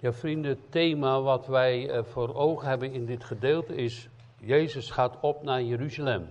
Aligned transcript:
Ja, 0.00 0.12
vrienden, 0.12 0.50
het 0.50 0.70
thema 0.72 1.20
wat 1.20 1.46
wij 1.46 1.90
eh, 1.90 2.04
voor 2.04 2.34
ogen 2.34 2.68
hebben 2.68 2.92
in 2.92 3.06
dit 3.06 3.24
gedeelte 3.24 3.74
is: 3.74 4.08
Jezus 4.38 4.90
gaat 4.90 5.16
op 5.20 5.42
naar 5.42 5.62
Jeruzalem. 5.62 6.28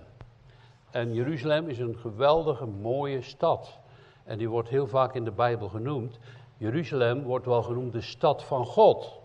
En 0.90 1.14
Jeruzalem 1.14 1.68
is 1.68 1.78
een 1.78 1.96
geweldige, 1.96 2.66
mooie 2.66 3.22
stad. 3.22 3.78
En 4.24 4.38
die 4.38 4.48
wordt 4.48 4.68
heel 4.68 4.86
vaak 4.86 5.14
in 5.14 5.24
de 5.24 5.32
Bijbel 5.32 5.68
genoemd. 5.68 6.18
Jeruzalem 6.56 7.22
wordt 7.22 7.46
wel 7.46 7.62
genoemd 7.62 7.92
de 7.92 8.00
stad 8.00 8.44
van 8.44 8.66
God. 8.66 9.20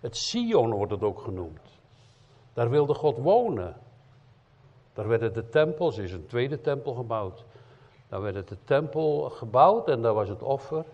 Het 0.00 0.16
Sion 0.16 0.70
wordt 0.70 0.92
het 0.92 1.02
ook 1.02 1.20
genoemd. 1.20 1.80
Daar 2.52 2.70
wilde 2.70 2.94
God 2.94 3.18
wonen. 3.18 3.76
Daar 4.92 5.08
werden 5.08 5.32
de 5.32 5.48
tempels, 5.48 5.98
er 5.98 6.04
is 6.04 6.12
een 6.12 6.26
tweede 6.26 6.60
tempel 6.60 6.94
gebouwd. 6.94 7.44
Daar 8.08 8.22
werd 8.22 8.48
de 8.48 8.58
tempel 8.64 9.30
gebouwd 9.30 9.88
en 9.88 10.02
daar 10.02 10.14
was 10.14 10.28
het 10.28 10.42
offer. 10.42 10.84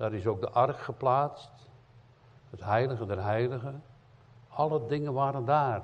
Daar 0.00 0.12
is 0.12 0.26
ook 0.26 0.40
de 0.40 0.50
ark 0.50 0.78
geplaatst. 0.78 1.68
Het 2.50 2.64
heilige 2.64 3.06
der 3.06 3.22
heiligen. 3.22 3.82
Alle 4.48 4.86
dingen 4.86 5.12
waren 5.12 5.44
daar. 5.44 5.82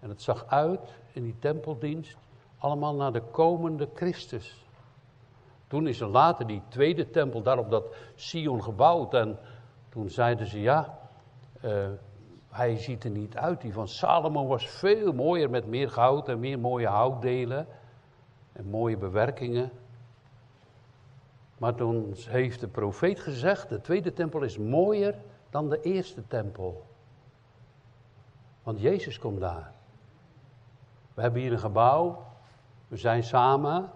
En 0.00 0.08
het 0.08 0.22
zag 0.22 0.46
uit 0.46 0.98
in 1.12 1.22
die 1.22 1.38
tempeldienst 1.38 2.16
allemaal 2.58 2.94
naar 2.94 3.12
de 3.12 3.22
komende 3.22 3.88
Christus. 3.94 4.66
Toen 5.66 5.86
is 5.86 6.00
er 6.00 6.08
later 6.08 6.46
die 6.46 6.62
tweede 6.68 7.10
tempel 7.10 7.42
daar 7.42 7.58
op 7.58 7.70
dat 7.70 7.96
Sion 8.14 8.62
gebouwd. 8.62 9.14
En 9.14 9.38
toen 9.88 10.08
zeiden 10.08 10.46
ze, 10.46 10.60
ja, 10.60 10.98
uh, 11.64 11.88
hij 12.48 12.76
ziet 12.76 13.04
er 13.04 13.10
niet 13.10 13.36
uit. 13.36 13.60
Die 13.60 13.72
van 13.72 13.88
Salomo 13.88 14.46
was 14.46 14.68
veel 14.68 15.12
mooier 15.12 15.50
met 15.50 15.66
meer 15.66 15.90
goud 15.90 16.28
en 16.28 16.38
meer 16.38 16.58
mooie 16.58 16.88
houtdelen. 16.88 17.66
En 18.52 18.68
mooie 18.70 18.96
bewerkingen. 18.96 19.70
Maar 21.58 21.74
toen 21.74 22.14
heeft 22.16 22.60
de 22.60 22.68
profeet 22.68 23.20
gezegd, 23.20 23.68
de 23.68 23.80
tweede 23.80 24.12
tempel 24.12 24.42
is 24.42 24.58
mooier 24.58 25.14
dan 25.50 25.68
de 25.68 25.80
eerste 25.80 26.26
tempel. 26.26 26.86
Want 28.62 28.80
Jezus 28.80 29.18
komt 29.18 29.40
daar. 29.40 29.72
We 31.14 31.22
hebben 31.22 31.40
hier 31.40 31.52
een 31.52 31.58
gebouw, 31.58 32.26
we 32.88 32.96
zijn 32.96 33.24
samen. 33.24 33.90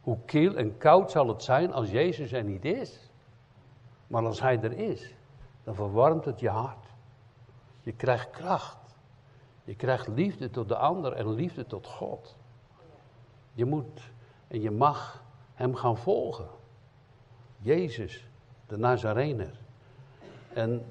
Hoe 0.00 0.18
kil 0.24 0.54
en 0.54 0.76
koud 0.76 1.10
zal 1.10 1.28
het 1.28 1.42
zijn 1.42 1.72
als 1.72 1.90
Jezus 1.90 2.32
er 2.32 2.44
niet 2.44 2.64
is? 2.64 3.10
Maar 4.06 4.24
als 4.24 4.40
Hij 4.40 4.60
er 4.60 4.72
is, 4.72 5.14
dan 5.64 5.74
verwarmt 5.74 6.24
het 6.24 6.40
je 6.40 6.48
hart. 6.48 6.86
Je 7.82 7.92
krijgt 7.92 8.30
kracht. 8.30 8.78
Je 9.64 9.74
krijgt 9.74 10.08
liefde 10.08 10.50
tot 10.50 10.68
de 10.68 10.76
ander 10.76 11.12
en 11.12 11.32
liefde 11.32 11.66
tot 11.66 11.86
God. 11.86 12.36
Je 13.52 13.64
moet 13.64 14.10
en 14.48 14.60
je 14.60 14.70
mag 14.70 15.22
Hem 15.54 15.74
gaan 15.74 15.96
volgen. 15.96 16.48
Jezus, 17.64 18.26
de 18.66 18.78
Nazarener. 18.78 19.50
En 20.52 20.82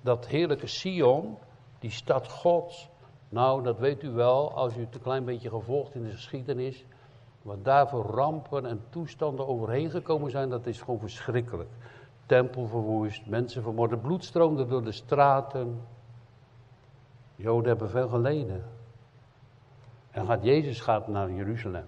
dat 0.00 0.26
heerlijke 0.26 0.66
Sion, 0.66 1.36
die 1.78 1.90
stad 1.90 2.28
Gods, 2.28 2.88
nou 3.28 3.62
dat 3.62 3.78
weet 3.78 4.02
u 4.02 4.10
wel 4.10 4.52
als 4.54 4.76
u 4.76 4.80
het 4.80 4.94
een 4.94 5.02
klein 5.02 5.24
beetje 5.24 5.48
gevolgd 5.48 5.94
in 5.94 6.02
de 6.02 6.10
geschiedenis. 6.10 6.84
Wat 7.42 7.64
daar 7.64 7.88
voor 7.88 8.04
rampen 8.04 8.66
en 8.66 8.84
toestanden 8.90 9.46
overheen 9.46 9.90
gekomen 9.90 10.30
zijn, 10.30 10.48
dat 10.48 10.66
is 10.66 10.80
gewoon 10.80 10.98
verschrikkelijk. 10.98 11.70
Tempel 12.26 12.66
verwoest, 12.66 13.26
mensen 13.26 13.62
vermoord, 13.62 14.02
bloed 14.02 14.24
stroomde 14.24 14.66
door 14.66 14.84
de 14.84 14.92
straten. 14.92 15.80
Joden 17.34 17.68
hebben 17.68 17.90
veel 17.90 18.08
geleden. 18.08 18.64
En 20.10 20.26
gaat, 20.26 20.44
Jezus 20.44 20.80
gaat 20.80 21.08
naar 21.08 21.32
Jeruzalem. 21.32 21.86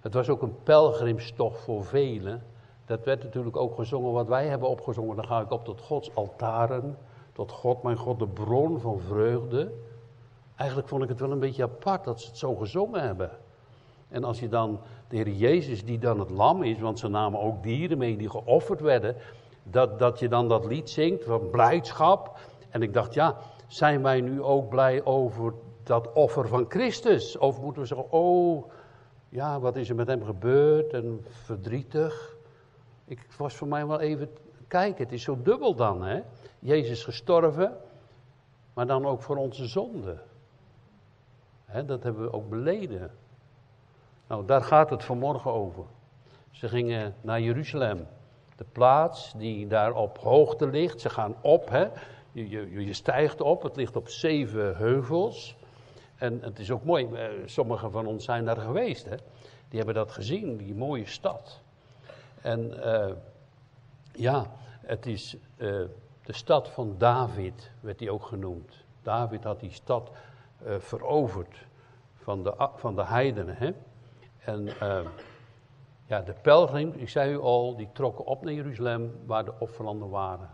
Het 0.00 0.14
was 0.14 0.28
ook 0.28 0.42
een 0.42 0.62
pelgrimstocht 0.62 1.60
voor 1.60 1.84
velen. 1.84 2.42
Dat 2.90 3.04
werd 3.04 3.22
natuurlijk 3.22 3.56
ook 3.56 3.74
gezongen 3.74 4.12
wat 4.12 4.28
wij 4.28 4.46
hebben 4.46 4.68
opgezongen. 4.68 5.16
Dan 5.16 5.26
ga 5.26 5.40
ik 5.40 5.50
op 5.50 5.64
tot 5.64 5.80
Gods 5.80 6.14
altaren. 6.14 6.98
Tot 7.32 7.52
God, 7.52 7.82
mijn 7.82 7.96
God, 7.96 8.18
de 8.18 8.26
bron 8.26 8.80
van 8.80 9.00
vreugde. 9.00 9.72
Eigenlijk 10.56 10.88
vond 10.88 11.02
ik 11.02 11.08
het 11.08 11.20
wel 11.20 11.30
een 11.30 11.38
beetje 11.38 11.62
apart 11.62 12.04
dat 12.04 12.20
ze 12.20 12.26
het 12.26 12.38
zo 12.38 12.54
gezongen 12.54 13.02
hebben. 13.02 13.30
En 14.08 14.24
als 14.24 14.40
je 14.40 14.48
dan 14.48 14.80
de 15.08 15.16
Heer 15.16 15.28
Jezus, 15.28 15.84
die 15.84 15.98
dan 15.98 16.18
het 16.18 16.30
lam 16.30 16.62
is, 16.62 16.80
want 16.80 16.98
ze 16.98 17.08
namen 17.08 17.40
ook 17.40 17.62
dieren 17.62 17.98
mee 17.98 18.16
die 18.16 18.30
geofferd 18.30 18.80
werden, 18.80 19.16
dat, 19.62 19.98
dat 19.98 20.18
je 20.18 20.28
dan 20.28 20.48
dat 20.48 20.64
lied 20.64 20.90
zingt 20.90 21.24
van 21.24 21.50
blijdschap. 21.50 22.38
En 22.68 22.82
ik 22.82 22.94
dacht, 22.94 23.14
ja, 23.14 23.36
zijn 23.66 24.02
wij 24.02 24.20
nu 24.20 24.42
ook 24.42 24.68
blij 24.68 25.04
over 25.04 25.52
dat 25.82 26.12
offer 26.12 26.48
van 26.48 26.64
Christus? 26.68 27.38
Of 27.38 27.60
moeten 27.60 27.82
we 27.82 27.88
zeggen, 27.88 28.12
oh, 28.12 28.70
ja, 29.28 29.60
wat 29.60 29.76
is 29.76 29.88
er 29.88 29.94
met 29.94 30.06
hem 30.06 30.24
gebeurd 30.24 30.92
en 30.92 31.24
verdrietig? 31.28 32.38
Ik 33.10 33.26
was 33.36 33.56
voor 33.56 33.68
mij 33.68 33.86
wel 33.86 34.00
even 34.00 34.28
kijken, 34.68 35.04
het 35.04 35.12
is 35.12 35.22
zo 35.22 35.42
dubbel 35.42 35.74
dan, 35.74 36.02
hè? 36.02 36.20
Jezus 36.58 37.04
gestorven, 37.04 37.76
maar 38.74 38.86
dan 38.86 39.06
ook 39.06 39.22
voor 39.22 39.36
onze 39.36 39.66
zonde. 39.66 40.18
Hè, 41.64 41.84
dat 41.84 42.02
hebben 42.02 42.22
we 42.22 42.32
ook 42.32 42.48
beleden. 42.48 43.10
Nou, 44.26 44.46
daar 44.46 44.62
gaat 44.62 44.90
het 44.90 45.04
vanmorgen 45.04 45.52
over. 45.52 45.84
Ze 46.50 46.68
gingen 46.68 47.14
naar 47.20 47.40
Jeruzalem, 47.40 48.06
de 48.56 48.64
plaats 48.72 49.32
die 49.36 49.66
daar 49.66 49.92
op 49.92 50.18
hoogte 50.18 50.66
ligt. 50.66 51.00
Ze 51.00 51.08
gaan 51.08 51.34
op, 51.40 51.68
hè? 51.68 51.88
Je, 52.32 52.48
je, 52.48 52.84
je 52.84 52.92
stijgt 52.92 53.40
op, 53.40 53.62
het 53.62 53.76
ligt 53.76 53.96
op 53.96 54.08
zeven 54.08 54.76
heuvels. 54.76 55.56
En 56.16 56.42
het 56.42 56.58
is 56.58 56.70
ook 56.70 56.84
mooi, 56.84 57.06
eh, 57.12 57.28
sommigen 57.44 57.90
van 57.90 58.06
ons 58.06 58.24
zijn 58.24 58.44
daar 58.44 58.60
geweest, 58.60 59.04
hè? 59.04 59.16
Die 59.68 59.78
hebben 59.78 59.94
dat 59.94 60.12
gezien, 60.12 60.56
die 60.56 60.74
mooie 60.74 61.06
stad. 61.06 61.62
En 62.42 62.72
uh, 62.76 63.12
ja, 64.12 64.46
het 64.80 65.06
is 65.06 65.36
uh, 65.56 65.84
de 66.22 66.32
stad 66.32 66.68
van 66.68 66.94
David, 66.98 67.70
werd 67.80 67.98
die 67.98 68.12
ook 68.12 68.24
genoemd. 68.24 68.84
David 69.02 69.44
had 69.44 69.60
die 69.60 69.70
stad 69.70 70.10
uh, 70.66 70.74
veroverd 70.78 71.66
van 72.14 72.42
de, 72.42 72.68
van 72.74 72.94
de 72.94 73.04
heidenen. 73.04 73.56
Hè? 73.56 73.72
En 74.38 74.68
ja, 76.06 76.20
de 76.20 76.34
pelgrims, 76.42 76.96
ik 76.96 77.08
zei 77.08 77.32
u 77.32 77.38
al, 77.38 77.76
die 77.76 77.88
trokken 77.92 78.24
op 78.24 78.44
naar 78.44 78.52
Jeruzalem 78.52 79.12
waar 79.26 79.44
de 79.44 79.52
offerlanden 79.58 80.08
waren. 80.08 80.48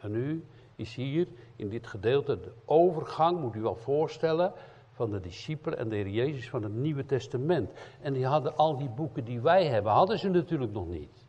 En 0.00 0.10
nu 0.10 0.44
is 0.76 0.94
hier 0.94 1.28
in 1.56 1.68
dit 1.68 1.86
gedeelte 1.86 2.40
de 2.40 2.52
overgang, 2.64 3.40
moet 3.40 3.54
u 3.54 3.60
wel 3.60 3.76
voorstellen, 3.76 4.52
van 4.92 5.10
de 5.10 5.20
discipelen 5.20 5.78
en 5.78 5.88
de 5.88 5.96
Heer 5.96 6.08
Jezus 6.08 6.48
van 6.48 6.62
het 6.62 6.74
Nieuwe 6.74 7.06
Testament. 7.06 7.70
En 8.00 8.12
die 8.12 8.26
hadden 8.26 8.56
al 8.56 8.76
die 8.76 8.88
boeken 8.88 9.24
die 9.24 9.40
wij 9.40 9.66
hebben, 9.66 9.92
hadden 9.92 10.18
ze 10.18 10.28
natuurlijk 10.28 10.72
nog 10.72 10.88
niet. 10.88 11.26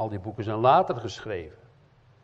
Al 0.00 0.08
die 0.08 0.18
boeken 0.18 0.44
zijn 0.44 0.58
later 0.58 0.96
geschreven. 0.96 1.58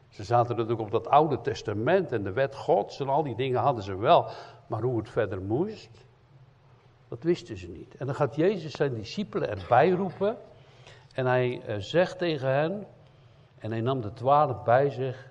Ze 0.09 0.25
zaten 0.25 0.57
natuurlijk 0.57 0.81
op 0.81 0.91
dat 0.91 1.09
Oude 1.09 1.41
Testament 1.41 2.13
en 2.13 2.23
de 2.23 2.33
wet 2.33 2.55
Gods 2.55 3.01
en 3.01 3.09
al 3.09 3.23
die 3.23 3.35
dingen 3.35 3.61
hadden 3.61 3.85
ze 3.85 3.97
wel. 3.97 4.29
Maar 4.67 4.83
hoe 4.83 4.99
het 4.99 5.09
verder 5.09 5.43
moest, 5.43 6.05
dat 7.09 7.23
wisten 7.23 7.57
ze 7.57 7.69
niet. 7.69 7.95
En 7.97 8.07
dan 8.07 8.15
gaat 8.15 8.37
Jezus 8.37 8.73
zijn 8.73 8.95
discipelen 8.95 9.49
erbij 9.49 9.91
roepen. 9.91 10.37
En 11.15 11.27
hij 11.27 11.61
eh, 11.61 11.77
zegt 11.79 12.19
tegen 12.19 12.49
hen, 12.49 12.87
en 13.59 13.71
hij 13.71 13.81
nam 13.81 14.01
de 14.01 14.13
twaalf 14.13 14.63
bij 14.63 14.91
zich. 14.91 15.31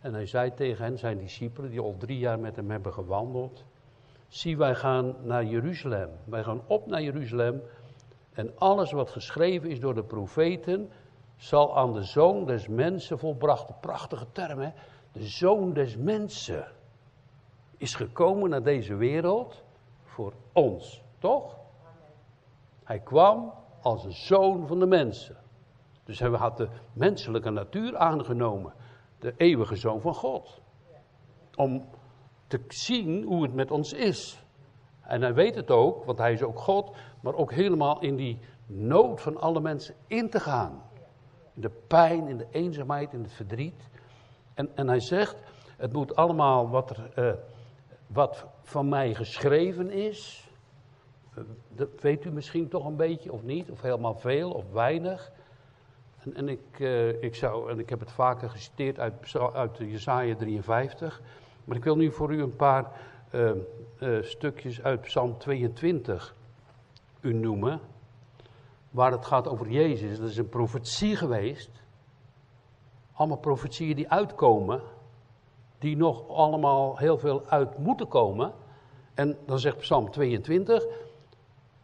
En 0.00 0.14
hij 0.14 0.26
zei 0.26 0.54
tegen 0.54 0.84
hen, 0.84 0.98
zijn 0.98 1.18
discipelen, 1.18 1.70
die 1.70 1.80
al 1.80 1.96
drie 1.98 2.18
jaar 2.18 2.38
met 2.38 2.56
hem 2.56 2.70
hebben 2.70 2.92
gewandeld. 2.92 3.64
Zie, 4.28 4.56
wij 4.56 4.74
gaan 4.74 5.16
naar 5.22 5.44
Jeruzalem. 5.44 6.10
Wij 6.24 6.42
gaan 6.42 6.60
op 6.66 6.86
naar 6.86 7.02
Jeruzalem. 7.02 7.62
En 8.32 8.52
alles 8.58 8.92
wat 8.92 9.10
geschreven 9.10 9.70
is 9.70 9.80
door 9.80 9.94
de 9.94 10.04
profeten, 10.04 10.90
zal 11.38 11.76
aan 11.76 11.92
de 11.92 12.02
zoon 12.02 12.44
des 12.44 12.68
mensen 12.68 13.18
volbracht. 13.18 13.80
Prachtige 13.80 14.26
term, 14.32 14.58
hè? 14.60 14.70
De 15.12 15.26
zoon 15.26 15.72
des 15.72 15.96
mensen 15.96 16.66
is 17.76 17.94
gekomen 17.94 18.50
naar 18.50 18.62
deze 18.62 18.94
wereld 18.94 19.64
voor 20.02 20.32
ons, 20.52 21.02
toch? 21.18 21.56
Hij 22.84 22.98
kwam 22.98 23.52
als 23.80 24.04
een 24.04 24.12
zoon 24.12 24.66
van 24.66 24.78
de 24.78 24.86
mensen. 24.86 25.36
Dus 26.04 26.18
hij 26.18 26.30
had 26.30 26.56
de 26.56 26.68
menselijke 26.92 27.50
natuur 27.50 27.96
aangenomen, 27.96 28.72
de 29.18 29.34
eeuwige 29.36 29.76
zoon 29.76 30.00
van 30.00 30.14
God. 30.14 30.60
Om 31.56 31.88
te 32.46 32.64
zien 32.68 33.22
hoe 33.24 33.42
het 33.42 33.54
met 33.54 33.70
ons 33.70 33.92
is. 33.92 34.44
En 35.00 35.22
hij 35.22 35.34
weet 35.34 35.54
het 35.54 35.70
ook, 35.70 36.04
want 36.04 36.18
hij 36.18 36.32
is 36.32 36.42
ook 36.42 36.58
God, 36.58 36.96
maar 37.20 37.34
ook 37.34 37.52
helemaal 37.52 38.00
in 38.00 38.16
die 38.16 38.38
nood 38.66 39.20
van 39.20 39.40
alle 39.40 39.60
mensen 39.60 39.94
in 40.06 40.30
te 40.30 40.40
gaan. 40.40 40.82
De 41.60 41.70
pijn, 41.86 42.28
in 42.28 42.36
de 42.36 42.46
eenzaamheid, 42.50 43.12
in 43.12 43.22
het 43.22 43.32
verdriet. 43.32 43.88
En, 44.54 44.70
en 44.74 44.88
hij 44.88 45.00
zegt, 45.00 45.36
het 45.76 45.92
moet 45.92 46.16
allemaal 46.16 46.68
wat, 46.68 46.90
er, 46.90 47.10
uh, 47.24 47.32
wat 48.06 48.46
van 48.62 48.88
mij 48.88 49.14
geschreven 49.14 49.90
is. 49.90 50.48
Uh, 51.38 51.44
dat 51.68 51.88
weet 52.00 52.24
u 52.24 52.30
misschien 52.30 52.68
toch 52.68 52.84
een 52.84 52.96
beetje 52.96 53.32
of 53.32 53.42
niet, 53.42 53.70
of 53.70 53.82
helemaal 53.82 54.14
veel 54.14 54.50
of 54.50 54.72
weinig. 54.72 55.32
En, 56.18 56.34
en 56.34 56.48
ik, 56.48 56.78
uh, 56.78 57.22
ik, 57.22 57.34
zou, 57.34 57.70
en 57.70 57.78
ik 57.78 57.88
heb 57.88 58.00
het 58.00 58.12
vaker 58.12 58.50
geciteerd 58.50 58.98
uit, 58.98 59.36
uit 59.52 59.76
Jesaja 59.78 60.36
53. 60.36 61.22
Maar 61.64 61.76
ik 61.76 61.84
wil 61.84 61.96
nu 61.96 62.12
voor 62.12 62.32
u 62.32 62.42
een 62.42 62.56
paar 62.56 62.90
stukjes 64.20 64.82
uit 64.82 65.00
Psalm 65.00 65.38
22 65.38 66.34
u 67.20 67.32
noemen 67.32 67.80
waar 68.98 69.12
het 69.12 69.26
gaat 69.26 69.48
over 69.48 69.70
Jezus. 69.70 70.18
Dat 70.18 70.28
is 70.28 70.36
een 70.36 70.48
profetie 70.48 71.16
geweest. 71.16 71.70
allemaal 73.12 73.36
profetieën 73.36 73.96
die 73.96 74.08
uitkomen, 74.08 74.82
die 75.78 75.96
nog 75.96 76.28
allemaal 76.28 76.96
heel 76.96 77.18
veel 77.18 77.46
uit 77.46 77.78
moeten 77.78 78.08
komen. 78.08 78.52
En 79.14 79.38
dan 79.46 79.58
zegt 79.58 79.76
Psalm 79.76 80.10
22, 80.10 80.86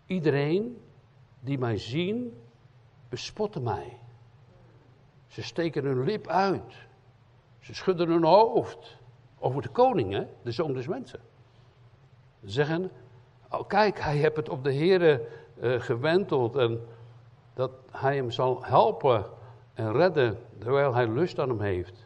iedereen 0.06 0.80
die 1.40 1.58
mij 1.58 1.78
zien, 1.78 2.40
bespotten 3.08 3.62
mij. 3.62 3.98
Ze 5.26 5.42
steken 5.42 5.84
hun 5.84 6.04
lip 6.04 6.26
uit. 6.26 6.86
Ze 7.58 7.74
schudden 7.74 8.08
hun 8.08 8.24
hoofd. 8.24 8.96
Over 9.38 9.62
de 9.62 9.68
koning, 9.68 10.12
hè? 10.12 10.26
de 10.42 10.52
zoon 10.52 10.72
des 10.72 10.86
mensen. 10.86 11.20
Ze 12.40 12.50
zeggen, 12.50 12.90
oh, 13.50 13.66
kijk, 13.66 14.00
hij 14.00 14.16
heeft 14.16 14.36
het 14.36 14.48
op 14.48 14.64
de 14.64 14.74
Here 14.74 15.28
uh, 15.60 15.80
gewenteld 15.80 16.56
en 16.56 16.80
dat 17.54 17.70
hij 17.90 18.16
hem 18.16 18.30
zal 18.30 18.64
helpen 18.64 19.24
en 19.74 19.92
redden 19.92 20.38
terwijl 20.58 20.94
hij 20.94 21.08
lust 21.08 21.38
aan 21.38 21.48
hem 21.48 21.60
heeft. 21.60 22.04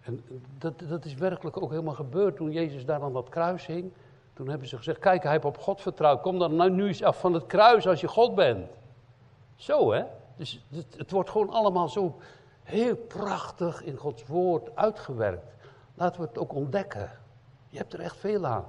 En 0.00 0.24
dat, 0.58 0.78
dat 0.88 1.04
is 1.04 1.14
werkelijk 1.14 1.62
ook 1.62 1.70
helemaal 1.70 1.94
gebeurd 1.94 2.36
toen 2.36 2.50
Jezus 2.50 2.84
daar 2.84 3.02
aan 3.02 3.12
dat 3.12 3.28
kruis 3.28 3.66
hing. 3.66 3.92
Toen 4.32 4.48
hebben 4.48 4.68
ze 4.68 4.76
gezegd, 4.76 4.98
kijk, 4.98 5.22
hij 5.22 5.32
heeft 5.32 5.44
op 5.44 5.58
God 5.58 5.80
vertrouwd. 5.80 6.20
Kom 6.20 6.38
dan 6.38 6.56
nou 6.56 6.70
nu 6.70 6.86
eens 6.86 7.02
af 7.02 7.20
van 7.20 7.34
het 7.34 7.46
kruis 7.46 7.86
als 7.86 8.00
je 8.00 8.08
God 8.08 8.34
bent. 8.34 8.70
Zo 9.56 9.92
hè. 9.92 10.04
Dus 10.36 10.64
het, 10.96 11.10
wordt 11.10 11.30
gewoon 11.30 11.50
allemaal 11.50 11.88
zo 11.88 12.18
heel 12.62 12.96
prachtig 12.96 13.82
in 13.82 13.96
Gods 13.96 14.26
woord 14.26 14.76
uitgewerkt. 14.76 15.54
Laten 15.94 16.20
we 16.20 16.26
het 16.26 16.38
ook 16.38 16.54
ontdekken. 16.54 17.10
Je 17.68 17.78
hebt 17.78 17.92
er 17.92 18.00
echt 18.00 18.16
veel 18.16 18.46
aan. 18.46 18.64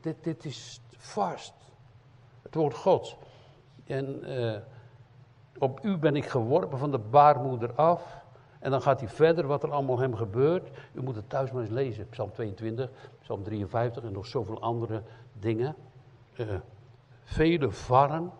Dit, 0.00 0.24
dit 0.24 0.44
is 0.44 0.80
vast. 0.96 1.54
Het 2.42 2.54
woord 2.54 2.74
Gods. 2.74 3.16
En 3.88 4.20
uh, 4.26 4.56
op 5.58 5.84
u 5.84 5.96
ben 5.96 6.16
ik 6.16 6.26
geworpen 6.26 6.78
van 6.78 6.90
de 6.90 6.98
baarmoeder 6.98 7.72
af. 7.72 8.24
En 8.58 8.70
dan 8.70 8.82
gaat 8.82 9.00
hij 9.00 9.08
verder 9.08 9.46
wat 9.46 9.62
er 9.62 9.70
allemaal 9.70 9.98
hem 9.98 10.14
gebeurt. 10.14 10.70
U 10.92 11.02
moet 11.02 11.16
het 11.16 11.30
thuis 11.30 11.52
maar 11.52 11.62
eens 11.62 11.70
lezen. 11.70 12.08
Psalm 12.08 12.32
22, 12.32 12.90
Psalm 13.20 13.42
53 13.42 14.04
en 14.04 14.12
nog 14.12 14.26
zoveel 14.26 14.60
andere 14.60 15.02
dingen. 15.32 15.74
Uh, 16.36 16.46
vele 17.24 17.70
varren 17.70 18.30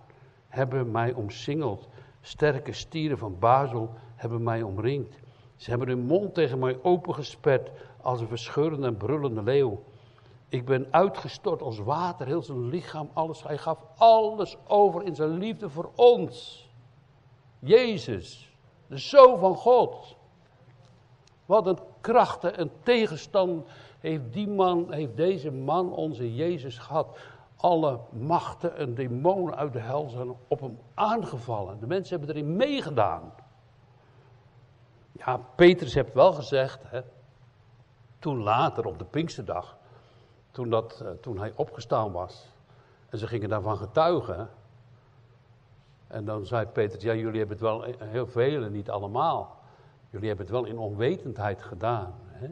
hebben 0.49 0.91
mij 0.91 1.13
omsingeld. 1.13 1.89
Sterke 2.21 2.73
stieren 2.73 3.19
van 3.19 3.39
Bazel 3.39 3.91
hebben 4.15 4.43
mij 4.43 4.63
omringd. 4.63 5.19
Ze 5.57 5.71
hebben 5.71 5.89
hun 5.89 6.07
mond 6.07 6.35
tegen 6.35 6.59
mij 6.59 6.79
opengesperd 6.83 7.71
als 8.01 8.21
een 8.21 8.29
verscheurende 8.29 8.87
en 8.87 8.97
brullende 8.97 9.43
leeuw. 9.43 9.83
Ik 10.49 10.65
ben 10.65 10.87
uitgestort 10.91 11.63
als 11.63 11.79
water, 11.79 12.27
heel 12.27 12.43
zijn 12.43 12.69
lichaam, 12.69 13.11
alles. 13.13 13.43
Hij 13.43 13.59
gaf 13.59 13.85
alles 13.97 14.57
over 14.67 15.03
in 15.03 15.15
zijn 15.15 15.39
liefde 15.39 15.71
voor 15.71 15.91
ons. 15.95 16.69
Jezus, 17.59 18.57
de 18.87 18.97
Zoon 18.99 19.39
van 19.39 19.55
God. 19.55 20.17
Wat 21.47 21.67
een 21.67 21.79
krachten 22.01 22.57
en 22.57 22.71
tegenstand 22.83 23.67
heeft 23.99 24.33
die 24.33 24.49
man, 24.49 24.93
heeft 24.93 25.17
deze 25.17 25.51
man, 25.51 25.93
onze 25.93 26.35
Jezus 26.35 26.79
gehad. 26.79 27.19
Alle 27.57 28.01
machten 28.11 28.77
en 28.77 28.95
demonen 28.95 29.57
uit 29.57 29.73
de 29.73 29.79
hel 29.79 30.09
zijn 30.09 30.37
op 30.49 30.61
hem 30.61 30.79
aangevallen. 30.95 31.81
De 31.81 31.87
mensen 31.87 32.19
hebben 32.19 32.37
erin 32.37 32.57
meegedaan. 32.57 33.33
Ja, 35.13 35.37
Petrus 35.37 35.95
heeft 35.95 36.15
wel 36.15 36.33
gezegd, 36.33 36.83
hè, 36.91 37.01
toen 38.19 38.43
later 38.43 38.87
op 38.87 38.99
de 38.99 39.05
Pinksterdag, 39.05 39.77
toen, 40.59 40.71
dat, 40.71 41.01
uh, 41.03 41.11
toen 41.11 41.39
hij 41.39 41.53
opgestaan 41.55 42.13
was, 42.13 42.49
en 43.09 43.19
ze 43.19 43.27
gingen 43.27 43.49
daarvan 43.49 43.77
getuigen. 43.77 44.51
En 46.07 46.25
dan 46.25 46.47
zei 46.47 46.67
Petrus, 46.67 47.03
ja 47.03 47.15
jullie 47.15 47.39
hebben 47.39 47.57
het 47.57 47.67
wel 47.67 47.83
heel 47.99 48.27
veel 48.27 48.63
en 48.63 48.73
niet 48.73 48.91
allemaal. 48.91 49.57
Jullie 50.11 50.29
hebben 50.29 50.47
het 50.47 50.55
wel 50.55 50.65
in 50.65 50.79
onwetendheid 50.79 51.63
gedaan. 51.63 52.15
Hè? 52.27 52.49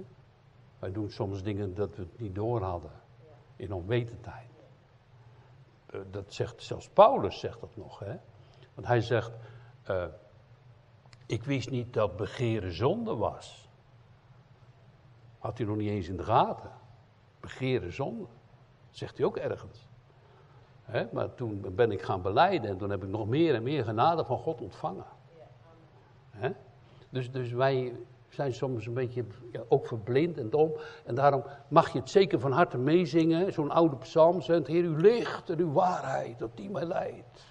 Wij 0.79 0.93
doen 0.93 1.11
soms 1.11 1.43
dingen 1.43 1.75
dat 1.75 1.97
we 1.97 2.03
het 2.03 2.21
niet 2.21 2.35
door 2.35 2.63
hadden. 2.63 2.91
In 3.57 3.73
onwetendheid. 3.73 4.51
Uh, 5.95 6.01
dat 6.11 6.33
zegt 6.33 6.63
zelfs 6.63 6.89
Paulus 6.89 7.41
zegt 7.41 7.61
dat 7.61 7.77
nog. 7.77 7.99
Hè? 7.99 8.17
Want 8.75 8.87
hij 8.87 9.01
zegt, 9.01 9.33
ik 11.27 11.45
wist 11.45 11.71
niet 11.71 11.93
dat 11.93 12.17
begeren 12.17 12.73
zonde 12.73 13.17
was. 13.17 13.69
Had 15.39 15.59
hij 15.59 15.67
nog 15.67 15.77
niet 15.77 15.91
eens 15.91 16.09
in 16.09 16.17
de 16.17 16.25
gaten. 16.25 16.85
Begeren 17.47 17.93
zonde. 17.93 18.27
Zegt 18.91 19.17
hij 19.17 19.27
ook 19.27 19.37
ergens. 19.37 19.89
Maar 21.13 21.35
toen 21.35 21.65
ben 21.75 21.91
ik 21.91 22.03
gaan 22.03 22.23
beleiden 22.23 22.71
en 22.71 22.77
toen 22.77 22.91
heb 22.91 23.03
ik 23.03 23.09
nog 23.09 23.27
meer 23.27 23.55
en 23.55 23.63
meer 23.63 23.85
genade 23.85 24.25
van 24.25 24.39
God 24.39 24.61
ontvangen. 24.61 25.05
Dus, 27.11 27.31
dus 27.31 27.53
wij 27.53 27.93
zijn 28.29 28.55
soms 28.55 28.87
een 28.87 28.95
beetje 28.95 29.25
ja, 29.53 29.63
ook 29.69 29.87
verblind 29.87 30.39
en 30.39 30.51
dom. 30.51 30.73
En 31.05 31.15
daarom 31.15 31.45
mag 31.69 31.93
je 31.93 31.99
het 31.99 32.11
zeker 32.11 32.41
van 32.41 32.53
harte 32.53 32.79
meezingen. 32.79 33.53
Zo'n 33.53 33.71
oude 33.71 33.97
psalm 33.97 34.41
zegt, 34.41 34.67
Heer, 34.67 34.85
uw 34.85 34.97
licht 34.97 35.51
en 35.51 35.59
uw 35.59 35.73
waarheid, 35.73 36.39
dat 36.39 36.57
die 36.57 36.71
mij 36.71 36.85
leidt. 36.85 37.45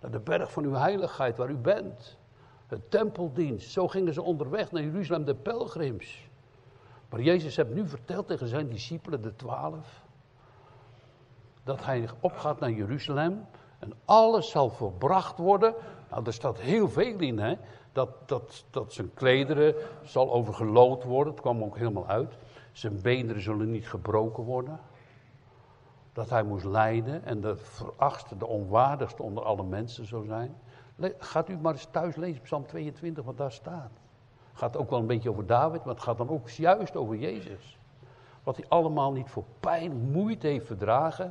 Naar 0.00 0.10
de 0.10 0.20
berg 0.20 0.52
van 0.52 0.64
uw 0.64 0.74
heiligheid 0.74 1.36
waar 1.36 1.50
u 1.50 1.56
bent. 1.56 2.18
Het 2.66 2.90
tempeldienst. 2.90 3.70
Zo 3.70 3.88
gingen 3.88 4.12
ze 4.12 4.22
onderweg 4.22 4.72
naar 4.72 4.82
Jeruzalem, 4.82 5.24
de 5.24 5.34
pelgrims. 5.34 6.27
Maar 7.08 7.20
Jezus 7.20 7.56
heeft 7.56 7.74
nu 7.74 7.88
verteld 7.88 8.26
tegen 8.26 8.48
zijn 8.48 8.68
discipelen, 8.68 9.22
de 9.22 9.36
twaalf, 9.36 10.02
dat 11.64 11.84
hij 11.84 12.08
opgaat 12.20 12.60
naar 12.60 12.70
Jeruzalem 12.70 13.46
en 13.78 13.92
alles 14.04 14.50
zal 14.50 14.70
volbracht 14.70 15.38
worden. 15.38 15.74
Nou, 16.10 16.26
er 16.26 16.32
staat 16.32 16.58
heel 16.58 16.88
veel 16.88 17.18
in, 17.18 17.38
hè. 17.38 17.56
Dat, 17.92 18.28
dat, 18.28 18.64
dat 18.70 18.92
zijn 18.92 19.14
klederen 19.14 19.74
zal 20.02 20.32
overgelood 20.32 21.04
worden, 21.04 21.32
het 21.32 21.42
kwam 21.42 21.62
ook 21.62 21.76
helemaal 21.76 22.06
uit. 22.06 22.38
Zijn 22.72 23.00
benen 23.00 23.42
zullen 23.42 23.70
niet 23.70 23.88
gebroken 23.88 24.42
worden. 24.42 24.80
Dat 26.12 26.30
hij 26.30 26.42
moest 26.42 26.64
lijden 26.64 27.24
en 27.24 27.40
de 27.40 27.56
verachtste, 27.56 28.36
de 28.36 28.46
onwaardigste 28.46 29.22
onder 29.22 29.44
alle 29.44 29.62
mensen 29.64 30.06
zou 30.06 30.26
zijn. 30.26 30.56
Gaat 31.18 31.48
u 31.48 31.56
maar 31.56 31.72
eens 31.72 31.88
thuis 31.90 32.16
lezen, 32.16 32.42
Psalm 32.42 32.66
22, 32.66 33.24
wat 33.24 33.36
daar 33.36 33.52
staat. 33.52 33.90
Gaat 34.58 34.76
ook 34.76 34.90
wel 34.90 34.98
een 34.98 35.06
beetje 35.06 35.30
over 35.30 35.46
David, 35.46 35.84
maar 35.84 35.94
het 35.94 36.02
gaat 36.02 36.18
dan 36.18 36.28
ook 36.28 36.48
juist 36.48 36.96
over 36.96 37.16
Jezus. 37.16 37.78
Wat 38.42 38.56
hij 38.56 38.64
allemaal 38.68 39.12
niet 39.12 39.30
voor 39.30 39.44
pijn, 39.60 40.10
moeite 40.10 40.46
heeft 40.46 40.66
verdragen. 40.66 41.24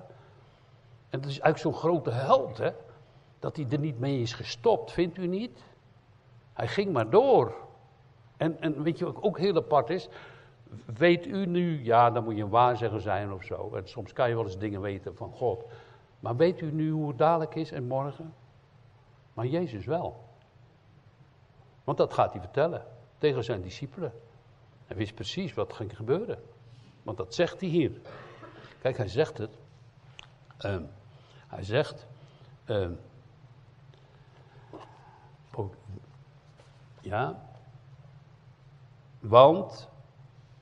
En 1.10 1.20
het 1.20 1.26
is 1.26 1.40
eigenlijk 1.40 1.58
zo'n 1.58 1.92
grote 1.92 2.12
held, 2.12 2.58
hè. 2.58 2.72
Dat 3.40 3.56
hij 3.56 3.66
er 3.70 3.80
niet 3.80 4.00
mee 4.00 4.22
is 4.22 4.34
gestopt, 4.34 4.92
vindt 4.92 5.18
u 5.18 5.28
niet? 5.28 5.64
Hij 6.54 6.68
ging 6.68 6.94
maar 6.94 7.10
door. 7.10 7.56
En, 8.38 8.62
en 8.62 8.84
weet 8.84 8.98
je 8.98 9.06
wat 9.06 9.22
ook 9.24 9.38
heel 9.38 9.56
apart 9.56 9.90
is? 9.90 10.10
Weet 10.86 11.26
u 11.26 11.46
nu, 11.46 11.84
ja, 11.84 12.12
dan 12.12 12.24
moet 12.24 12.36
je 12.36 12.44
een 12.44 12.50
waarzegger 12.50 13.02
zijn 13.02 13.34
of 13.34 13.44
zo. 13.44 13.76
En 13.76 13.88
soms 13.88 14.14
kan 14.14 14.30
je 14.30 14.36
wel 14.36 14.44
eens 14.44 14.58
dingen 14.58 14.82
weten 14.82 15.16
van 15.16 15.32
God. 15.32 15.66
Maar 16.20 16.36
weet 16.36 16.62
u 16.62 16.72
nu 16.72 16.92
hoe 16.92 17.08
het 17.08 17.18
dadelijk 17.18 17.56
is 17.56 17.72
en 17.72 17.88
morgen? 17.88 18.34
Maar 19.34 19.46
Jezus 19.46 19.86
wel. 19.86 20.24
Want 21.84 21.98
dat 21.98 22.14
gaat 22.14 22.32
hij 22.32 22.42
vertellen 22.42 22.96
tegen 23.18 23.44
zijn 23.44 23.62
discipelen. 23.62 24.14
Hij 24.86 24.96
wist 24.96 25.16
precies 25.16 25.54
wat 25.54 25.74
ging 25.74 25.96
gebeuren. 25.96 26.40
Want 27.04 27.18
dat 27.18 27.34
zegt 27.34 27.60
hij 27.60 27.70
hier. 27.70 27.92
Kijk, 28.82 28.98
hij 28.98 29.08
zegt 29.08 29.38
het. 29.38 29.52
Uh, 30.66 30.78
hij 31.48 31.64
zegt. 31.64 32.08
Uh, 32.66 32.88
ja. 37.02 37.40
Want 39.20 39.90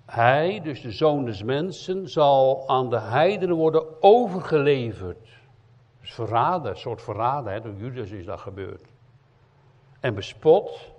hij, 0.05 0.61
dus 0.61 0.81
de 0.81 0.91
zoon 0.91 1.25
des 1.25 1.43
mensen, 1.43 2.09
zal 2.09 2.67
aan 2.67 2.89
de 2.89 2.99
heidenen 2.99 3.55
worden 3.55 4.01
overgeleverd. 4.03 5.27
Dus 6.01 6.13
verraden, 6.13 6.71
een 6.71 6.77
soort 6.77 7.01
verraden, 7.01 7.53
hè, 7.53 7.61
door 7.61 7.75
Judas 7.75 8.09
is 8.09 8.25
dat 8.25 8.39
gebeurd. 8.39 8.87
En 9.99 10.15
bespot, 10.15 10.91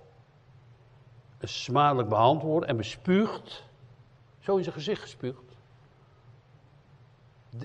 smadelijk 1.40 2.09
behandeld 2.09 2.64
en 2.64 2.76
bespuugd. 2.76 3.64
Zo 4.38 4.57
in 4.57 4.62
zijn 4.62 4.75
gezicht 4.75 5.00
gespuugd. 5.00 5.57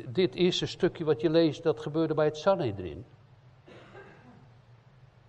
Dit 0.07 0.35
eerste 0.35 0.65
stukje 0.65 1.03
wat 1.03 1.21
je 1.21 1.29
leest, 1.29 1.63
dat 1.63 1.79
gebeurde 1.79 2.13
bij 2.13 2.25
het 2.25 2.37
Sanhedrin. 2.37 3.05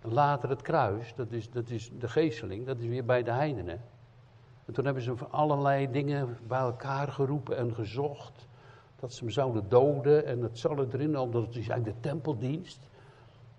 Later 0.01 0.49
het 0.49 0.61
kruis, 0.61 1.13
dat 1.15 1.31
is, 1.31 1.49
dat 1.49 1.69
is 1.69 1.91
de 1.99 2.07
geesteling, 2.07 2.65
dat 2.65 2.79
is 2.79 2.87
weer 2.87 3.05
bij 3.05 3.23
de 3.23 3.31
heidenen. 3.31 3.81
En 4.65 4.73
toen 4.73 4.85
hebben 4.85 5.03
ze 5.03 5.13
allerlei 5.29 5.91
dingen 5.91 6.37
bij 6.47 6.59
elkaar 6.59 7.07
geroepen 7.07 7.57
en 7.57 7.73
gezocht 7.73 8.47
dat 8.99 9.13
ze 9.13 9.23
hem 9.23 9.29
zouden 9.29 9.69
doden. 9.69 10.25
En 10.25 10.41
het 10.41 10.59
zal 10.59 10.77
erin, 10.77 11.17
omdat 11.17 11.41
het 11.41 11.55
is 11.55 11.67
eigenlijk 11.67 11.85
de 11.85 12.09
tempeldienst. 12.09 12.79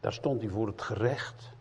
Daar 0.00 0.12
stond 0.12 0.40
hij 0.40 0.50
voor 0.50 0.66
het 0.66 0.82
gerecht. 0.82 1.53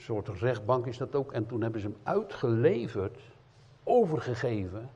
Soort 0.00 0.28
rechtbank 0.28 0.86
is 0.86 0.98
dat 0.98 1.14
ook. 1.14 1.32
En 1.32 1.46
toen 1.46 1.62
hebben 1.62 1.80
ze 1.80 1.86
hem 1.86 1.96
uitgeleverd, 2.02 3.20
overgegeven 3.84 4.90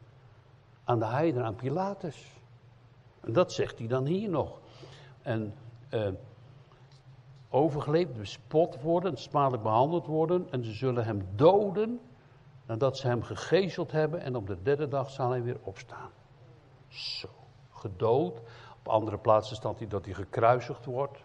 aan 0.84 0.98
de 0.98 1.06
heiden, 1.06 1.44
aan 1.44 1.54
Pilatus. 1.54 2.40
En 3.20 3.32
dat 3.32 3.52
zegt 3.52 3.78
hij 3.78 3.86
dan 3.86 4.06
hier 4.06 4.28
nog. 4.28 4.58
En 5.22 5.54
uh, 5.90 6.08
overgeleefd, 7.48 8.16
bespot 8.16 8.80
worden, 8.80 9.16
smadelijk 9.16 9.62
behandeld 9.62 10.06
worden. 10.06 10.46
En 10.50 10.64
ze 10.64 10.72
zullen 10.72 11.04
hem 11.04 11.26
doden 11.34 12.00
nadat 12.66 12.96
ze 12.98 13.06
hem 13.06 13.22
gegezeld 13.22 13.92
hebben. 13.92 14.20
En 14.20 14.36
op 14.36 14.46
de 14.46 14.62
derde 14.62 14.88
dag 14.88 15.10
zal 15.10 15.30
hij 15.30 15.42
weer 15.42 15.58
opstaan. 15.62 16.10
Zo, 16.88 17.28
gedood. 17.70 18.40
Op 18.78 18.88
andere 18.88 19.18
plaatsen 19.18 19.56
staat 19.56 19.78
hij 19.78 19.88
dat 19.88 20.04
hij 20.04 20.14
gekruisigd 20.14 20.84
wordt. 20.84 21.24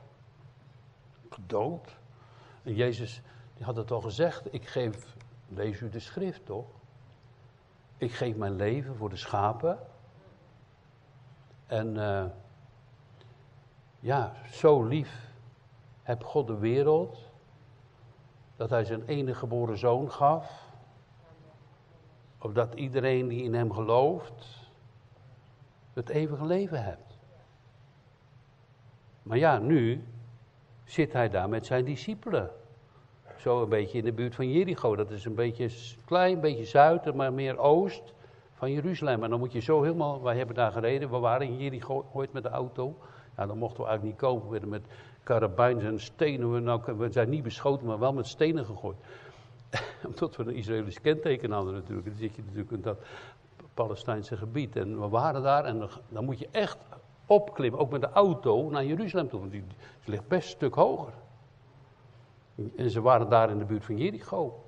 Gedood. 1.29 1.97
En 2.63 2.73
Jezus 2.73 3.21
die 3.59 3.67
had 3.67 3.75
het 3.75 3.91
al 3.91 4.01
gezegd. 4.01 4.53
Ik 4.53 4.67
geef, 4.67 5.15
lees 5.47 5.81
u 5.81 5.89
de 5.89 5.99
schrift 5.99 6.45
toch? 6.45 6.65
Ik 7.97 8.11
geef 8.11 8.35
mijn 8.35 8.55
leven 8.55 8.95
voor 8.95 9.09
de 9.09 9.15
schapen. 9.15 9.79
En 11.65 11.95
uh, 11.95 12.25
ja, 13.99 14.33
zo 14.51 14.83
lief 14.83 15.31
heb 16.03 16.23
God 16.23 16.47
de 16.47 16.57
wereld, 16.57 17.17
dat 18.55 18.69
hij 18.69 18.83
zijn 18.85 19.05
enige 19.05 19.39
geboren 19.39 19.77
zoon 19.77 20.11
gaf, 20.11 20.65
opdat 22.37 22.73
iedereen 22.73 23.27
die 23.27 23.43
in 23.43 23.53
hem 23.53 23.73
gelooft, 23.73 24.69
het 25.93 26.09
eeuwige 26.09 26.45
leven 26.45 26.83
hebt. 26.83 27.17
Maar 29.23 29.37
ja, 29.37 29.57
nu 29.57 30.07
zit 30.83 31.13
hij 31.13 31.29
daar 31.29 31.49
met 31.49 31.65
zijn 31.65 31.85
discipelen. 31.85 32.58
Zo 33.39 33.61
een 33.61 33.69
beetje 33.69 33.97
in 33.97 34.03
de 34.03 34.11
buurt 34.11 34.35
van 34.35 34.51
Jericho. 34.51 34.95
Dat 34.95 35.11
is 35.11 35.25
een 35.25 35.35
beetje 35.35 35.69
klein, 36.05 36.33
een 36.33 36.41
beetje 36.41 36.65
zuiden, 36.65 37.15
maar 37.15 37.33
meer 37.33 37.57
oost 37.57 38.13
van 38.53 38.71
Jeruzalem. 38.71 39.23
En 39.23 39.29
dan 39.29 39.39
moet 39.39 39.51
je 39.51 39.59
zo 39.59 39.81
helemaal, 39.81 40.21
wij 40.21 40.37
hebben 40.37 40.55
daar 40.55 40.71
gereden, 40.71 41.09
we 41.09 41.17
waren 41.17 41.47
in 41.47 41.57
Jericho 41.57 42.05
ooit 42.13 42.33
met 42.33 42.43
de 42.43 42.49
auto. 42.49 42.95
Ja, 43.37 43.45
dan 43.45 43.57
mochten 43.57 43.83
we 43.83 43.89
eigenlijk 43.89 44.21
niet 44.21 44.29
komen, 44.29 44.43
we 44.43 44.51
werden 44.51 44.69
met 44.69 44.85
karabijns 45.23 45.83
en 45.83 45.99
stenen. 45.99 46.53
We, 46.53 46.59
nou, 46.59 46.81
we 46.97 47.11
zijn 47.11 47.29
niet 47.29 47.43
beschoten, 47.43 47.87
maar 47.87 47.99
wel 47.99 48.13
met 48.13 48.27
stenen 48.27 48.65
gegooid. 48.65 48.97
Omdat 50.07 50.35
we 50.35 50.43
een 50.43 50.55
Israëlisch 50.55 51.01
kenteken 51.01 51.51
hadden 51.51 51.73
natuurlijk. 51.73 52.07
Dan 52.07 52.15
zit 52.17 52.35
je 52.35 52.41
natuurlijk 52.41 52.71
in 52.71 52.81
dat 52.81 52.97
Palestijnse 53.73 54.37
gebied. 54.37 54.75
En 54.75 54.99
we 54.99 55.07
waren 55.07 55.41
daar 55.41 55.65
en 55.65 55.79
dan, 55.79 55.89
dan 56.09 56.25
moet 56.25 56.39
je 56.39 56.47
echt 56.51 56.77
opklimmen, 57.25 57.79
ook 57.79 57.91
met 57.91 58.01
de 58.01 58.09
auto, 58.09 58.69
naar 58.69 58.85
Jeruzalem 58.85 59.29
toe. 59.29 59.39
Want 59.39 59.51
die, 59.51 59.63
die 60.03 60.09
ligt 60.09 60.27
best 60.27 60.43
een 60.43 60.55
stuk 60.55 60.73
hoger. 60.73 61.13
En 62.75 62.89
ze 62.89 63.01
waren 63.01 63.29
daar 63.29 63.49
in 63.49 63.57
de 63.57 63.65
buurt 63.65 63.85
van 63.85 63.97
Jericho. 63.97 64.63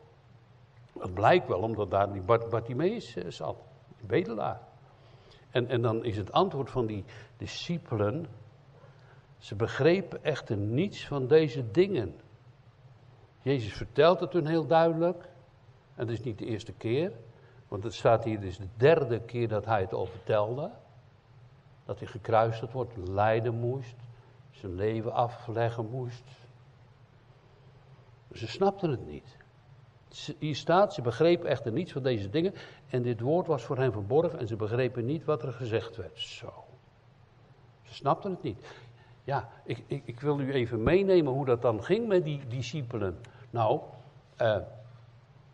Dat 0.94 1.14
blijkt 1.14 1.48
wel, 1.48 1.60
omdat 1.60 1.92
daar 1.92 2.14
die 2.14 2.22
Bartimeus 2.22 3.16
eh, 3.16 3.30
zat, 3.30 3.58
die 3.98 4.08
bedelaar. 4.08 4.62
En, 5.50 5.68
en 5.68 5.82
dan 5.82 6.04
is 6.04 6.18
het 6.18 6.32
antwoord 6.32 6.70
van 6.70 6.86
die 6.86 7.04
discipelen, 7.38 8.26
ze 9.38 9.56
begrepen 9.56 10.24
echter 10.24 10.58
niets 10.58 11.08
van 11.08 11.28
deze 11.28 11.72
dingen. 11.72 12.16
Jezus 13.42 13.74
vertelt 13.74 14.20
het 14.20 14.34
hun 14.34 14.48
heel 14.48 14.68
duidelijk. 14.68 15.30
En 15.96 16.08
het 16.08 16.10
is 16.10 16.24
niet 16.24 16.38
de 16.38 16.46
eerste 16.46 16.74
keer. 16.74 17.12
Want 17.68 17.84
het 17.84 17.94
staat 17.94 18.24
hier, 18.24 18.40
dus 18.40 18.58
de 18.58 18.68
derde 18.78 19.20
keer 19.20 19.48
dat 19.48 19.66
hij 19.66 19.82
het 19.82 19.94
al 19.94 20.06
vertelde. 20.06 20.72
Dat 21.86 22.00
hij 22.00 22.08
gekruisigd 22.08 22.72
wordt, 22.72 22.98
lijden 22.98 23.60
moest. 23.60 23.96
Zijn 24.52 24.76
leven 24.76 25.14
afleggen 25.14 25.90
moest. 25.90 26.24
Ze 28.34 28.48
snapten 28.48 28.90
het 28.90 29.08
niet. 29.08 29.38
Hier 30.40 30.56
staat, 30.56 30.94
ze 30.94 31.02
begrepen 31.02 31.50
echter 31.50 31.72
niets 31.72 31.92
van 31.92 32.04
deze 32.04 32.30
dingen. 32.30 32.54
En 32.90 33.02
dit 33.02 33.20
woord 33.20 33.48
was 33.48 33.64
voor 33.64 33.78
hen 33.78 33.92
verborgen 33.92 34.40
en 34.40 34.48
ze 34.48 34.56
begrepen 34.56 35.06
niet 35.06 35.26
wat 35.26 35.44
er 35.44 35.54
gezegd 35.54 35.96
werd. 35.96 36.20
Zo. 36.20 36.54
Ze 37.84 37.94
snapten 37.94 38.32
het 38.32 38.44
niet. 38.44 38.66
Ja, 39.24 39.50
ik, 39.64 39.84
ik, 39.88 40.02
ik 40.06 40.20
wil 40.20 40.40
u 40.40 40.54
even 40.54 40.84
meenemen 40.84 41.34
hoe 41.34 41.46
dat 41.46 41.62
dan 41.62 41.84
ging 41.84 42.08
met 42.08 42.24
die 42.24 42.48
discipelen. 42.48 43.20
Nou, 43.50 43.80
uh, 44.42 44.58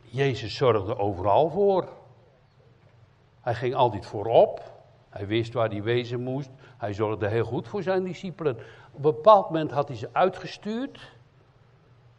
Jezus 0.01 0.55
zorgde 0.55 0.97
overal 0.97 1.49
voor. 1.49 1.89
Hij 3.41 3.55
ging 3.55 3.75
altijd 3.75 4.05
voorop. 4.05 4.75
Hij 5.09 5.27
wist 5.27 5.53
waar 5.53 5.69
hij 5.69 5.83
wezen 5.83 6.21
moest. 6.21 6.49
Hij 6.77 6.93
zorgde 6.93 7.27
heel 7.27 7.45
goed 7.45 7.67
voor 7.67 7.83
zijn 7.83 8.03
discipelen. 8.03 8.57
Op 8.91 8.95
een 8.95 9.01
bepaald 9.01 9.45
moment 9.45 9.71
had 9.71 9.87
hij 9.87 9.97
ze 9.97 10.09
uitgestuurd. 10.11 11.16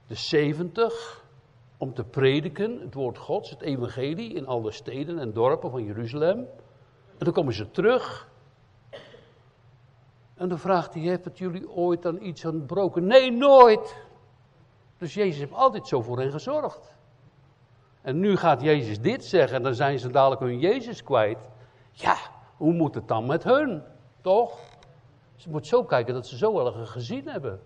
De 0.09 0.15
70 0.15 1.25
om 1.77 1.95
te 1.95 2.05
prediken, 2.05 2.81
het 2.81 2.95
woord 2.95 3.19
Gods, 3.19 3.51
het 3.51 3.61
evangelie 3.61 4.35
in 4.35 4.47
alle 4.47 4.71
steden 4.71 5.19
en 5.19 5.33
dorpen 5.33 5.71
van 5.71 5.85
Jeruzalem. 5.85 6.39
En 7.19 7.25
dan 7.25 7.33
komen 7.33 7.55
ze 7.55 7.71
terug. 7.71 8.29
En 10.35 10.49
dan 10.49 10.59
vraagt 10.59 10.95
hij, 10.95 11.03
het 11.03 11.39
jullie 11.39 11.71
ooit 11.71 12.07
aan 12.07 12.23
iets 12.23 12.45
ontbroken? 12.45 13.07
Nee, 13.07 13.31
nooit. 13.33 13.97
Dus 14.99 15.15
Jezus 15.15 15.39
heeft 15.39 15.53
altijd 15.53 15.89
zo 15.89 16.03
voor 16.03 16.19
hen 16.19 16.31
gezorgd. 16.31 16.95
En 18.03 18.19
nu 18.19 18.37
gaat 18.37 18.63
Jezus 18.63 19.01
dit 19.01 19.25
zeggen 19.25 19.57
en 19.57 19.63
dan 19.63 19.75
zijn 19.75 19.99
ze 19.99 20.11
dadelijk 20.11 20.41
hun 20.41 20.59
Jezus 20.59 21.03
kwijt. 21.03 21.39
Ja, 21.93 22.17
hoe 22.57 22.73
moet 22.73 22.95
het 22.95 23.09
dan 23.09 23.27
met 23.27 23.45
hun? 23.45 23.83
Toch? 24.21 24.59
Ze 25.37 25.51
moet 25.51 25.67
zo 25.67 25.85
kijken 25.85 26.15
dat 26.15 26.27
ze 26.27 26.37
zo 26.37 26.55
wel 26.55 26.73
gezien 26.73 27.29
hebben. 27.29 27.61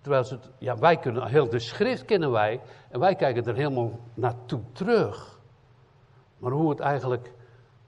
Terwijl 0.00 0.24
ze 0.24 0.34
het, 0.34 0.50
ja, 0.58 0.78
wij 0.78 0.96
kunnen, 0.96 1.26
heel 1.26 1.48
de 1.48 1.58
schrift 1.58 2.04
kennen 2.04 2.30
wij, 2.30 2.60
en 2.90 3.00
wij 3.00 3.14
kijken 3.14 3.44
er 3.44 3.54
helemaal 3.54 3.98
naartoe 4.14 4.60
terug. 4.72 5.40
Maar 6.38 6.52
hoe 6.52 6.70
het 6.70 6.80
eigenlijk 6.80 7.32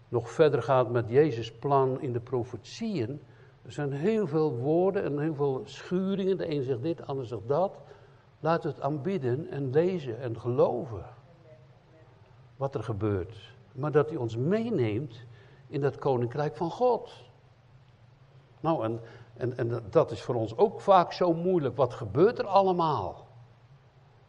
nog 0.09 0.31
verder 0.31 0.63
gaat 0.63 0.91
met 0.91 1.09
Jezus' 1.09 1.53
plan 1.53 2.01
in 2.01 2.13
de 2.13 2.21
profetieën, 2.21 3.21
er 3.63 3.73
zijn 3.73 3.93
heel 3.93 4.27
veel 4.27 4.57
woorden 4.57 5.05
en 5.05 5.19
heel 5.19 5.35
veel 5.35 5.63
schuringen. 5.65 6.37
De 6.37 6.51
een 6.51 6.63
zegt 6.63 6.83
dit, 6.83 6.97
de 6.97 7.05
ander 7.05 7.27
zegt 7.27 7.49
dat. 7.49 7.81
Laat 8.41 8.63
het 8.63 8.81
aanbidden 8.81 9.49
en 9.51 9.71
lezen 9.71 10.21
en 10.21 10.41
geloven. 10.41 11.05
Wat 12.57 12.75
er 12.75 12.83
gebeurt. 12.83 13.55
Maar 13.73 13.93
dat 13.93 14.09
hij 14.09 14.19
ons 14.19 14.37
meeneemt 14.37 15.25
in 15.69 15.81
dat 15.81 15.99
koninkrijk 15.99 16.57
van 16.57 16.71
God. 16.71 17.13
Nou, 18.61 18.85
en 18.85 19.01
en, 19.41 19.57
en 19.57 19.83
dat 19.91 20.11
is 20.11 20.23
voor 20.23 20.35
ons 20.35 20.57
ook 20.57 20.81
vaak 20.81 21.13
zo 21.13 21.35
moeilijk. 21.35 21.77
Wat 21.77 21.95
gebeurt 21.95 22.39
er 22.39 22.47
allemaal? 22.47 23.27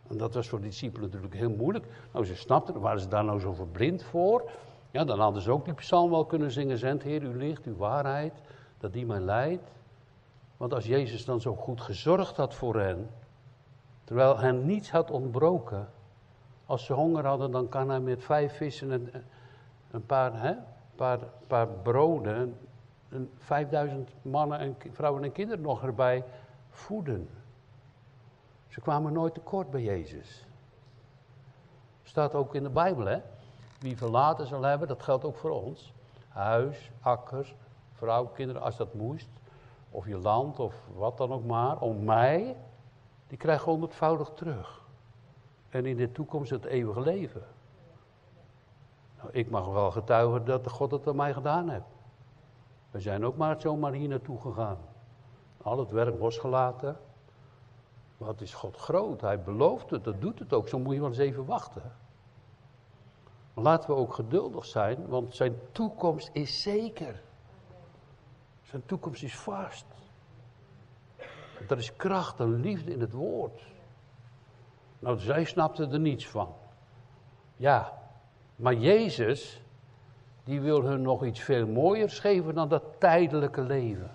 En 0.07 0.17
dat 0.17 0.33
was 0.33 0.49
voor 0.49 0.59
de 0.59 0.67
discipelen 0.67 1.05
natuurlijk 1.05 1.35
heel 1.35 1.49
moeilijk. 1.49 1.85
Nou, 2.13 2.25
ze 2.25 2.35
snapten, 2.35 2.79
waren 2.79 2.99
ze 2.99 3.07
daar 3.07 3.23
nou 3.23 3.39
zo 3.39 3.53
verblind 3.53 4.03
voor? 4.03 4.49
Ja, 4.91 5.03
dan 5.03 5.19
hadden 5.19 5.41
ze 5.41 5.51
ook 5.51 5.65
die 5.65 5.73
psalm 5.73 6.09
wel 6.09 6.25
kunnen 6.25 6.51
zingen. 6.51 6.77
Zend 6.77 7.03
Heer, 7.03 7.21
uw 7.21 7.37
licht, 7.37 7.65
uw 7.65 7.75
waarheid, 7.75 8.33
dat 8.77 8.93
die 8.93 9.05
mij 9.05 9.19
leidt. 9.19 9.71
Want 10.57 10.73
als 10.73 10.85
Jezus 10.85 11.25
dan 11.25 11.41
zo 11.41 11.55
goed 11.55 11.81
gezorgd 11.81 12.37
had 12.37 12.53
voor 12.53 12.79
hen, 12.79 13.09
terwijl 14.03 14.37
hen 14.37 14.65
niets 14.65 14.91
had 14.91 15.11
ontbroken. 15.11 15.89
Als 16.65 16.85
ze 16.85 16.93
honger 16.93 17.25
hadden, 17.25 17.51
dan 17.51 17.69
kan 17.69 17.89
hij 17.89 17.99
met 17.99 18.23
vijf 18.23 18.57
vissen 18.57 18.91
en 18.91 19.23
een 19.91 20.05
paar, 20.05 20.41
hè, 20.41 20.53
paar, 20.95 21.19
paar 21.47 21.67
broden 21.67 22.57
5000 23.37 24.11
mannen 24.21 24.59
en 24.59 24.77
vrouwen 24.91 25.23
en 25.23 25.31
kinderen 25.31 25.61
nog 25.61 25.83
erbij 25.83 26.23
voeden. 26.69 27.29
Ze 28.67 28.81
kwamen 28.81 29.13
nooit 29.13 29.33
tekort 29.33 29.69
bij 29.69 29.81
Jezus. 29.81 30.45
Staat 32.03 32.35
ook 32.35 32.55
in 32.55 32.63
de 32.63 32.69
Bijbel, 32.69 33.05
hè? 33.05 33.19
Wie 33.79 33.97
verlaten 33.97 34.47
zal 34.47 34.61
hebben, 34.61 34.87
dat 34.87 35.03
geldt 35.03 35.25
ook 35.25 35.37
voor 35.37 35.51
ons. 35.51 35.93
Huis, 36.27 36.91
akkers, 37.01 37.55
vrouw, 37.93 38.25
kinderen, 38.25 38.61
als 38.61 38.77
dat 38.77 38.93
moest. 38.93 39.29
Of 39.89 40.07
je 40.07 40.17
land, 40.17 40.59
of 40.59 40.75
wat 40.95 41.17
dan 41.17 41.31
ook 41.31 41.45
maar. 41.45 41.79
Om 41.79 42.03
mij, 42.03 42.57
die 43.27 43.37
krijgen 43.37 43.71
honderdvoudig 43.71 44.31
terug. 44.35 44.81
En 45.69 45.85
in 45.85 45.97
de 45.97 46.11
toekomst 46.11 46.49
het 46.49 46.65
eeuwige 46.65 47.01
leven. 47.01 47.43
Nou, 49.17 49.29
ik 49.31 49.49
mag 49.49 49.65
wel 49.67 49.91
getuigen 49.91 50.45
dat 50.45 50.69
God 50.69 50.91
het 50.91 51.07
aan 51.07 51.15
mij 51.15 51.33
gedaan 51.33 51.69
heeft. 51.69 52.00
We 52.91 52.99
zijn 52.99 53.25
ook 53.25 53.37
maar 53.37 53.61
zomaar 53.61 53.93
hier 53.93 54.07
naartoe 54.07 54.41
gegaan. 54.41 54.77
Al 55.61 55.79
het 55.79 55.91
werk 55.91 56.19
losgelaten. 56.19 56.97
Wat 58.17 58.41
is 58.41 58.53
God 58.53 58.77
groot? 58.77 59.21
Hij 59.21 59.41
belooft 59.41 59.89
het, 59.89 60.03
dat 60.03 60.21
doet 60.21 60.39
het 60.39 60.53
ook. 60.53 60.67
Zo 60.67 60.79
moet 60.79 60.93
je 60.93 60.99
wel 60.99 61.09
eens 61.09 61.17
even 61.17 61.45
wachten. 61.45 61.93
Maar 63.53 63.63
laten 63.63 63.89
we 63.89 63.95
ook 63.95 64.13
geduldig 64.13 64.65
zijn, 64.65 65.07
want 65.07 65.35
zijn 65.35 65.55
toekomst 65.71 66.29
is 66.33 66.61
zeker. 66.61 67.21
Zijn 68.61 68.85
toekomst 68.85 69.23
is 69.23 69.37
vast. 69.37 69.85
Er 71.69 71.77
is 71.77 71.95
kracht 71.95 72.39
en 72.39 72.59
liefde 72.59 72.91
in 72.91 73.01
het 73.01 73.11
woord. 73.11 73.61
Nou, 74.99 75.19
zij 75.19 75.43
snapten 75.43 75.91
er 75.91 75.99
niets 75.99 76.27
van. 76.27 76.53
Ja, 77.55 78.01
maar 78.55 78.73
Jezus, 78.73 79.60
die 80.43 80.61
wil 80.61 80.83
hun 80.83 81.01
nog 81.01 81.25
iets 81.25 81.39
veel 81.39 81.67
mooiers 81.67 82.19
geven 82.19 82.55
dan 82.55 82.69
dat 82.69 82.83
tijdelijke 82.97 83.61
leven. 83.61 84.11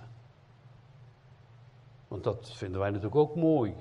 Want 2.08 2.24
dat 2.24 2.50
vinden 2.52 2.80
wij 2.80 2.88
natuurlijk 2.88 3.16
ook 3.16 3.36
mooi. 3.36 3.74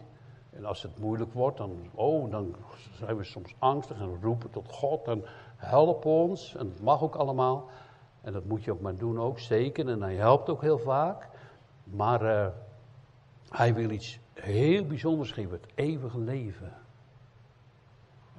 En 0.49 0.65
als 0.65 0.81
het 0.81 0.99
moeilijk 0.99 1.33
wordt, 1.33 1.57
dan, 1.57 1.89
oh, 1.93 2.31
dan 2.31 2.55
zijn 2.93 3.17
we 3.17 3.23
soms 3.23 3.55
angstig 3.59 3.99
en 3.99 4.21
roepen 4.21 4.49
tot 4.49 4.71
God 4.71 5.07
en 5.07 5.23
help 5.55 6.05
ons. 6.05 6.55
En 6.55 6.69
dat 6.69 6.81
mag 6.81 7.01
ook 7.01 7.15
allemaal. 7.15 7.69
En 8.21 8.33
dat 8.33 8.45
moet 8.45 8.63
je 8.63 8.71
ook 8.71 8.81
maar 8.81 8.95
doen 8.95 9.19
ook, 9.19 9.39
zeker. 9.39 9.89
En 9.89 10.01
hij 10.01 10.15
helpt 10.15 10.49
ook 10.49 10.61
heel 10.61 10.77
vaak. 10.77 11.29
Maar 11.83 12.23
uh, 12.23 12.47
hij 13.49 13.73
wil 13.73 13.89
iets 13.89 14.19
heel 14.33 14.85
bijzonders 14.85 15.31
geven, 15.31 15.51
het 15.51 15.71
eeuwige 15.75 16.19
leven. 16.19 16.73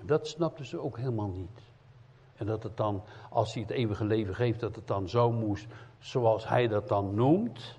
En 0.01 0.07
dat 0.07 0.27
snapten 0.27 0.65
ze 0.65 0.79
ook 0.79 0.97
helemaal 0.97 1.29
niet. 1.29 1.66
En 2.37 2.47
dat 2.47 2.63
het 2.63 2.77
dan, 2.77 3.03
als 3.31 3.53
hij 3.53 3.63
het 3.63 3.71
eeuwige 3.71 4.05
leven 4.05 4.35
geeft, 4.35 4.61
dat 4.61 4.77
het 4.77 4.87
dan 4.87 5.09
zo 5.09 5.33
moest, 5.33 5.67
zoals 5.99 6.49
hij 6.49 6.69
dat 6.69 6.89
dan 6.89 7.15
noemt. 7.15 7.79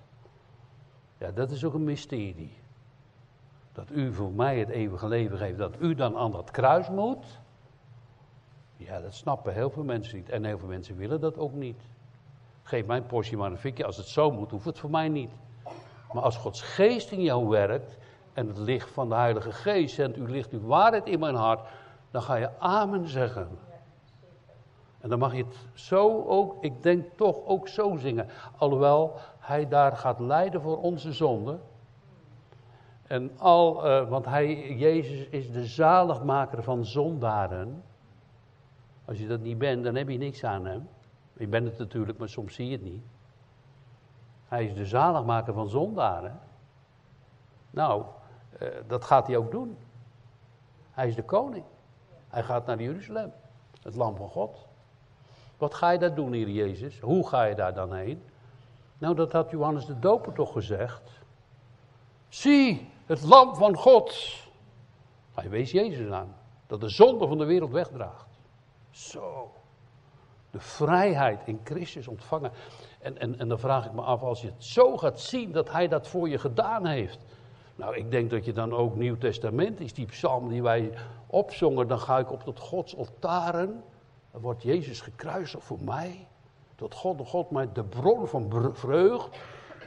Ja, 1.17 1.31
dat 1.31 1.51
is 1.51 1.63
ook 1.65 1.73
een 1.73 1.83
mysterie. 1.83 2.57
Dat 3.71 3.89
u 3.91 4.13
voor 4.13 4.31
mij 4.31 4.59
het 4.59 4.69
eeuwige 4.69 5.07
leven 5.07 5.37
geeft, 5.37 5.57
dat 5.57 5.75
u 5.79 5.95
dan 5.95 6.17
aan 6.17 6.31
dat 6.31 6.51
kruis 6.51 6.89
moet. 6.89 7.39
Ja, 8.77 8.99
dat 8.99 9.13
snappen 9.13 9.53
heel 9.53 9.69
veel 9.69 9.83
mensen 9.83 10.17
niet. 10.17 10.29
En 10.29 10.43
heel 10.43 10.57
veel 10.57 10.67
mensen 10.67 10.97
willen 10.97 11.19
dat 11.19 11.37
ook 11.37 11.53
niet. 11.53 11.81
Geef 12.63 12.85
mijn 12.85 13.05
portie 13.05 13.37
maar 13.37 13.51
een 13.51 13.57
fikje. 13.57 13.85
Als 13.85 13.97
het 13.97 14.07
zo 14.07 14.31
moet, 14.31 14.51
hoeft 14.51 14.65
het 14.65 14.79
voor 14.79 14.89
mij 14.89 15.09
niet. 15.09 15.31
Maar 16.13 16.23
als 16.23 16.37
Gods 16.37 16.61
geest 16.61 17.11
in 17.11 17.21
jou 17.21 17.47
werkt 17.47 17.97
en 18.33 18.47
het 18.47 18.57
licht 18.57 18.89
van 18.89 19.09
de 19.09 19.15
Heilige 19.15 19.51
Geest 19.51 19.95
zendt, 19.95 20.17
u 20.17 20.29
ligt 20.29 20.51
uw 20.51 20.65
waarheid 20.65 21.07
in 21.07 21.19
mijn 21.19 21.35
hart, 21.35 21.67
dan 22.11 22.21
ga 22.21 22.35
je 22.35 22.59
amen 22.59 23.07
zeggen. 23.07 23.47
En 24.99 25.09
dan 25.09 25.19
mag 25.19 25.35
je 25.35 25.43
het 25.43 25.67
zo 25.73 26.23
ook, 26.25 26.63
ik 26.63 26.83
denk 26.83 27.05
toch 27.15 27.45
ook 27.45 27.67
zo 27.67 27.95
zingen. 27.95 28.27
Alhoewel 28.57 29.13
hij 29.39 29.67
daar 29.67 29.97
gaat 29.97 30.19
lijden 30.19 30.61
voor 30.61 30.81
onze 30.81 31.13
zonde. 31.13 31.59
En 33.03 33.31
al, 33.37 33.85
uh, 33.85 34.09
want 34.09 34.25
hij, 34.25 34.75
Jezus 34.75 35.27
is 35.27 35.51
de 35.51 35.65
zaligmaker 35.65 36.63
van 36.63 36.85
zondaren. 36.85 37.83
Als 39.05 39.19
je 39.19 39.27
dat 39.27 39.39
niet 39.39 39.57
bent, 39.57 39.83
dan 39.83 39.95
heb 39.95 40.09
je 40.09 40.17
niks 40.17 40.43
aan 40.43 40.65
hem. 40.65 40.87
Je 41.33 41.47
bent 41.47 41.67
het 41.67 41.77
natuurlijk, 41.77 42.17
maar 42.17 42.29
soms 42.29 42.53
zie 42.53 42.65
je 42.65 42.71
het 42.71 42.83
niet. 42.83 43.03
Hij 44.47 44.65
is 44.65 44.73
de 44.73 44.85
zaligmaker 44.85 45.53
van 45.53 45.69
zondaren. 45.69 46.39
Nou, 47.69 48.03
uh, 48.61 48.67
dat 48.87 49.03
gaat 49.03 49.27
hij 49.27 49.37
ook 49.37 49.51
doen. 49.51 49.77
Hij 50.91 51.07
is 51.07 51.15
de 51.15 51.23
koning. 51.23 51.65
Hij 52.27 52.43
gaat 52.43 52.65
naar 52.65 52.81
Jeruzalem, 52.81 53.31
het 53.81 53.95
lam 53.95 54.15
van 54.15 54.29
God. 54.29 54.66
Wat 55.57 55.73
ga 55.73 55.89
je 55.89 55.99
daar 55.99 56.15
doen, 56.15 56.33
hier 56.33 56.49
Jezus? 56.49 56.99
Hoe 56.99 57.27
ga 57.27 57.43
je 57.43 57.55
daar 57.55 57.73
dan 57.73 57.93
heen? 57.93 58.23
Nou, 58.97 59.15
dat 59.15 59.31
had 59.31 59.51
Johannes 59.51 59.85
de 59.85 59.99
Doper 59.99 60.33
toch 60.33 60.51
gezegd. 60.51 61.01
Zie, 62.29 62.89
het 63.05 63.23
lam 63.23 63.55
van 63.55 63.75
God. 63.75 64.35
Hij 65.33 65.49
wees 65.49 65.71
Jezus 65.71 66.11
aan. 66.11 66.35
Dat 66.67 66.81
de 66.81 66.89
zonde 66.89 67.27
van 67.27 67.37
de 67.37 67.45
wereld 67.45 67.71
wegdraagt. 67.71 68.27
Zo. 68.89 69.51
De 70.51 70.59
vrijheid 70.59 71.39
in 71.45 71.59
Christus 71.63 72.07
ontvangen. 72.07 72.51
En, 72.99 73.19
en, 73.19 73.39
en 73.39 73.47
dan 73.47 73.59
vraag 73.59 73.85
ik 73.85 73.93
me 73.93 74.01
af, 74.01 74.21
als 74.21 74.41
je 74.41 74.47
het 74.47 74.63
zo 74.63 74.97
gaat 74.97 75.19
zien 75.19 75.51
dat 75.51 75.71
hij 75.71 75.87
dat 75.87 76.07
voor 76.07 76.29
je 76.29 76.37
gedaan 76.37 76.85
heeft. 76.85 77.19
Nou, 77.75 77.95
ik 77.95 78.11
denk 78.11 78.29
dat 78.29 78.45
je 78.45 78.53
dan 78.53 78.73
ook 78.73 78.95
Nieuw 78.95 79.17
Testament 79.17 79.79
is, 79.79 79.93
die 79.93 80.05
psalm 80.05 80.49
die 80.49 80.63
wij 80.63 80.93
opzongen. 81.27 81.87
Dan 81.87 81.99
ga 81.99 82.19
ik 82.19 82.31
op 82.31 82.43
tot 82.43 82.59
Gods 82.59 82.97
altaren. 82.97 83.83
Wordt 84.41 84.63
Jezus 84.63 85.01
gekruisigd 85.01 85.63
voor 85.63 85.79
mij. 85.81 86.27
Tot 86.75 86.93
God, 86.93 87.27
God 87.27 87.51
mij 87.51 87.69
de 87.73 87.83
bron 87.83 88.27
van 88.27 88.71
vreugd. 88.73 89.37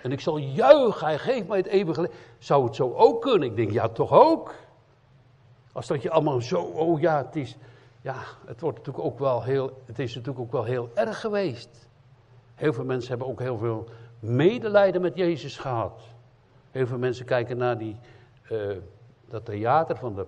En 0.02 0.12
ik 0.12 0.20
zal 0.20 0.36
juichen, 0.36 1.06
hij 1.06 1.18
geeft 1.18 1.48
mij 1.48 1.56
het 1.56 1.66
eeuwige. 1.66 2.10
Zou 2.38 2.64
het 2.64 2.74
zo 2.74 2.92
ook 2.94 3.22
kunnen? 3.22 3.48
Ik 3.48 3.56
denk, 3.56 3.70
ja, 3.70 3.88
toch 3.88 4.12
ook. 4.12 4.54
Als 5.72 5.86
dat 5.86 6.02
je 6.02 6.10
allemaal 6.10 6.40
zo, 6.40 6.60
oh 6.60 7.00
ja, 7.00 7.24
het 7.24 7.36
is, 7.36 7.56
ja, 8.00 8.14
het 8.46 8.60
wordt 8.60 8.78
natuurlijk 8.78 9.06
ook 9.06 9.18
wel 9.18 9.42
heel, 9.42 9.70
het 9.84 9.98
is 9.98 10.14
natuurlijk 10.14 10.44
ook 10.44 10.52
wel 10.52 10.64
heel 10.64 10.90
erg 10.94 11.20
geweest. 11.20 11.88
Heel 12.54 12.72
veel 12.72 12.84
mensen 12.84 13.10
hebben 13.10 13.28
ook 13.28 13.40
heel 13.40 13.58
veel 13.58 13.88
medelijden 14.18 15.00
met 15.00 15.16
Jezus 15.16 15.58
gehad. 15.58 16.00
Heel 16.70 16.86
veel 16.86 16.98
mensen 16.98 17.24
kijken 17.24 17.56
naar 17.56 17.78
die, 17.78 17.96
uh, 18.50 18.76
dat 19.28 19.44
theater 19.44 19.96
van 19.96 20.14
de, 20.14 20.26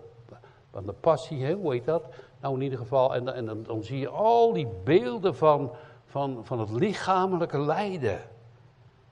van 0.70 0.86
de 0.86 0.92
passie, 0.92 1.44
hè, 1.44 1.52
hoe 1.52 1.72
heet 1.72 1.84
dat? 1.84 2.04
Nou, 2.42 2.54
in 2.54 2.62
ieder 2.62 2.78
geval, 2.78 3.14
en, 3.14 3.34
en 3.34 3.46
dan, 3.46 3.62
dan 3.62 3.82
zie 3.82 3.98
je 3.98 4.08
al 4.08 4.52
die 4.52 4.68
beelden 4.84 5.36
van, 5.36 5.72
van, 6.06 6.40
van 6.42 6.60
het 6.60 6.70
lichamelijke 6.70 7.58
lijden. 7.60 8.20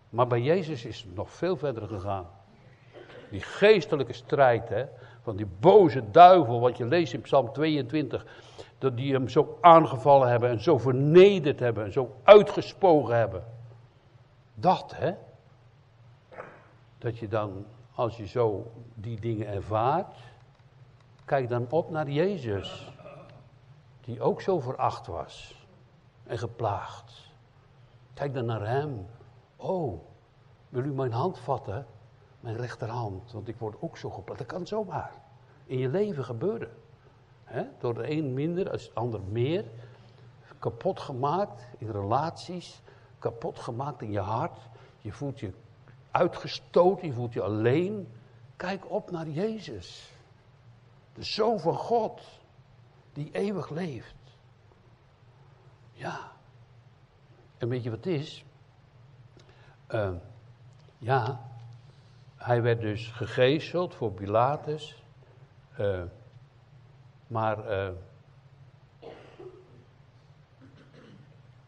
Maar 0.08 0.26
bij 0.26 0.40
Jezus 0.40 0.84
is 0.84 1.02
het 1.02 1.14
nog 1.14 1.30
veel 1.30 1.56
verder 1.56 1.88
gegaan. 1.88 2.26
Die 3.30 3.40
geestelijke 3.40 4.12
strijd, 4.12 4.68
hè, 4.68 4.84
van 5.22 5.36
die 5.36 5.46
boze 5.60 6.10
duivel, 6.10 6.60
wat 6.60 6.76
je 6.76 6.86
leest 6.86 7.12
in 7.12 7.20
Psalm 7.20 7.52
22, 7.52 8.26
dat 8.78 8.96
die 8.96 9.12
hem 9.12 9.28
zo 9.28 9.58
aangevallen 9.60 10.28
hebben 10.28 10.50
en 10.50 10.60
zo 10.60 10.78
vernederd 10.78 11.60
hebben 11.60 11.84
en 11.84 11.92
zo 11.92 12.16
uitgespogen 12.22 13.16
hebben. 13.16 13.44
Dat, 14.54 14.92
hè? 14.96 15.12
Dat 16.98 17.18
je 17.18 17.28
dan, 17.28 17.66
als 17.94 18.16
je 18.16 18.26
zo 18.26 18.72
die 18.94 19.20
dingen 19.20 19.46
ervaart, 19.46 20.16
kijk 21.24 21.48
dan 21.48 21.66
op 21.70 21.90
naar 21.90 22.10
Jezus, 22.10 22.92
die 24.00 24.20
ook 24.20 24.40
zo 24.40 24.60
veracht 24.60 25.06
was 25.06 25.66
en 26.22 26.38
geplaagd. 26.38 27.28
Kijk 28.14 28.34
dan 28.34 28.44
naar 28.44 28.66
hem. 28.66 29.06
Oh, 29.56 30.00
wil 30.68 30.84
u 30.84 30.92
mijn 30.92 31.12
hand 31.12 31.38
vatten? 31.38 31.86
Mijn 32.40 32.56
rechterhand, 32.56 33.32
want 33.32 33.48
ik 33.48 33.56
word 33.56 33.76
ook 33.80 33.96
zo 33.96 34.10
geplaagd. 34.10 34.38
Dat 34.38 34.48
kan 34.48 34.66
zomaar 34.66 35.12
in 35.64 35.78
je 35.78 35.88
leven 35.88 36.24
gebeuren. 36.24 36.70
Door 37.78 37.94
de 37.94 38.10
een 38.10 38.34
minder, 38.34 38.70
als 38.70 38.84
de 38.84 38.94
ander 38.94 39.20
meer. 39.22 39.64
Kapot 40.58 41.00
gemaakt 41.00 41.66
in 41.78 41.90
relaties, 41.90 42.82
kapot 43.18 43.58
gemaakt 43.58 44.02
in 44.02 44.10
je 44.10 44.20
hart. 44.20 44.58
Je 44.98 45.12
voelt 45.12 45.40
je 45.40 45.52
uitgestoten, 46.10 47.06
je 47.06 47.12
voelt 47.12 47.32
je 47.32 47.42
alleen. 47.42 48.08
Kijk 48.56 48.90
op 48.90 49.10
naar 49.10 49.28
Jezus. 49.28 50.12
De 51.14 51.22
Zoon 51.22 51.60
van 51.60 51.74
God, 51.74 52.39
die 53.12 53.30
eeuwig 53.32 53.70
leeft. 53.70 54.14
Ja. 55.92 56.32
En 57.58 57.68
weet 57.68 57.82
je 57.82 57.90
wat 57.90 58.04
het 58.04 58.14
is? 58.14 58.44
Uh, 59.90 60.10
ja, 60.98 61.40
hij 62.36 62.62
werd 62.62 62.80
dus 62.80 63.08
gegezeld 63.08 63.94
voor 63.94 64.12
Pilatus. 64.12 65.02
Uh, 65.80 66.02
maar, 67.26 67.70
uh, 67.70 67.88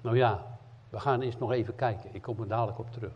nou 0.01 0.17
ja, 0.17 0.59
we 0.91 1.01
gaan 1.01 1.21
eerst 1.21 1.39
nog 1.39 1.53
even 1.53 1.75
kijken. 1.75 2.15
Ik 2.15 2.23
kom 2.23 2.41
er 2.41 2.49
dadelijk 2.49 2.79
op 2.79 2.91
terug. 2.91 3.13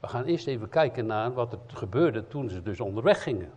We 0.00 0.08
gaan 0.08 0.24
eerst 0.24 0.46
even 0.46 0.68
kijken 0.68 1.06
naar 1.06 1.32
wat 1.32 1.52
er 1.52 1.58
gebeurde 1.66 2.26
toen 2.26 2.48
ze 2.48 2.62
dus 2.62 2.80
onderweg 2.80 3.22
gingen. 3.22 3.52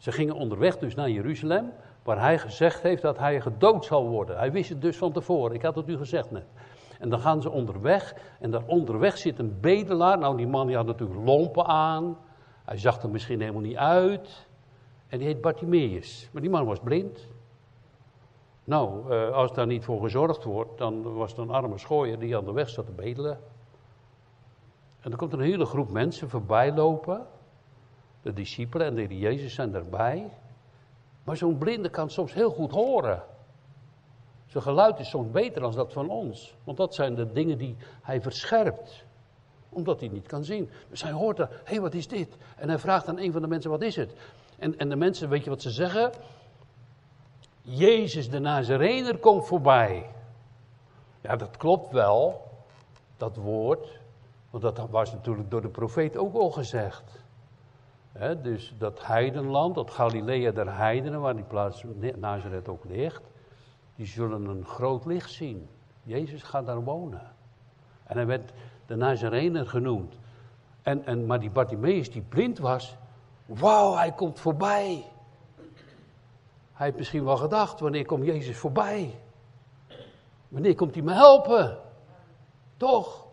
Ze 0.00 0.12
gingen 0.12 0.34
onderweg 0.34 0.78
dus 0.78 0.94
naar 0.94 1.10
Jeruzalem, 1.10 1.72
waar 2.02 2.20
hij 2.20 2.38
gezegd 2.38 2.82
heeft 2.82 3.02
dat 3.02 3.18
hij 3.18 3.40
gedood 3.40 3.84
zal 3.84 4.08
worden. 4.08 4.38
Hij 4.38 4.52
wist 4.52 4.68
het 4.68 4.80
dus 4.80 4.96
van 4.96 5.12
tevoren, 5.12 5.54
ik 5.54 5.62
had 5.62 5.74
het 5.74 5.88
u 5.88 5.96
gezegd 5.96 6.30
net. 6.30 6.46
En 6.98 7.08
dan 7.08 7.20
gaan 7.20 7.42
ze 7.42 7.50
onderweg. 7.50 8.14
En 8.40 8.50
daar 8.50 8.62
onderweg 8.66 9.18
zit 9.18 9.38
een 9.38 9.60
bedelaar. 9.60 10.18
Nou, 10.18 10.36
die 10.36 10.46
man 10.46 10.66
die 10.66 10.76
had 10.76 10.86
natuurlijk 10.86 11.20
lompen 11.24 11.66
aan. 11.66 12.16
Hij 12.64 12.76
zag 12.76 13.02
er 13.02 13.10
misschien 13.10 13.40
helemaal 13.40 13.60
niet 13.60 13.76
uit. 13.76 14.46
En 15.08 15.18
die 15.18 15.26
heet 15.26 15.40
Bartimeus. 15.40 16.28
Maar 16.32 16.42
die 16.42 16.50
man 16.50 16.64
was 16.64 16.80
blind. 16.80 17.28
Nou, 18.64 19.12
eh, 19.12 19.30
als 19.30 19.52
daar 19.52 19.66
niet 19.66 19.84
voor 19.84 20.00
gezorgd 20.00 20.44
wordt, 20.44 20.78
dan 20.78 21.14
was 21.14 21.30
het 21.30 21.38
een 21.38 21.50
arme 21.50 21.78
schooier 21.78 22.18
die 22.18 22.36
aan 22.36 22.44
de 22.44 22.52
weg 22.52 22.68
zat 22.68 22.86
te 22.86 22.92
bedelen. 22.92 23.38
En 25.00 25.10
dan 25.10 25.18
komt 25.18 25.32
een 25.32 25.40
hele 25.40 25.64
groep 25.64 25.90
mensen 25.90 26.28
voorbij 26.28 26.72
lopen. 26.72 27.26
De 28.22 28.32
discipelen 28.32 28.86
en 28.86 28.94
de 28.94 29.18
Jezus 29.18 29.54
zijn 29.54 29.74
erbij. 29.74 30.30
Maar 31.24 31.36
zo'n 31.36 31.58
blinde 31.58 31.88
kan 31.88 32.10
soms 32.10 32.32
heel 32.32 32.50
goed 32.50 32.70
horen. 32.70 33.22
Zijn 34.46 34.62
geluid 34.62 34.98
is 34.98 35.08
soms 35.08 35.30
beter 35.30 35.60
dan 35.60 35.72
dat 35.72 35.92
van 35.92 36.10
ons. 36.10 36.54
Want 36.64 36.76
dat 36.76 36.94
zijn 36.94 37.14
de 37.14 37.32
dingen 37.32 37.58
die 37.58 37.76
hij 38.02 38.20
verscherpt. 38.20 39.04
Omdat 39.68 40.00
hij 40.00 40.08
niet 40.08 40.26
kan 40.26 40.44
zien. 40.44 40.70
Dus 40.88 41.02
hij 41.02 41.12
hoort 41.12 41.38
er, 41.38 41.48
hé 41.48 41.60
hey, 41.64 41.80
wat 41.80 41.94
is 41.94 42.08
dit? 42.08 42.36
En 42.56 42.68
hij 42.68 42.78
vraagt 42.78 43.08
aan 43.08 43.18
een 43.18 43.32
van 43.32 43.42
de 43.42 43.48
mensen, 43.48 43.70
wat 43.70 43.82
is 43.82 43.96
het? 43.96 44.12
En, 44.58 44.78
en 44.78 44.88
de 44.88 44.96
mensen, 44.96 45.28
weet 45.28 45.44
je 45.44 45.50
wat 45.50 45.62
ze 45.62 45.70
zeggen? 45.70 46.12
Jezus 47.62 48.30
de 48.30 48.38
Nazarener 48.38 49.18
komt 49.18 49.46
voorbij. 49.46 50.06
Ja, 51.20 51.36
dat 51.36 51.56
klopt 51.56 51.92
wel, 51.92 52.42
dat 53.16 53.36
woord. 53.36 53.98
Want 54.50 54.62
dat 54.62 54.90
was 54.90 55.12
natuurlijk 55.12 55.50
door 55.50 55.62
de 55.62 55.68
profeet 55.68 56.16
ook 56.16 56.34
al 56.34 56.50
gezegd. 56.50 57.22
Dus 58.42 58.74
dat 58.78 59.06
heidenland, 59.06 59.74
dat 59.74 59.90
Galilea 59.90 60.50
der 60.50 60.76
heidenen, 60.76 61.20
waar 61.20 61.34
die 61.34 61.44
plaats 61.44 61.84
Nazareth 62.16 62.68
ook 62.68 62.84
ligt 62.84 63.22
die 64.00 64.08
zullen 64.08 64.44
een 64.44 64.64
groot 64.64 65.04
licht 65.04 65.30
zien. 65.30 65.68
Jezus 66.02 66.42
gaat 66.42 66.66
daar 66.66 66.84
wonen. 66.84 67.32
En 68.04 68.16
hij 68.16 68.26
werd 68.26 68.52
de 68.86 68.96
Nazarener 68.96 69.66
genoemd. 69.66 70.14
En, 70.82 71.06
en, 71.06 71.26
maar 71.26 71.40
die 71.40 71.50
Bartimeus 71.50 72.10
die 72.10 72.22
blind 72.22 72.58
was, 72.58 72.96
wauw, 73.46 73.94
hij 73.94 74.12
komt 74.12 74.40
voorbij. 74.40 75.04
Hij 76.72 76.86
heeft 76.86 76.96
misschien 76.96 77.24
wel 77.24 77.36
gedacht, 77.36 77.80
wanneer 77.80 78.06
komt 78.06 78.24
Jezus 78.24 78.56
voorbij? 78.56 79.18
Wanneer 80.48 80.74
komt 80.74 80.94
hij 80.94 81.04
me 81.04 81.12
helpen? 81.12 81.78
Toch? 82.76 83.26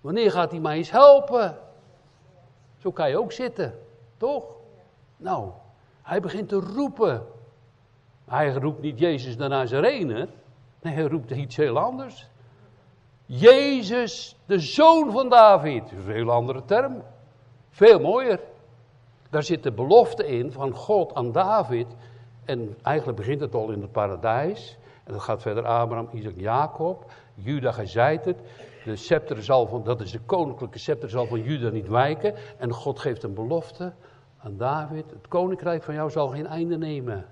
Wanneer 0.00 0.30
gaat 0.30 0.50
hij 0.50 0.60
mij 0.60 0.76
eens 0.76 0.90
helpen? 0.90 1.58
Zo 2.82 2.90
kan 2.90 3.08
je 3.08 3.18
ook 3.18 3.32
zitten, 3.32 3.74
toch? 4.16 4.44
Nou, 5.16 5.50
hij 6.02 6.20
begint 6.20 6.48
te 6.48 6.56
roepen. 6.56 7.26
Hij 8.24 8.52
roept 8.52 8.80
niet 8.80 8.98
Jezus 8.98 9.36
de 9.36 9.48
Nazarene. 9.48 10.28
Nee, 10.80 10.94
hij 10.94 11.02
roept 11.02 11.30
iets 11.30 11.56
heel 11.56 11.78
anders. 11.78 12.28
Jezus, 13.26 14.36
de 14.46 14.58
zoon 14.58 15.12
van 15.12 15.28
David. 15.28 15.82
Dat 15.82 15.98
is 15.98 16.06
een 16.06 16.12
heel 16.12 16.30
andere 16.30 16.64
term. 16.64 17.02
Veel 17.70 18.00
mooier. 18.00 18.40
Daar 19.30 19.42
zit 19.42 19.62
de 19.62 19.72
belofte 19.72 20.26
in 20.26 20.52
van 20.52 20.72
God 20.72 21.14
aan 21.14 21.32
David. 21.32 21.86
En 22.44 22.76
eigenlijk 22.82 23.18
begint 23.18 23.40
het 23.40 23.54
al 23.54 23.70
in 23.70 23.80
het 23.80 23.92
paradijs. 23.92 24.78
En 25.04 25.12
dat 25.12 25.22
gaat 25.22 25.42
verder 25.42 25.66
Abraham, 25.66 26.08
Isaac, 26.12 26.34
Jacob. 26.36 27.04
Juda, 27.34 27.84
zijt 27.84 28.24
het. 28.24 28.38
De 28.84 28.96
scepter 28.96 29.42
zal 29.42 29.66
van, 29.66 29.84
dat 29.84 30.00
is 30.00 30.10
de 30.10 30.20
koninklijke 30.20 30.78
scepter, 30.78 31.10
zal 31.10 31.26
van 31.26 31.42
Juda 31.42 31.68
niet 31.68 31.88
wijken. 31.88 32.34
En 32.58 32.72
God 32.72 32.98
geeft 32.98 33.22
een 33.22 33.34
belofte 33.34 33.92
aan 34.38 34.56
David. 34.56 35.10
Het 35.10 35.28
koninkrijk 35.28 35.82
van 35.82 35.94
jou 35.94 36.10
zal 36.10 36.28
geen 36.28 36.46
einde 36.46 36.78
nemen. 36.78 37.26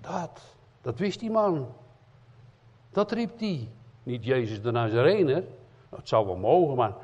Dat, 0.00 0.56
dat 0.80 0.98
wist 0.98 1.20
die 1.20 1.30
man. 1.30 1.68
Dat 2.90 3.12
riep 3.12 3.38
hij. 3.38 3.68
Niet 4.02 4.24
Jezus 4.24 4.62
de 4.62 4.70
Nazarener. 4.70 5.44
Dat 5.88 6.08
zou 6.08 6.26
wel 6.26 6.36
mogen, 6.36 6.76
maar 6.76 6.94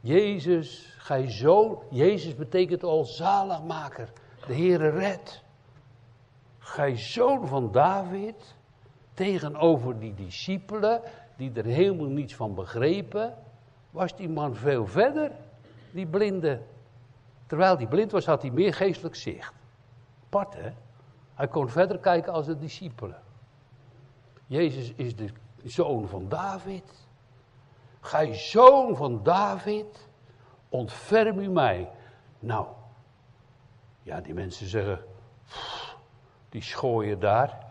Jezus, 0.00 0.94
gij 0.98 1.30
zoon. 1.30 1.82
Jezus 1.90 2.34
betekent 2.34 2.82
al 2.82 3.04
zaligmaker. 3.04 4.12
De 4.46 4.54
Heere 4.54 4.88
red. 4.88 5.42
Gij 6.58 6.96
zoon 6.96 7.46
van 7.46 7.72
David. 7.72 8.56
Tegenover 9.14 9.98
die 9.98 10.14
discipelen, 10.14 11.00
die 11.38 11.52
er 11.54 11.64
helemaal 11.64 12.06
niets 12.06 12.34
van 12.34 12.54
begrepen, 12.54 13.34
was 13.90 14.16
die 14.16 14.28
man 14.28 14.54
veel 14.54 14.86
verder, 14.86 15.30
die 15.90 16.06
blinde. 16.06 16.60
Terwijl 17.46 17.76
die 17.76 17.86
blind 17.86 18.10
was, 18.10 18.26
had 18.26 18.42
hij 18.42 18.50
meer 18.50 18.74
geestelijk 18.74 19.14
zicht. 19.14 19.52
Apart, 20.24 20.54
hè? 20.54 20.70
Hij 21.34 21.48
kon 21.48 21.68
verder 21.68 21.98
kijken 21.98 22.32
als 22.32 22.46
de 22.46 22.58
discipelen. 22.58 23.20
Jezus 24.46 24.92
is 24.96 25.16
de 25.16 25.30
zoon 25.64 26.08
van 26.08 26.28
David. 26.28 27.06
Gij 28.00 28.34
zoon 28.34 28.96
van 28.96 29.22
David, 29.22 30.08
ontferm 30.68 31.38
u 31.38 31.48
mij. 31.48 31.90
Nou, 32.38 32.66
ja, 34.02 34.20
die 34.20 34.34
mensen 34.34 34.66
zeggen, 34.66 35.00
die 36.48 36.62
schooien 36.62 37.20
daar, 37.20 37.66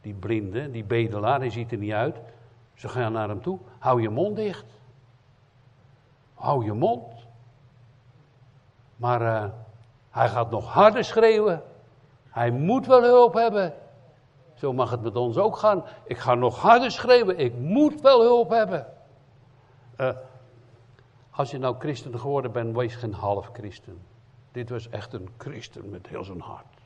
die 0.00 0.14
blinde, 0.14 0.70
die 0.70 0.84
bedelaar, 0.84 1.40
die 1.40 1.50
ziet 1.50 1.72
er 1.72 1.78
niet 1.78 1.92
uit. 1.92 2.20
Ze 2.80 2.88
gaan 2.88 3.12
naar 3.12 3.28
hem 3.28 3.42
toe, 3.42 3.58
hou 3.78 4.02
je 4.02 4.08
mond 4.08 4.36
dicht. 4.36 4.64
Hou 6.34 6.64
je 6.64 6.72
mond. 6.72 7.26
Maar 8.96 9.22
uh, 9.22 9.50
hij 10.10 10.28
gaat 10.28 10.50
nog 10.50 10.72
harder 10.72 11.04
schreeuwen. 11.04 11.62
Hij 12.28 12.50
moet 12.50 12.86
wel 12.86 13.02
hulp 13.02 13.34
hebben. 13.34 13.74
Zo 14.54 14.72
mag 14.72 14.90
het 14.90 15.02
met 15.02 15.16
ons 15.16 15.36
ook 15.36 15.56
gaan. 15.56 15.84
Ik 16.04 16.18
ga 16.18 16.34
nog 16.34 16.58
harder 16.58 16.90
schreeuwen. 16.90 17.38
Ik 17.38 17.58
moet 17.58 18.00
wel 18.00 18.20
hulp 18.20 18.50
hebben. 18.50 18.86
Uh, 19.96 20.16
als 21.30 21.50
je 21.50 21.58
nou 21.58 21.76
christen 21.78 22.18
geworden 22.18 22.52
bent, 22.52 22.76
wees 22.76 22.94
geen 22.94 23.14
half 23.14 23.50
christen. 23.52 24.00
Dit 24.52 24.70
was 24.70 24.88
echt 24.88 25.12
een 25.12 25.28
christen 25.36 25.90
met 25.90 26.06
heel 26.06 26.24
zijn 26.24 26.40
hart. 26.40 26.78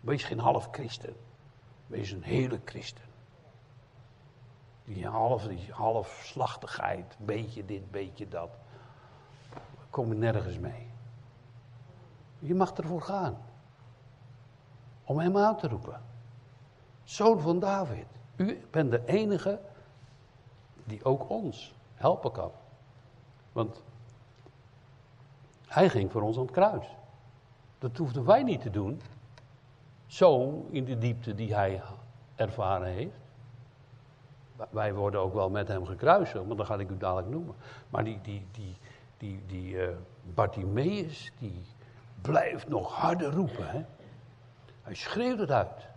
Wees 0.00 0.24
geen 0.24 0.38
half 0.38 0.68
christen. 0.70 1.14
Wees 1.86 2.10
een 2.10 2.22
hele 2.22 2.60
christen. 2.64 3.15
Die 4.86 5.06
half, 5.06 5.42
die 5.42 5.72
half 5.72 6.20
slachtigheid, 6.24 7.16
beetje 7.18 7.64
dit, 7.64 7.90
beetje 7.90 8.28
dat. 8.28 8.50
Kom 9.90 10.08
je 10.08 10.14
nergens 10.14 10.58
mee. 10.58 10.86
Je 12.38 12.54
mag 12.54 12.72
ervoor 12.72 13.02
gaan. 13.02 13.38
Om 15.04 15.18
hem 15.18 15.36
aan 15.36 15.56
te 15.56 15.68
roepen. 15.68 16.02
Zoon 17.04 17.40
van 17.40 17.58
David. 17.58 18.06
U 18.36 18.66
bent 18.70 18.90
de 18.90 19.04
enige 19.06 19.60
die 20.84 21.04
ook 21.04 21.30
ons 21.30 21.74
helpen 21.94 22.32
kan. 22.32 22.50
Want 23.52 23.82
hij 25.66 25.88
ging 25.88 26.12
voor 26.12 26.22
ons 26.22 26.36
aan 26.36 26.42
het 26.42 26.50
kruis. 26.50 26.86
Dat 27.78 27.96
hoefden 27.96 28.24
wij 28.24 28.42
niet 28.42 28.60
te 28.60 28.70
doen. 28.70 29.00
Zo 30.06 30.60
in 30.70 30.84
de 30.84 30.98
diepte 30.98 31.34
die 31.34 31.54
hij 31.54 31.82
ervaren 32.34 32.88
heeft. 32.88 33.25
Wij 34.70 34.94
worden 34.94 35.20
ook 35.20 35.34
wel 35.34 35.50
met 35.50 35.68
hem 35.68 35.86
gekruisigd, 35.86 36.46
maar 36.46 36.56
dat 36.56 36.66
ga 36.66 36.78
ik 36.78 36.90
u 36.90 36.96
dadelijk 36.96 37.28
noemen. 37.28 37.54
Maar 37.88 38.04
die, 38.04 38.20
die, 38.22 38.46
die, 38.52 38.76
die, 39.16 39.42
die 39.46 39.74
uh, 39.74 39.88
Bartimaeus, 40.34 41.32
die 41.38 41.64
blijft 42.22 42.68
nog 42.68 42.92
harder 42.92 43.32
roepen. 43.32 43.70
Hè? 43.70 43.84
Hij 44.82 44.94
schreeuwt 44.94 45.38
het 45.38 45.50
uit. 45.50 45.88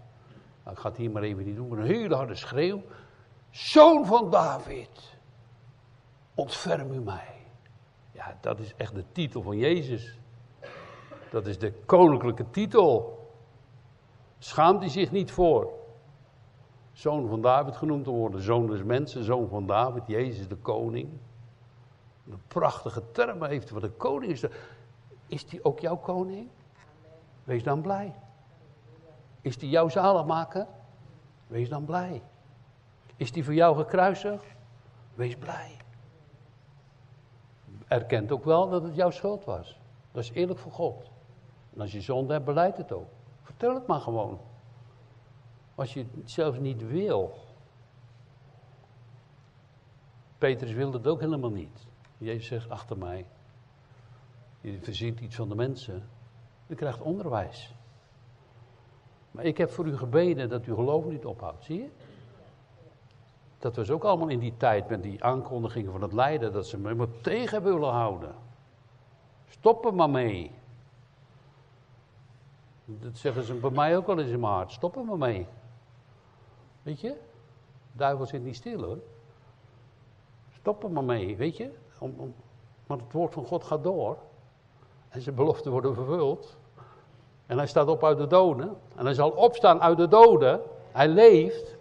Nou, 0.63 0.75
ik 0.75 0.81
ga 0.81 0.89
het 0.89 0.97
hier 0.97 1.11
maar 1.11 1.23
even 1.23 1.45
niet 1.45 1.55
doen, 1.55 1.67
maar 1.67 1.77
een 1.77 1.85
hele 1.85 2.15
harde 2.15 2.35
schreeuw. 2.35 2.81
Zoon 3.49 4.05
van 4.05 4.29
David, 4.29 5.17
ontferm 6.33 6.91
u 6.91 6.99
mij. 6.99 7.35
Ja, 8.11 8.37
dat 8.41 8.59
is 8.59 8.73
echt 8.77 8.95
de 8.95 9.03
titel 9.11 9.41
van 9.41 9.57
Jezus. 9.57 10.17
Dat 11.31 11.45
is 11.45 11.59
de 11.59 11.71
koninklijke 11.85 12.49
titel. 12.49 13.17
Schaamt 14.39 14.79
hij 14.79 14.89
zich 14.89 15.11
niet 15.11 15.31
voor. 15.31 15.78
Zoon 16.99 17.27
van 17.27 17.41
David 17.41 17.75
genoemd 17.75 18.03
te 18.03 18.09
worden. 18.09 18.41
Zoon 18.41 18.67
des 18.67 18.83
mensen, 18.83 19.23
zoon 19.23 19.47
van 19.47 19.65
David, 19.65 20.07
Jezus 20.07 20.47
de 20.47 20.55
koning. 20.55 21.09
Een 22.29 22.41
prachtige 22.47 23.11
term 23.11 23.43
heeft 23.43 23.69
wat 23.69 23.81
de 23.81 23.89
koning 23.89 24.31
is. 24.31 24.43
Is 25.27 25.45
die 25.45 25.63
ook 25.63 25.79
jouw 25.79 25.97
koning? 25.97 26.49
Wees 27.43 27.63
dan 27.63 27.81
blij. 27.81 28.15
Is 29.41 29.57
die 29.57 29.69
jouw 29.69 29.89
zaligmaker? 29.89 30.67
Wees 31.47 31.69
dan 31.69 31.85
blij. 31.85 32.21
Is 33.15 33.31
die 33.31 33.43
voor 33.43 33.53
jou 33.53 33.75
gekruisigd? 33.75 34.55
Wees 35.15 35.35
blij. 35.35 35.77
Erkent 37.87 38.31
ook 38.31 38.43
wel 38.43 38.69
dat 38.69 38.83
het 38.83 38.95
jouw 38.95 39.11
schuld 39.11 39.45
was. 39.45 39.79
Dat 40.11 40.23
is 40.23 40.31
eerlijk 40.31 40.59
voor 40.59 40.71
God. 40.71 41.11
En 41.73 41.81
als 41.81 41.91
je 41.91 42.01
zonde 42.01 42.33
hebt, 42.33 42.45
beleid 42.45 42.77
het 42.77 42.91
ook. 42.91 43.09
Vertel 43.41 43.73
het 43.73 43.87
maar 43.87 44.01
gewoon. 44.01 44.39
Als 45.79 45.93
je 45.93 46.05
het 46.15 46.31
zelfs 46.31 46.59
niet 46.59 46.87
wil. 46.87 47.37
Petrus 50.37 50.71
wilde 50.71 50.97
het 50.97 51.07
ook 51.07 51.19
helemaal 51.19 51.51
niet. 51.51 51.87
Jezus 52.17 52.47
zegt 52.47 52.69
achter 52.69 52.97
mij. 52.97 53.25
Je 54.61 54.81
verzint 54.81 55.19
iets 55.19 55.35
van 55.35 55.49
de 55.49 55.55
mensen. 55.55 56.09
Je 56.67 56.75
krijgt 56.75 57.01
onderwijs. 57.01 57.73
Maar 59.31 59.43
ik 59.43 59.57
heb 59.57 59.69
voor 59.69 59.87
u 59.87 59.97
gebeden 59.97 60.49
dat 60.49 60.65
uw 60.65 60.75
geloof 60.75 61.05
niet 61.05 61.25
ophoudt. 61.25 61.63
Zie 61.63 61.77
je? 61.77 61.89
Dat 63.59 63.75
was 63.75 63.89
ook 63.89 64.03
allemaal 64.03 64.29
in 64.29 64.39
die 64.39 64.57
tijd 64.57 64.89
met 64.89 65.03
die 65.03 65.23
aankondigingen 65.23 65.91
van 65.91 66.01
het 66.01 66.13
lijden. 66.13 66.53
Dat 66.53 66.67
ze 66.67 66.77
me 66.77 66.95
maar 66.95 67.21
tegen 67.21 67.63
willen 67.63 67.91
houden. 67.91 68.35
Stop 69.47 69.85
er 69.85 69.93
maar 69.93 70.09
mee. 70.09 70.51
Dat 72.85 73.17
zeggen 73.17 73.43
ze 73.43 73.53
bij 73.53 73.69
mij 73.69 73.97
ook 73.97 74.07
wel 74.07 74.19
eens 74.19 74.31
in 74.31 74.39
mijn 74.39 74.53
hart. 74.53 74.71
Stop 74.71 74.95
er 74.95 75.05
maar 75.05 75.17
mee. 75.17 75.47
Weet 76.83 76.99
je? 76.99 77.15
Duivel 77.91 78.25
zit 78.25 78.43
niet 78.43 78.55
stil 78.55 78.83
hoor. 78.83 78.97
Stop 80.59 80.83
er 80.83 80.91
maar 80.91 81.03
mee, 81.03 81.37
weet 81.37 81.57
je? 81.57 81.71
Om, 81.99 82.13
om, 82.17 82.33
want 82.87 83.01
het 83.01 83.11
woord 83.11 83.33
van 83.33 83.45
God 83.45 83.63
gaat 83.63 83.83
door. 83.83 84.17
En 85.09 85.21
zijn 85.21 85.35
beloften 85.35 85.71
worden 85.71 85.93
vervuld. 85.93 86.57
En 87.45 87.57
hij 87.57 87.67
staat 87.67 87.87
op 87.87 88.03
uit 88.03 88.17
de 88.17 88.27
doden. 88.27 88.77
En 88.95 89.05
hij 89.05 89.13
zal 89.13 89.29
opstaan 89.29 89.81
uit 89.81 89.97
de 89.97 90.07
doden. 90.07 90.61
Hij 90.91 91.07
leeft. 91.07 91.77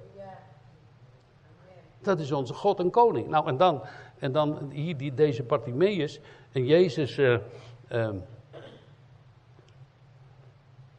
Dat 2.01 2.19
is 2.19 2.33
onze 2.33 2.55
God 2.55 2.79
en 2.79 2.91
koning. 2.91 3.29
Nou, 3.29 3.47
en 3.47 3.57
dan, 3.57 3.83
en 4.19 4.33
dan 4.33 4.71
hier 4.71 4.97
die, 4.97 5.15
deze 5.15 5.43
Bartimaeus. 5.43 6.21
En 6.53 6.65
Jezus. 6.65 7.19
Uh, 7.19 7.39
uh, 7.89 8.09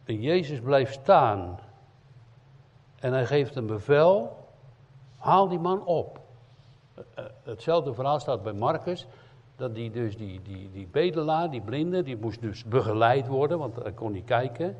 en 0.03 0.21
Jezus 0.21 0.59
blijft 0.59 0.93
staan. 0.93 1.59
En 2.99 3.13
hij 3.13 3.25
geeft 3.25 3.55
een 3.55 3.65
bevel. 3.65 4.47
Haal 5.17 5.47
die 5.47 5.59
man 5.59 5.85
op. 5.85 6.19
Uh, 6.97 7.25
hetzelfde 7.43 7.93
verhaal 7.93 8.19
staat 8.19 8.43
bij 8.43 8.53
Marcus. 8.53 9.07
Dat 9.55 9.75
die, 9.75 9.91
dus 9.91 10.17
die, 10.17 10.41
die, 10.41 10.71
die 10.71 10.87
bedelaar, 10.87 11.49
die 11.49 11.61
blinde, 11.61 12.03
die 12.03 12.17
moest 12.17 12.41
dus 12.41 12.63
begeleid 12.63 13.27
worden, 13.27 13.59
want 13.59 13.75
hij 13.75 13.91
kon 13.91 14.11
niet 14.11 14.25
kijken. 14.25 14.77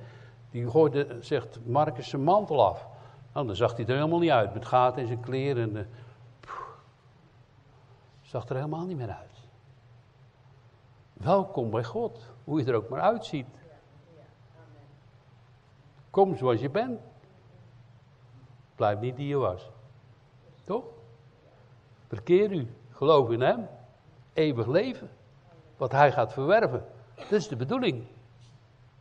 Die 0.51 0.69
gooide, 0.69 1.17
zegt 1.21 1.59
Marcus, 1.65 2.09
zijn 2.09 2.23
mantel 2.23 2.65
af. 2.65 2.87
Nou, 3.33 3.45
dan 3.45 3.55
zag 3.55 3.75
hij 3.75 3.85
er 3.85 3.95
helemaal 3.95 4.19
niet 4.19 4.29
uit, 4.29 4.53
met 4.53 4.65
gaten 4.65 5.01
in 5.01 5.07
zijn 5.07 5.19
kleren. 5.19 5.63
En, 5.63 5.75
uh, 5.75 5.81
zag 8.21 8.49
er 8.49 8.55
helemaal 8.55 8.85
niet 8.85 8.97
meer 8.97 9.09
uit. 9.09 9.47
Welkom 11.13 11.69
bij 11.69 11.83
God, 11.83 12.19
hoe 12.43 12.59
je 12.59 12.65
er 12.65 12.75
ook 12.75 12.89
maar 12.89 13.01
uitziet. 13.01 13.47
Kom 16.09 16.35
zoals 16.35 16.59
je 16.59 16.69
bent. 16.69 16.99
Blijf 18.79 18.99
niet 18.99 19.15
die 19.15 19.27
je 19.27 19.37
was. 19.37 19.69
Toch? 20.63 20.83
Verkeer 22.07 22.51
u. 22.51 22.67
Geloof 22.91 23.29
in 23.29 23.41
hem 23.41 23.67
eeuwig 24.33 24.67
leven. 24.67 25.09
wat 25.77 25.91
hij 25.91 26.11
gaat 26.11 26.33
verwerven. 26.33 26.85
Dat 27.15 27.31
is 27.31 27.47
de 27.47 27.55
bedoeling. 27.55 28.07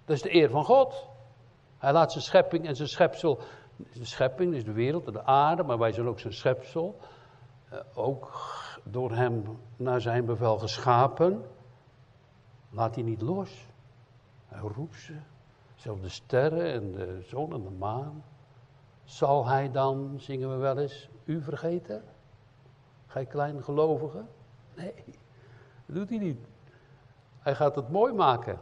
Dat 0.05 0.17
is 0.17 0.23
de 0.23 0.35
eer 0.35 0.51
van 0.51 0.65
God. 0.65 1.09
Hij 1.79 1.93
laat 1.93 2.13
zijn 2.13 2.25
schepping 2.25 2.67
en 2.67 2.77
zijn 2.77 2.89
schepsel, 2.89 3.41
de 3.77 4.05
schepping 4.05 4.55
is 4.55 4.65
de 4.65 4.73
wereld, 4.73 5.13
de 5.13 5.25
aarde, 5.25 5.63
maar 5.63 5.79
wij 5.79 5.93
zijn 5.93 6.09
ook 6.09 6.21
zijn 6.21 6.33
schepsel, 6.33 6.99
eh, 7.69 7.79
ook 7.95 8.31
door 8.85 9.13
hem 9.13 9.59
naar 9.77 10.01
zijn 10.01 10.25
bevel 10.25 10.59
geschapen. 10.59 11.45
Laat 12.71 12.95
hij 12.95 13.05
niet 13.05 13.23
los. 13.23 13.67
Hij 14.47 14.61
roept 14.61 15.01
ze. 15.01 15.15
Zelfs 15.75 16.01
de 16.03 16.09
sterren 16.09 16.73
en 16.73 16.93
de 16.93 17.23
zon 17.23 17.53
en 17.53 17.63
de 17.63 17.71
maan. 17.71 18.25
Zal 19.09 19.47
hij 19.47 19.71
dan, 19.71 20.15
zingen 20.17 20.51
we 20.51 20.57
wel 20.57 20.79
eens, 20.79 21.09
u 21.25 21.43
vergeten? 21.43 22.03
Gij 23.07 23.27
klein 23.27 23.63
gelovige? 23.63 24.25
Nee, 24.75 24.95
dat 25.87 25.97
doet 25.97 26.09
hij 26.09 26.19
niet. 26.19 26.39
Hij 27.39 27.55
gaat 27.55 27.75
het 27.75 27.89
mooi 27.89 28.13
maken. 28.13 28.59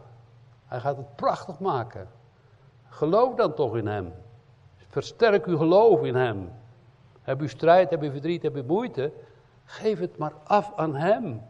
Hij 0.65 0.79
gaat 0.79 0.97
het 0.97 1.15
prachtig 1.15 1.59
maken. 1.59 2.07
Geloof 2.89 3.35
dan 3.35 3.53
toch 3.53 3.77
in 3.77 3.87
hem. 3.87 4.13
Versterk 4.87 5.45
uw 5.45 5.57
geloof 5.57 6.03
in 6.03 6.15
hem. 6.15 6.51
Heb 7.21 7.41
u 7.41 7.47
strijd, 7.47 7.89
heb 7.89 8.03
u 8.03 8.11
verdriet, 8.11 8.43
heb 8.43 8.55
u 8.55 8.63
moeite. 8.63 9.11
Geef 9.63 9.99
het 9.99 10.17
maar 10.17 10.33
af 10.43 10.73
aan 10.75 10.95
hem. 10.95 11.41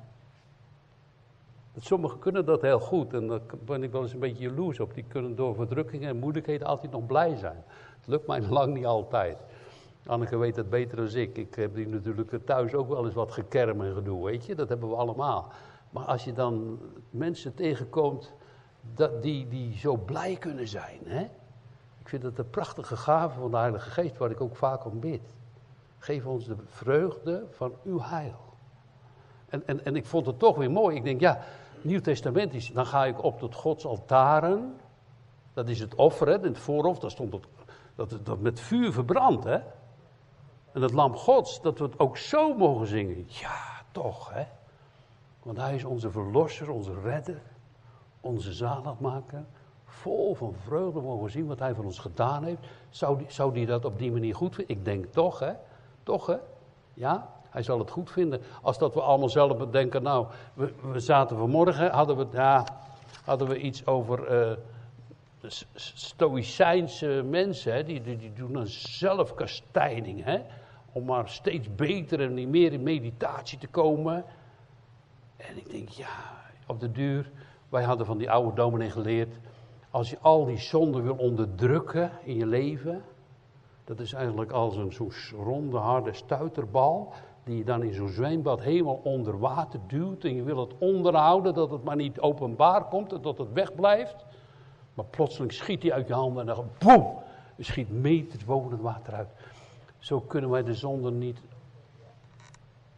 Sommigen 1.75 2.19
kunnen 2.19 2.45
dat 2.45 2.61
heel 2.61 2.79
goed 2.79 3.13
en 3.13 3.27
daar 3.27 3.41
ben 3.65 3.83
ik 3.83 3.91
wel 3.91 4.01
eens 4.01 4.13
een 4.13 4.19
beetje 4.19 4.49
jaloers 4.49 4.79
op. 4.79 4.93
Die 4.93 5.05
kunnen 5.07 5.35
door 5.35 5.55
verdrukkingen 5.55 6.09
en 6.09 6.19
moeilijkheden 6.19 6.67
altijd 6.67 6.91
nog 6.91 7.05
blij 7.05 7.35
zijn. 7.35 7.63
Lukt 8.07 8.27
mij 8.27 8.41
lang 8.59 8.73
niet 8.73 8.85
altijd. 8.85 9.37
Anneke 10.05 10.37
weet 10.37 10.55
het 10.55 10.69
beter 10.69 10.97
dan 10.97 11.15
ik. 11.15 11.37
Ik 11.37 11.55
heb 11.55 11.75
die 11.75 11.87
natuurlijk 11.87 12.45
thuis 12.45 12.73
ook 12.73 12.87
wel 12.87 13.05
eens 13.05 13.13
wat 13.13 13.31
gekerm 13.31 13.81
en 13.81 13.93
gedoe, 13.93 14.25
weet 14.25 14.45
je. 14.45 14.55
Dat 14.55 14.69
hebben 14.69 14.89
we 14.89 14.95
allemaal. 14.95 15.51
Maar 15.89 16.05
als 16.05 16.23
je 16.23 16.33
dan 16.33 16.79
mensen 17.09 17.53
tegenkomt 17.53 18.33
dat 18.93 19.21
die, 19.21 19.47
die 19.47 19.77
zo 19.77 19.97
blij 19.97 20.35
kunnen 20.35 20.67
zijn. 20.67 20.99
Hè? 21.05 21.21
Ik 22.01 22.09
vind 22.09 22.23
het 22.23 22.37
een 22.37 22.49
prachtige 22.49 22.97
gave 22.97 23.39
van 23.39 23.51
de 23.51 23.57
Heilige 23.57 23.89
Geest, 23.89 24.17
waar 24.17 24.31
ik 24.31 24.41
ook 24.41 24.55
vaak 24.55 24.85
om 24.85 24.99
bid. 24.99 25.21
Geef 25.97 26.25
ons 26.25 26.45
de 26.45 26.55
vreugde 26.65 27.45
van 27.51 27.73
uw 27.83 28.01
heil. 28.01 28.39
En, 29.49 29.67
en, 29.67 29.85
en 29.85 29.95
ik 29.95 30.05
vond 30.05 30.25
het 30.25 30.39
toch 30.39 30.55
weer 30.55 30.71
mooi. 30.71 30.95
Ik 30.95 31.03
denk, 31.03 31.19
ja, 31.19 31.39
Nieuw 31.81 32.01
Testament 32.01 32.53
is, 32.53 32.71
dan 32.73 32.85
ga 32.85 33.05
ik 33.05 33.23
op 33.23 33.39
tot 33.39 33.55
Gods 33.55 33.85
altaren. 33.85 34.75
Dat 35.53 35.69
is 35.69 35.79
het 35.79 35.95
offer, 35.95 36.27
hè, 36.27 36.35
in 36.35 36.43
het 36.43 36.57
voorhof, 36.57 36.99
daar 36.99 37.11
stond 37.11 37.33
het, 37.33 37.45
dat, 37.97 38.19
dat 38.23 38.39
met 38.39 38.59
vuur 38.59 38.91
verbrandt. 38.91 39.43
Hè? 39.43 39.59
En 40.71 40.81
het 40.81 40.93
lam 40.93 41.15
Gods, 41.15 41.61
dat 41.61 41.79
we 41.79 41.85
het 41.85 41.99
ook 41.99 42.17
zo 42.17 42.53
mogen 42.53 42.87
zingen. 42.87 43.25
Ja, 43.27 43.81
toch, 43.91 44.33
hè. 44.33 44.43
Want 45.43 45.57
hij 45.57 45.75
is 45.75 45.83
onze 45.83 46.11
verlosser, 46.11 46.71
onze 46.71 46.93
redder, 47.03 47.41
onze 48.21 48.53
zaligmaker. 48.53 49.45
Vol 49.85 50.35
van 50.35 50.55
vreugde 50.63 51.01
mogen 51.01 51.31
zien 51.31 51.47
wat 51.47 51.59
hij 51.59 51.73
voor 51.73 51.85
ons 51.85 51.99
gedaan 51.99 52.43
heeft. 52.43 52.67
Zou 52.89 53.17
die, 53.17 53.31
zou 53.31 53.53
die 53.53 53.65
dat 53.65 53.85
op 53.85 53.97
die 53.97 54.11
manier 54.11 54.35
goed 54.35 54.55
vinden? 54.55 54.75
Ik 54.75 54.85
denk 54.85 55.05
toch, 55.05 55.39
hè. 55.39 55.51
Toch, 56.03 56.25
hè. 56.25 56.37
Ja, 56.93 57.29
hij 57.49 57.63
zal 57.63 57.79
het 57.79 57.91
goed 57.91 58.11
vinden. 58.11 58.41
Als 58.61 58.77
dat 58.77 58.93
we 58.93 59.01
allemaal 59.01 59.29
zelf 59.29 59.57
bedenken, 59.57 60.03
nou, 60.03 60.27
we, 60.53 60.99
zaten 60.99 61.37
vanmorgen, 61.37 61.91
hadden 61.91 62.17
we, 62.17 62.27
ja, 62.31 62.65
hadden 63.25 63.47
we 63.47 63.59
iets 63.59 63.85
over 63.85 64.49
uh, 64.49 64.57
stoïcijnse 65.73 67.23
mensen, 67.29 67.85
die, 67.85 68.01
die, 68.01 68.33
doen 68.33 68.55
een 68.55 68.67
zelfkastijding, 68.67 70.23
hè, 70.23 70.41
om 70.91 71.05
maar 71.05 71.29
steeds 71.29 71.75
beter 71.75 72.21
en 72.21 72.49
meer 72.49 72.73
in 72.73 72.83
meditatie 72.83 73.57
te 73.57 73.67
komen. 73.67 74.25
En 75.37 75.57
ik 75.57 75.69
denk, 75.69 75.89
ja, 75.89 76.43
op 76.67 76.79
de 76.79 76.91
duur, 76.91 77.31
wij 77.69 77.83
hadden 77.83 78.05
van 78.05 78.17
die 78.17 78.31
oude 78.31 78.55
dominee 78.55 78.89
geleerd, 78.89 79.35
als 79.91 80.09
je 80.09 80.19
al 80.19 80.45
die 80.45 80.57
zonden 80.57 81.03
wil 81.03 81.15
onderdrukken 81.15 82.11
in 82.23 82.35
je 82.35 82.45
leven, 82.45 83.03
dat 83.83 83.99
is 83.99 84.13
eigenlijk 84.13 84.51
als 84.51 84.75
een 84.75 84.91
zo'n 84.91 85.11
ronde, 85.43 85.77
harde 85.77 86.13
stuiterbal 86.13 87.13
die 87.43 87.57
je 87.57 87.63
dan 87.63 87.83
in 87.83 87.93
zo'n 87.93 88.09
zwembad 88.09 88.61
helemaal 88.61 88.99
onder 89.03 89.39
water 89.39 89.79
duwt 89.87 90.23
en 90.23 90.35
je 90.35 90.43
wil 90.43 90.59
het 90.59 90.77
onderhouden, 90.77 91.53
dat 91.53 91.71
het 91.71 91.83
maar 91.83 91.95
niet 91.95 92.19
openbaar 92.19 92.83
komt 92.83 93.13
en 93.13 93.21
dat 93.21 93.37
het 93.37 93.53
wegblijft. 93.53 94.25
Maar 94.97 95.05
plotseling 95.05 95.53
schiet 95.53 95.83
hij 95.83 95.93
uit 95.93 96.07
je 96.07 96.13
handen 96.13 96.49
en 96.49 96.55
dan 96.55 96.69
boem, 96.77 97.17
schiet 97.59 97.87
het 98.31 98.45
water 98.81 99.13
uit. 99.13 99.27
Zo 99.99 100.19
kunnen 100.19 100.49
wij 100.49 100.63
de 100.63 100.73
zonde 100.73 101.11
niet 101.11 101.39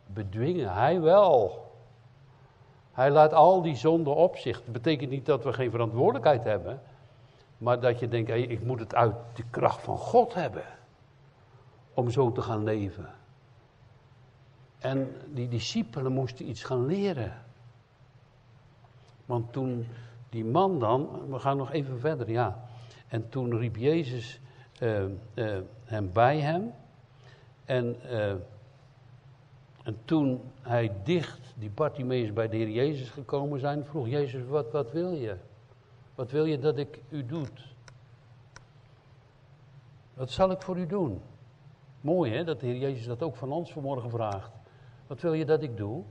bedwingen. 0.06 0.74
Hij 0.74 1.02
wel. 1.02 1.68
Hij 2.92 3.12
laat 3.12 3.34
al 3.34 3.62
die 3.62 3.76
zonden 3.76 4.16
op 4.16 4.38
zich. 4.38 4.64
Dat 4.64 4.74
betekent 4.74 5.10
niet 5.10 5.26
dat 5.26 5.44
we 5.44 5.54
geen 5.54 5.72
verantwoordelijkheid 5.72 6.44
hebben, 6.44 6.82
maar 7.58 7.80
dat 7.80 8.00
je 8.00 8.08
denkt, 8.08 8.30
ik 8.30 8.64
moet 8.64 8.80
het 8.80 8.96
uit 8.96 9.16
de 9.34 9.44
kracht 9.50 9.82
van 9.82 9.98
God 9.98 10.34
hebben 10.34 10.66
om 11.94 12.10
zo 12.10 12.32
te 12.32 12.42
gaan 12.42 12.64
leven. 12.64 13.10
En 14.80 15.16
die 15.28 15.48
discipelen 15.48 16.12
moesten 16.12 16.50
iets 16.50 16.64
gaan 16.64 16.86
leren. 16.86 17.34
Want 19.26 19.54
toen 19.54 19.88
die 20.30 20.46
man 20.46 20.80
dan, 20.80 21.10
we 21.30 21.39
gaan 21.39 21.58
nog 21.58 21.72
even 21.72 22.00
verder, 22.00 22.30
ja. 22.30 22.68
En 23.08 23.30
toen 23.30 23.58
riep 23.58 23.76
Jezus 23.76 24.39
uh, 24.80 25.04
uh, 25.34 25.58
hem 25.84 26.12
bij 26.13 26.39
hem. 26.39 26.74
En, 27.65 27.96
uh, 28.06 28.32
en 29.84 29.98
toen 30.06 30.42
hij 30.62 30.92
dicht, 31.04 31.54
die 31.58 31.70
Bartimeus, 31.70 32.34
bij 32.34 32.50
de 32.50 32.58
Heer 32.58 32.70
Jezus 32.70 33.10
gekomen 33.10 33.60
zijn, 33.60 33.86
vroeg 33.86 34.08
Jezus, 34.08 34.46
wat, 34.46 34.72
wat 34.72 34.92
wil 34.92 35.12
je? 35.12 35.36
Wat 36.15 36.32
wil 36.32 36.46
je 36.46 36.60
dat 36.60 36.78
ik 36.78 37.00
u 37.10 37.26
doet? 37.26 37.74
Wat 40.13 40.32
zal 40.32 40.52
ik 40.52 40.62
voor 40.62 40.78
u 40.78 40.86
doen? 40.86 41.22
Mooi 42.02 42.34
hè, 42.34 42.44
dat 42.44 42.60
de 42.60 42.65
Heer 42.65 42.78
Jezus 42.78 43.06
dat 43.06 43.22
ook 43.22 43.36
van 43.36 43.52
ons 43.52 43.72
vanmorgen 43.72 44.10
vraagt. 44.10 44.52
Wat 45.08 45.22
wil 45.22 45.34
je 45.34 45.46
dat 45.46 45.62
ik 45.62 45.78
doe? 45.78 46.04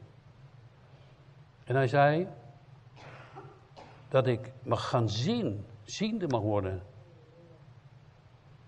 En 1.64 1.74
hij 1.74 1.88
zei 1.88 2.26
dat 4.08 4.26
ik 4.26 4.52
mag 4.62 4.88
gaan 4.88 5.08
zien, 5.08 5.64
ziende 5.82 6.26
mag 6.28 6.40
worden. 6.40 6.82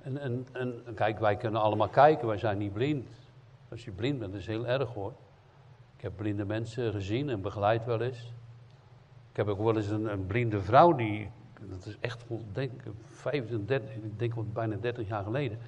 En, 0.03 0.19
en, 0.19 0.47
en 0.53 0.95
kijk, 0.95 1.19
wij 1.19 1.37
kunnen 1.37 1.61
allemaal 1.61 1.89
kijken, 1.89 2.27
wij 2.27 2.39
zijn 2.39 2.59
niet 2.59 2.73
blind. 2.73 3.09
Als 3.71 3.85
je 3.85 3.91
blind 3.91 4.19
bent, 4.19 4.33
dat 4.33 4.41
is 4.41 4.47
heel 4.47 4.67
erg 4.67 4.93
hoor. 4.93 5.13
Ik 5.97 6.03
heb 6.03 6.17
blinde 6.17 6.45
mensen 6.45 6.93
gezien 6.93 7.29
en 7.29 7.41
begeleid 7.41 7.85
wel 7.85 8.01
eens. 8.01 8.33
Ik 9.31 9.37
heb 9.37 9.49
ook 9.49 9.59
wel 9.59 9.77
eens 9.77 9.89
een, 9.91 10.27
blinde 10.27 10.61
vrouw 10.61 10.93
die, 10.93 11.31
dat 11.61 11.87
is 11.87 11.97
echt, 12.01 12.25
denk 12.53 12.83
35, 13.05 13.95
ik 13.95 14.19
denk 14.19 14.53
bijna 14.53 14.77
30 14.77 15.09
jaar 15.09 15.25
geleden. 15.25 15.59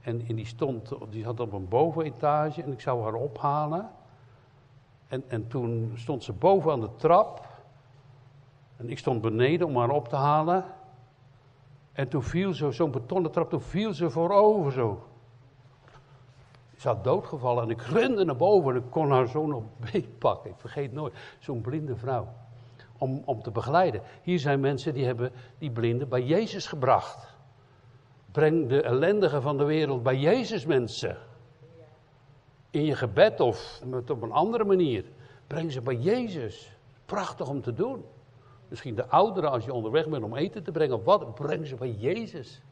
En, 0.00 0.24
en 0.28 0.34
die 0.34 0.46
stond, 0.46 0.92
die 1.10 1.22
zat 1.22 1.40
op 1.40 1.52
een 1.52 1.68
bovenetage 1.68 2.62
en 2.62 2.72
ik 2.72 2.80
zou 2.80 3.02
haar 3.02 3.14
ophalen. 3.14 3.90
En, 5.08 5.24
en 5.28 5.46
toen 5.46 5.92
stond 5.94 6.24
ze 6.24 6.32
boven 6.32 6.72
aan 6.72 6.80
de 6.80 6.96
trap. 6.96 7.53
En 8.76 8.90
ik 8.90 8.98
stond 8.98 9.20
beneden 9.20 9.66
om 9.66 9.76
haar 9.76 9.90
op 9.90 10.08
te 10.08 10.16
halen. 10.16 10.64
En 11.92 12.08
toen 12.08 12.22
viel 12.22 12.54
ze, 12.54 12.72
zo'n 12.72 12.90
betonnen 12.90 13.30
trap, 13.30 13.50
toen 13.50 13.60
viel 13.60 13.94
ze 13.94 14.10
voorover 14.10 14.72
zo. 14.72 15.02
Ze 16.76 16.88
had 16.88 17.04
doodgevallen 17.04 17.62
en 17.62 17.70
ik 17.70 17.82
rende 17.82 18.24
naar 18.24 18.36
boven 18.36 18.74
en 18.74 18.80
ik 18.80 18.90
kon 18.90 19.10
haar 19.10 19.28
zo 19.28 19.46
nog 19.46 19.62
beetpakken. 19.92 20.50
Ik 20.50 20.56
vergeet 20.58 20.92
nooit, 20.92 21.14
zo'n 21.38 21.60
blinde 21.60 21.96
vrouw. 21.96 22.28
Om, 22.98 23.22
om 23.24 23.42
te 23.42 23.50
begeleiden. 23.50 24.02
Hier 24.22 24.38
zijn 24.38 24.60
mensen 24.60 24.94
die 24.94 25.04
hebben 25.04 25.32
die 25.58 25.70
blinden 25.70 26.08
bij 26.08 26.22
Jezus 26.22 26.66
gebracht. 26.66 27.36
Breng 28.30 28.68
de 28.68 28.82
ellendigen 28.82 29.42
van 29.42 29.56
de 29.58 29.64
wereld 29.64 30.02
bij 30.02 30.16
Jezus 30.16 30.66
mensen 30.66 31.16
in 32.70 32.84
je 32.84 32.96
gebed 32.96 33.40
of 33.40 33.80
met 33.84 34.10
op 34.10 34.22
een 34.22 34.32
andere 34.32 34.64
manier. 34.64 35.04
Breng 35.46 35.72
ze 35.72 35.80
bij 35.80 35.96
Jezus. 35.96 36.72
Prachtig 37.04 37.48
om 37.48 37.60
te 37.60 37.72
doen. 37.72 38.04
Misschien 38.68 38.94
de 38.94 39.06
ouderen 39.06 39.50
als 39.50 39.64
je 39.64 39.72
onderweg 39.72 40.08
bent 40.08 40.24
om 40.24 40.36
eten 40.36 40.62
te 40.62 40.72
brengen 40.72 41.04
wat. 41.04 41.34
Breng 41.34 41.66
ze 41.66 41.74
bij 41.74 41.90
Jezus. 41.90 42.62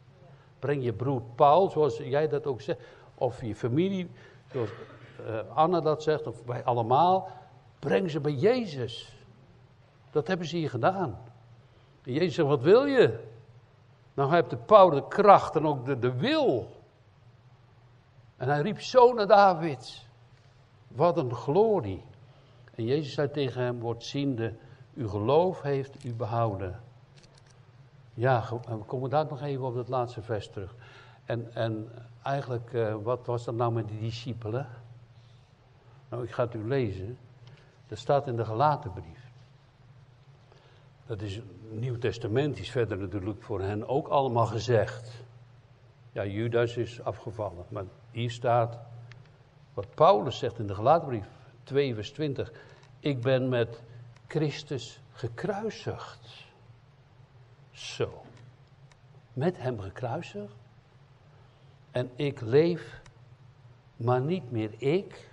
Breng 0.58 0.84
je 0.84 0.92
broer 0.92 1.22
Paul, 1.34 1.70
zoals 1.70 1.96
jij 1.96 2.28
dat 2.28 2.46
ook 2.46 2.60
zegt. 2.60 2.80
Of 3.14 3.42
je 3.42 3.54
familie, 3.54 4.10
zoals 4.52 4.70
uh, 5.26 5.56
Anna 5.56 5.80
dat 5.80 6.02
zegt. 6.02 6.26
Of 6.26 6.44
wij 6.44 6.64
allemaal. 6.64 7.28
Breng 7.78 8.10
ze 8.10 8.20
bij 8.20 8.32
Jezus. 8.32 9.16
Dat 10.10 10.26
hebben 10.26 10.46
ze 10.46 10.56
hier 10.56 10.70
gedaan. 10.70 11.18
En 12.04 12.12
Jezus 12.12 12.34
zegt, 12.34 12.48
wat 12.48 12.62
wil 12.62 12.84
je? 12.84 13.18
Nou 14.14 14.34
heeft 14.34 14.50
de 14.50 14.56
Paul 14.56 14.90
de 14.90 15.08
kracht 15.08 15.56
en 15.56 15.66
ook 15.66 15.86
de, 15.86 15.98
de 15.98 16.12
wil 16.12 16.68
en 18.42 18.48
hij 18.48 18.60
riep 18.60 18.80
zo 18.80 19.12
naar 19.12 19.26
David. 19.26 20.06
Wat 20.88 21.16
een 21.16 21.34
glorie. 21.34 22.04
En 22.74 22.84
Jezus 22.84 23.14
zei 23.14 23.30
tegen 23.30 23.62
hem, 23.62 23.80
wordt 23.80 24.04
ziende, 24.04 24.54
uw 24.94 25.08
geloof 25.08 25.62
heeft 25.62 26.04
u 26.04 26.14
behouden. 26.14 26.80
Ja, 28.14 28.44
we 28.68 28.84
komen 28.86 29.10
daar 29.10 29.26
nog 29.26 29.42
even 29.42 29.64
op 29.64 29.74
het 29.74 29.88
laatste 29.88 30.22
vers 30.22 30.48
terug. 30.48 30.74
En, 31.24 31.54
en 31.54 31.88
eigenlijk, 32.22 32.72
uh, 32.72 32.94
wat 33.02 33.26
was 33.26 33.44
dat 33.44 33.54
nou 33.54 33.72
met 33.72 33.88
die 33.88 34.00
discipelen? 34.00 34.66
Nou, 36.08 36.22
ik 36.24 36.30
ga 36.30 36.44
het 36.44 36.54
u 36.54 36.68
lezen. 36.68 37.18
Dat 37.86 37.98
staat 37.98 38.26
in 38.26 38.36
de 38.36 38.44
gelaten 38.44 38.92
brief. 38.92 39.30
Dat 41.06 41.20
is 41.20 41.40
Nieuw 41.70 41.98
Testament, 41.98 42.58
is 42.58 42.70
verder 42.70 42.98
natuurlijk 42.98 43.42
voor 43.42 43.60
hen 43.60 43.88
ook 43.88 44.08
allemaal 44.08 44.46
gezegd. 44.46 45.22
Ja, 46.12 46.24
Judas 46.24 46.76
is 46.76 47.02
afgevallen, 47.02 47.64
maar 47.68 47.84
hier 48.10 48.30
staat 48.30 48.78
wat 49.74 49.94
Paulus 49.94 50.38
zegt 50.38 50.58
in 50.58 50.66
de 50.66 50.74
Galatenbrief 50.74 51.26
2 51.62 51.94
vers 51.94 52.10
20. 52.10 52.52
Ik 53.00 53.20
ben 53.20 53.48
met 53.48 53.82
Christus 54.26 55.00
gekruisigd. 55.12 56.44
Zo. 57.70 58.22
Met 59.32 59.58
hem 59.58 59.80
gekruisigd. 59.80 60.54
En 61.90 62.10
ik 62.16 62.40
leef, 62.40 63.02
maar 63.96 64.20
niet 64.20 64.50
meer 64.50 64.74
ik, 64.78 65.30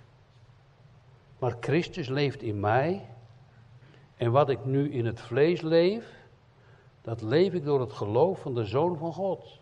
maar 1.38 1.56
Christus 1.60 2.08
leeft 2.08 2.42
in 2.42 2.60
mij. 2.60 3.08
En 4.16 4.32
wat 4.32 4.48
ik 4.48 4.64
nu 4.64 4.92
in 4.92 5.06
het 5.06 5.20
vlees 5.20 5.60
leef, 5.60 6.18
dat 7.00 7.22
leef 7.22 7.52
ik 7.52 7.64
door 7.64 7.80
het 7.80 7.92
geloof 7.92 8.40
van 8.40 8.54
de 8.54 8.64
Zoon 8.64 8.96
van 8.96 9.12
God. 9.12 9.60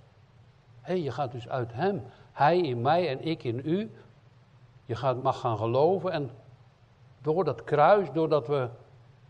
Hé, 0.80 0.92
je 0.92 1.10
gaat 1.10 1.32
dus 1.32 1.48
uit 1.48 1.72
Hem. 1.72 2.02
Hij 2.32 2.58
in 2.58 2.80
mij 2.80 3.08
en 3.08 3.24
ik 3.24 3.44
in 3.44 3.60
u. 3.64 3.90
Je 4.84 4.96
gaat, 4.96 5.22
mag 5.22 5.40
gaan 5.40 5.56
geloven 5.56 6.12
en 6.12 6.30
door 7.22 7.44
dat 7.44 7.64
kruis, 7.64 8.12
doordat 8.12 8.46
we, 8.46 8.68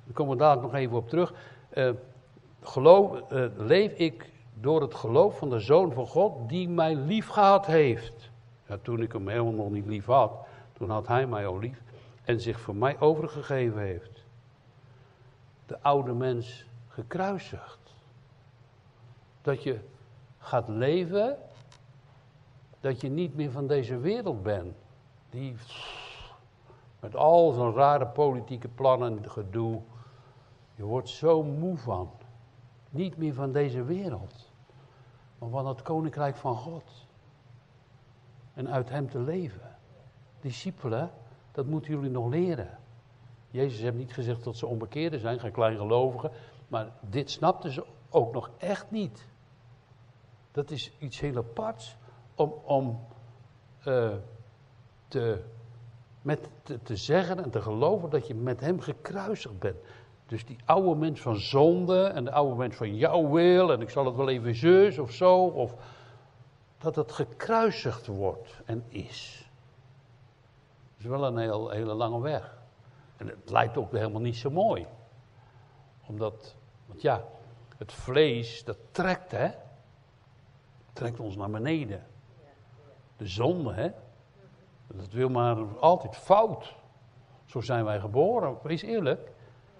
daar 0.08 0.16
komen 0.16 0.36
we 0.36 0.42
daar 0.42 0.60
nog 0.60 0.74
even 0.74 0.96
op 0.96 1.08
terug, 1.08 1.34
uh, 1.74 1.90
geloof, 2.62 3.32
uh, 3.32 3.46
leef 3.56 3.92
ik 3.92 4.30
door 4.54 4.80
het 4.80 4.94
geloof 4.94 5.38
van 5.38 5.50
de 5.50 5.60
Zoon 5.60 5.92
van 5.92 6.06
God 6.06 6.48
die 6.48 6.68
mij 6.68 6.94
lief 6.94 7.28
gehad 7.28 7.66
heeft. 7.66 8.30
Ja, 8.66 8.78
toen 8.82 9.02
ik 9.02 9.12
hem 9.12 9.28
helemaal 9.28 9.52
nog 9.52 9.70
niet 9.70 9.86
lief 9.86 10.06
had, 10.06 10.32
toen 10.72 10.90
had 10.90 11.06
hij 11.06 11.26
mij 11.26 11.46
al 11.46 11.58
lief 11.58 11.82
en 12.24 12.40
zich 12.40 12.60
voor 12.60 12.76
mij 12.76 13.00
overgegeven 13.00 13.80
heeft. 13.80 14.24
De 15.66 15.82
oude 15.82 16.12
mens 16.12 16.66
gekruisigd. 16.88 17.94
Dat 19.42 19.62
je 19.62 19.78
gaat 20.38 20.68
leven, 20.68 21.36
dat 22.80 23.00
je 23.00 23.08
niet 23.08 23.34
meer 23.34 23.50
van 23.50 23.66
deze 23.66 23.98
wereld 23.98 24.42
bent. 24.42 24.76
Die 25.30 25.56
met 27.00 27.16
al 27.16 27.52
zijn 27.52 27.72
rare 27.72 28.06
politieke 28.06 28.68
plannen 28.68 29.22
en 29.22 29.30
gedoe. 29.30 29.80
Je 30.78 30.84
wordt 30.84 31.08
zo 31.08 31.42
moe 31.42 31.76
van. 31.76 32.10
Niet 32.90 33.16
meer 33.16 33.34
van 33.34 33.52
deze 33.52 33.84
wereld. 33.84 34.50
Maar 35.38 35.48
van 35.48 35.66
het 35.66 35.82
koninkrijk 35.82 36.36
van 36.36 36.56
God. 36.56 37.06
En 38.54 38.68
uit 38.70 38.88
hem 38.88 39.10
te 39.10 39.18
leven. 39.18 39.76
Discipelen, 40.40 41.10
dat 41.52 41.66
moeten 41.66 41.92
jullie 41.92 42.10
nog 42.10 42.28
leren. 42.28 42.78
Jezus 43.50 43.80
heeft 43.80 43.96
niet 43.96 44.12
gezegd 44.12 44.44
dat 44.44 44.56
ze 44.56 44.66
onbekeerden 44.66 45.20
zijn, 45.20 45.40
geen 45.40 45.52
kleingelovigen. 45.52 46.30
Maar 46.68 46.92
dit 47.00 47.30
snapten 47.30 47.70
ze 47.70 47.86
ook 48.08 48.32
nog 48.32 48.50
echt 48.58 48.90
niet. 48.90 49.28
Dat 50.50 50.70
is 50.70 50.92
iets 50.98 51.20
heel 51.20 51.36
aparts 51.36 51.96
om, 52.34 52.52
om 52.64 53.00
uh, 53.86 54.14
te, 55.08 55.44
met, 56.22 56.50
te, 56.82 56.96
zeggen 56.96 57.44
en 57.44 57.50
te 57.50 57.62
geloven 57.62 58.10
dat 58.10 58.26
je 58.26 58.34
met 58.34 58.60
hem 58.60 58.80
gekruisigd 58.80 59.58
bent. 59.58 59.76
Dus 60.28 60.44
die 60.44 60.58
oude 60.64 60.94
mens 60.94 61.20
van 61.20 61.36
zonde 61.36 62.04
en 62.04 62.24
de 62.24 62.32
oude 62.32 62.54
mens 62.54 62.76
van 62.76 62.96
jouw 62.96 63.28
wil 63.28 63.72
en 63.72 63.80
ik 63.80 63.90
zal 63.90 64.04
het 64.04 64.16
wel 64.16 64.28
even 64.28 64.54
zus 64.54 64.98
of 64.98 65.12
zo. 65.12 65.44
Of 65.44 65.74
dat 66.78 66.96
het 66.96 67.12
gekruisigd 67.12 68.06
wordt 68.06 68.60
en 68.64 68.84
is. 68.88 69.50
Dat 70.96 70.98
is 70.98 71.06
wel 71.06 71.26
een 71.26 71.38
heel, 71.38 71.70
hele 71.70 71.94
lange 71.94 72.20
weg. 72.20 72.58
En 73.16 73.26
het 73.26 73.50
lijkt 73.50 73.76
ook 73.76 73.92
helemaal 73.92 74.20
niet 74.20 74.36
zo 74.36 74.50
mooi. 74.50 74.86
Omdat, 76.06 76.56
want 76.86 77.02
ja, 77.02 77.24
het 77.76 77.92
vlees 77.92 78.64
dat 78.64 78.78
trekt 78.90 79.30
hè. 79.30 79.50
Trekt 80.92 81.20
ons 81.20 81.36
naar 81.36 81.50
beneden. 81.50 82.06
De 83.16 83.26
zonde 83.26 83.72
hè. 83.72 83.90
Dat 84.86 85.12
wil 85.12 85.28
maar 85.28 85.78
altijd 85.78 86.16
fout. 86.16 86.74
Zo 87.44 87.60
zijn 87.60 87.84
wij 87.84 88.00
geboren. 88.00 88.58
Wees 88.62 88.82
eerlijk. 88.82 89.36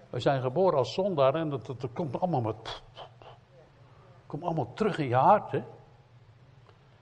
Wij 0.09 0.19
zijn 0.19 0.41
geboren 0.41 0.77
als 0.77 0.93
zondaar 0.93 1.35
en 1.35 1.49
dat, 1.49 1.65
dat, 1.65 1.87
komt 1.93 2.19
allemaal 2.19 2.41
met. 2.41 2.81
komt 4.25 4.43
allemaal 4.43 4.73
terug 4.73 4.97
in 4.97 5.07
je 5.07 5.15
hart. 5.15 5.51
Hè? 5.51 5.63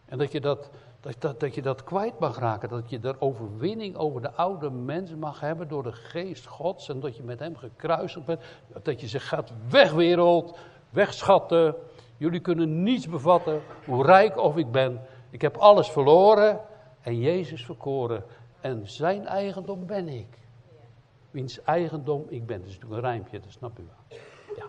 En 0.06 0.18
dat 0.18 0.32
je 0.32 0.42
dat, 0.42 0.70
dat, 1.00 1.16
dat, 1.22 1.40
dat 1.40 1.56
je 1.56 1.62
dat 1.62 1.84
kwijt 1.84 2.20
mag 2.20 2.40
raken. 2.40 2.70
Dat 2.70 2.90
je 2.90 3.00
er 3.00 3.22
overwinning 3.22 3.96
over 3.96 4.22
de 4.22 4.32
oude 4.32 4.70
mens 4.70 5.16
mag 5.16 5.40
hebben 5.40 5.68
door 5.68 5.84
de 5.84 5.92
geest 5.92 6.46
Gods. 6.46 6.90
En 6.90 7.00
dat 7.00 7.16
je 7.16 7.24
met 7.24 7.40
hem 7.40 7.56
gekruisigd 7.56 8.26
bent. 8.26 8.42
Dat 8.84 9.02
je 9.02 9.08
zegt: 9.08 9.26
gaat 9.26 9.54
weg, 9.70 9.92
wereld. 9.92 10.58
Wegschatten. 10.90 11.76
Jullie 12.18 12.40
kunnen 12.40 12.84
niets 12.84 13.08
bevatten. 13.08 13.62
Hoe 13.86 14.06
rijk 14.06 14.38
of 14.38 14.58
ik 14.58 14.72
ben. 14.72 15.02
Ik 15.30 15.42
heb 15.42 15.58
alles 15.58 15.90
verloren 15.90 16.60
en 17.02 17.20
Jezus 17.20 17.66
verkoren. 17.66 18.24
En 18.62 18.88
zijn 18.88 19.26
eigendom 19.26 19.86
ben 19.86 20.08
ik. 20.08 20.47
Wiens 21.32 21.64
eigendom 21.64 22.26
ik 22.30 22.46
ben. 22.46 22.60
Dat 22.60 22.68
is 22.68 22.74
natuurlijk 22.74 23.02
een 23.02 23.10
rijmpje, 23.10 23.40
dat 23.40 23.52
snap 23.52 23.80
u 23.80 23.84
wel. 23.84 24.20
Ja. 24.56 24.66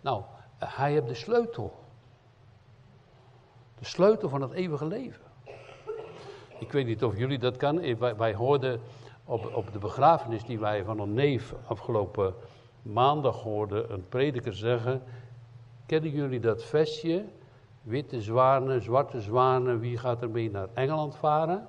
Nou, 0.00 0.22
hij 0.58 0.92
heeft 0.92 1.08
de 1.08 1.14
sleutel. 1.14 1.74
De 3.78 3.84
sleutel 3.84 4.28
van 4.28 4.40
het 4.40 4.52
eeuwige 4.52 4.86
leven. 4.86 5.22
Ik 6.58 6.72
weet 6.72 6.86
niet 6.86 7.04
of 7.04 7.16
jullie 7.16 7.38
dat 7.38 7.56
kan. 7.56 7.98
Wij, 7.98 8.16
wij 8.16 8.34
hoorden 8.34 8.80
op, 9.24 9.54
op 9.54 9.72
de 9.72 9.78
begrafenis 9.78 10.44
die 10.44 10.58
wij 10.58 10.84
van 10.84 11.00
een 11.00 11.14
neef 11.14 11.54
afgelopen 11.66 12.34
maandag 12.82 13.42
hoorden, 13.42 13.92
een 13.92 14.08
prediker 14.08 14.54
zeggen. 14.54 15.02
Kennen 15.86 16.10
jullie 16.10 16.40
dat 16.40 16.64
vestje? 16.64 17.24
Witte 17.82 18.20
zwanen, 18.22 18.82
zwarte 18.82 19.20
zwanen, 19.20 19.80
wie 19.80 19.98
gaat 19.98 20.22
er 20.22 20.30
mee 20.30 20.50
naar 20.50 20.68
Engeland 20.74 21.16
varen? 21.16 21.68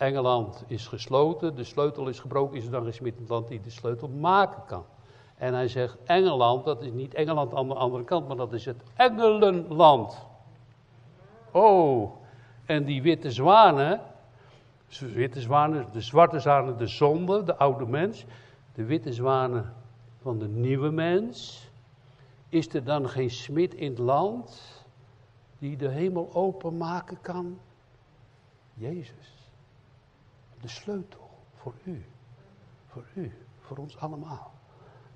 Engeland 0.00 0.64
is 0.66 0.86
gesloten, 0.86 1.54
de 1.56 1.64
sleutel 1.64 2.08
is 2.08 2.20
gebroken, 2.20 2.56
is 2.56 2.64
er 2.64 2.70
dan 2.70 2.82
geen 2.82 2.94
smid 2.94 3.14
in 3.14 3.20
het 3.20 3.28
land 3.28 3.48
die 3.48 3.60
de 3.60 3.70
sleutel 3.70 4.08
maken 4.08 4.62
kan. 4.66 4.84
En 5.36 5.54
hij 5.54 5.68
zegt, 5.68 5.96
Engeland, 6.04 6.64
dat 6.64 6.82
is 6.82 6.92
niet 6.92 7.14
Engeland 7.14 7.54
aan 7.54 7.68
de 7.68 7.74
andere 7.74 8.04
kant, 8.04 8.28
maar 8.28 8.36
dat 8.36 8.52
is 8.52 8.64
het 8.64 8.82
Engelenland. 8.94 10.26
Oh, 11.50 12.10
en 12.64 12.84
die 12.84 13.02
witte 13.02 13.30
zwanen, 13.30 14.00
witte 14.98 15.40
zwanen, 15.40 15.86
de 15.92 16.00
zwarte 16.00 16.40
zwanen, 16.40 16.78
de 16.78 16.86
zonde, 16.86 17.42
de 17.42 17.56
oude 17.56 17.86
mens. 17.86 18.24
De 18.74 18.84
witte 18.84 19.12
zwanen 19.12 19.74
van 20.22 20.38
de 20.38 20.48
nieuwe 20.48 20.90
mens. 20.90 21.68
Is 22.48 22.74
er 22.74 22.84
dan 22.84 23.08
geen 23.08 23.30
smid 23.30 23.74
in 23.74 23.90
het 23.90 23.98
land 23.98 24.62
die 25.58 25.76
de 25.76 25.88
hemel 25.88 26.30
openmaken 26.34 27.20
kan? 27.20 27.58
Jezus. 28.74 29.39
De 30.60 30.68
sleutel 30.68 31.30
voor 31.54 31.74
u. 31.84 32.04
Voor 32.86 33.04
u. 33.14 33.32
Voor 33.60 33.76
ons 33.76 33.98
allemaal. 33.98 34.52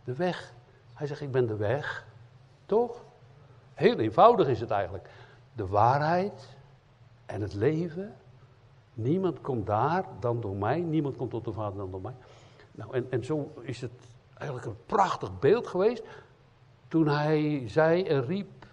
De 0.05 0.15
weg. 0.15 0.55
Hij 0.95 1.07
zegt, 1.07 1.21
ik 1.21 1.31
ben 1.31 1.47
de 1.47 1.57
weg. 1.57 2.07
Toch? 2.67 3.05
Heel 3.75 3.99
eenvoudig 3.99 4.49
is 4.49 4.61
het 4.61 4.71
eigenlijk. 4.71 5.11
De 5.53 5.67
waarheid 5.67 6.57
en 7.27 7.41
het 7.41 7.55
leven. 7.55 8.17
Niemand 8.95 9.41
komt 9.41 9.67
daar 9.67 10.05
dan 10.21 10.41
door 10.41 10.57
mij. 10.57 10.81
Niemand 10.81 11.17
komt 11.17 11.31
tot 11.31 11.45
de 11.45 11.53
Vader 11.53 11.79
dan 11.79 11.91
door 11.91 12.01
mij. 12.01 12.15
Nou, 12.73 12.95
en, 12.95 13.11
en 13.11 13.25
zo 13.25 13.53
is 13.61 13.81
het 13.81 13.93
eigenlijk 14.35 14.67
een 14.67 14.85
prachtig 14.87 15.39
beeld 15.39 15.67
geweest. 15.67 16.03
Toen 16.89 17.09
hij 17.09 17.69
zei 17.69 18.03
en 18.03 18.25
riep: 18.27 18.67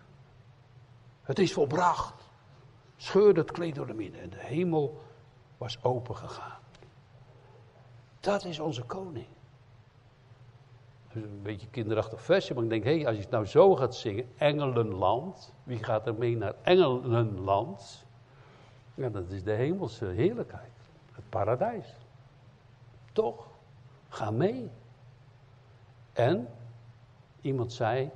Het 1.21 1.39
is 1.39 1.53
volbracht. 1.53 2.29
Scheurde 2.95 3.39
het 3.39 3.51
kleed 3.51 3.75
door 3.75 3.87
de 3.87 3.93
midden 3.93 4.21
en 4.21 4.29
de 4.29 4.39
hemel 4.39 5.01
was 5.57 5.83
open 5.83 6.15
gegaan. 6.15 6.60
Dat 8.21 8.45
is 8.45 8.59
onze 8.59 8.83
koning. 8.83 9.27
Is 11.13 11.21
een 11.21 11.41
beetje 11.41 11.65
een 11.65 11.71
kinderachtig 11.71 12.21
versje, 12.21 12.53
maar 12.53 12.63
ik 12.63 12.69
denk, 12.69 12.83
hé, 12.83 13.05
als 13.05 13.15
je 13.15 13.21
het 13.21 13.31
nou 13.31 13.45
zo 13.45 13.75
gaat 13.75 13.95
zingen, 13.95 14.29
Engelenland, 14.37 15.53
wie 15.63 15.83
gaat 15.83 16.07
er 16.07 16.15
mee 16.15 16.37
naar 16.37 16.53
Engelenland? 16.61 18.05
Ja, 18.93 19.09
dat 19.09 19.29
is 19.29 19.43
de 19.43 19.51
hemelse 19.51 20.05
heerlijkheid, 20.05 20.71
het 21.11 21.29
paradijs. 21.29 21.95
Toch? 23.11 23.47
Ga 24.09 24.31
mee. 24.31 24.69
En 26.13 26.47
iemand 27.41 27.73
zei, 27.73 28.11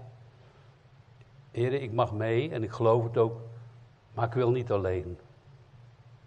heren, 1.52 1.82
ik 1.82 1.92
mag 1.92 2.12
mee 2.12 2.52
en 2.52 2.64
ik 2.64 2.72
geloof 2.72 3.04
het 3.04 3.18
ook, 3.18 3.40
maar 4.14 4.26
ik 4.26 4.34
wil 4.34 4.52
niet 4.52 4.72
alleen. 4.72 5.18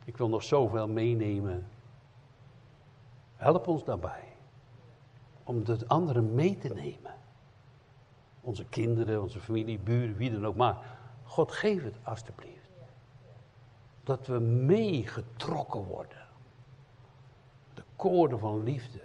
Ik 0.04 0.16
wil 0.16 0.28
nog 0.28 0.42
zoveel 0.42 0.88
meenemen. 0.88 1.66
Help 3.38 3.66
ons 3.66 3.84
daarbij. 3.84 4.24
Om 5.44 5.64
de 5.64 5.78
anderen 5.86 6.34
mee 6.34 6.58
te 6.58 6.68
nemen. 6.68 7.14
Onze 8.40 8.64
kinderen, 8.64 9.22
onze 9.22 9.40
familie, 9.40 9.78
buren, 9.78 10.16
wie 10.16 10.30
dan 10.30 10.46
ook 10.46 10.56
maar. 10.56 10.98
God 11.24 11.52
geef 11.52 11.82
het 11.84 11.96
alstublieft. 12.02 12.70
Dat 14.02 14.26
we 14.26 14.38
meegetrokken 14.38 15.84
worden. 15.84 16.26
De 17.74 17.82
koorden 17.96 18.38
van 18.38 18.62
liefde. 18.62 19.00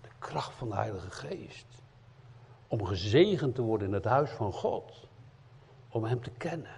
De 0.00 0.08
kracht 0.18 0.54
van 0.54 0.68
de 0.68 0.74
Heilige 0.74 1.10
Geest. 1.10 1.82
om 2.68 2.84
gezegend 2.84 3.54
te 3.54 3.62
worden 3.62 3.88
in 3.88 3.94
het 3.94 4.04
huis 4.04 4.30
van 4.30 4.52
God. 4.52 5.08
Om 5.88 6.04
hem 6.04 6.22
te 6.22 6.30
kennen. 6.30 6.76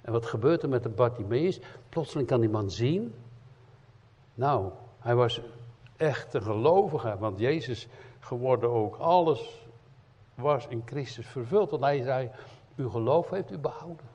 En 0.00 0.12
wat 0.12 0.26
gebeurt 0.26 0.62
er 0.62 0.68
met 0.68 0.82
de 0.82 0.88
Bartimeus? 0.88 1.60
Plotseling 1.88 2.28
kan 2.28 2.40
die 2.40 2.48
man 2.48 2.70
zien. 2.70 3.14
Nou, 4.34 4.72
hij 4.98 5.14
was 5.14 5.40
echt 6.02 6.34
een 6.34 6.42
gelovige, 6.42 7.16
want 7.18 7.38
Jezus 7.38 7.88
geworden 8.20 8.70
ook. 8.70 8.96
Alles 8.96 9.66
was 10.34 10.66
in 10.66 10.82
Christus 10.84 11.26
vervuld. 11.26 11.70
Want 11.70 11.82
hij 11.82 12.02
zei, 12.02 12.30
uw 12.76 12.90
geloof 12.90 13.30
heeft 13.30 13.50
u 13.50 13.58
behouden. 13.58 14.06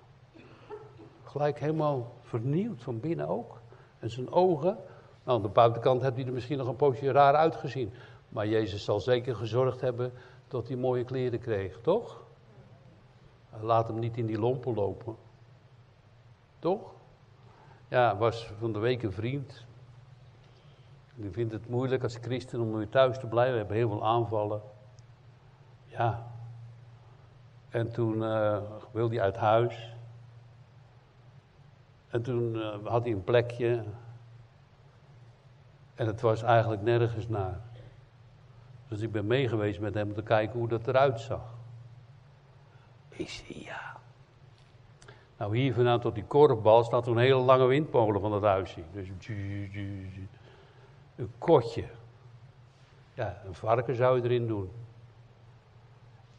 Gelijk 1.24 1.60
helemaal 1.60 2.12
vernieuwd 2.22 2.84
van 2.84 3.00
binnen 3.00 3.28
ook. 3.28 3.62
En 4.00 4.10
zijn 4.10 4.32
ogen, 4.32 4.78
nou, 5.24 5.38
aan 5.38 5.42
de 5.42 5.48
buitenkant 5.48 6.02
heeft 6.02 6.16
hij 6.16 6.26
er 6.26 6.34
misschien 6.34 6.58
nog 6.58 6.68
een 6.68 6.76
poosje 6.76 7.12
raar 7.12 7.36
uitgezien. 7.36 7.94
Maar 8.30 8.48
Jezus 8.48 8.84
zal 8.84 9.00
zeker 9.00 9.36
gezorgd 9.36 9.82
hebben 9.82 10.14
dat 10.48 10.68
hij 10.68 10.78
mooie 10.78 11.04
kleren 11.04 11.40
kreeg, 11.40 11.80
toch? 11.82 12.24
Laat 13.62 13.88
hem 13.88 14.00
niet 14.00 14.18
in 14.18 14.26
die 14.26 14.40
lompen 14.40 14.74
lopen. 14.74 15.16
Toch? 16.60 16.94
Ja, 17.88 18.18
was 18.18 18.52
van 18.60 18.74
de 18.74 18.80
week 18.80 19.04
een 19.04 19.12
vriend. 19.12 19.67
Die 21.20 21.32
vindt 21.32 21.54
het 21.54 21.70
moeilijk 21.70 22.04
als 22.04 22.18
christen 22.22 22.60
om 22.60 22.74
weer 22.74 22.90
thuis 22.90 23.20
te 23.20 23.28
blijven. 23.28 23.54
We 23.54 23.60
hebben 23.60 23.78
heel 23.78 23.90
veel 23.90 24.06
aanvallen. 24.06 24.62
Ja. 25.86 26.28
En 27.70 27.92
toen 27.92 28.18
uh, 28.18 28.58
wilde 28.92 29.16
hij 29.16 29.24
uit 29.24 29.36
huis. 29.36 29.96
En 32.08 32.22
toen 32.22 32.56
uh, 32.56 32.76
had 32.84 33.04
hij 33.04 33.12
een 33.12 33.24
plekje. 33.24 33.84
En 35.96 36.08
het 36.08 36.22
was 36.22 36.44
eigenlijk 36.44 36.82
nergens 36.82 37.28
naar. 37.28 37.60
Dus 38.88 39.02
ik 39.02 39.12
ben 39.12 39.28
meegeweest 39.28 39.80
met 39.80 39.94
hem 39.94 40.08
om 40.08 40.14
te 40.14 40.24
kijken 40.24 40.60
hoe 40.60 40.68
dat 40.68 40.88
eruit 40.88 41.20
zag. 41.20 41.56
Ik 43.10 43.30
zie 43.30 43.64
ja. 43.64 43.98
Nou, 45.38 45.58
hier 45.58 45.74
vandaan 45.74 46.00
tot 46.00 46.16
die 46.16 46.26
korfbal 46.26 46.84
staat 46.84 47.08
een 47.08 47.18
hele 47.18 47.40
lange 47.40 47.66
windmolen 47.66 48.22
van 48.22 48.32
dat 48.32 48.42
huisje. 48.42 48.82
Dus 48.94 49.08
een 51.18 51.32
kotje. 51.38 51.84
Ja, 53.14 53.42
een 53.46 53.54
varken 53.54 53.96
zou 53.96 54.18
je 54.18 54.24
erin 54.24 54.48
doen. 54.48 54.70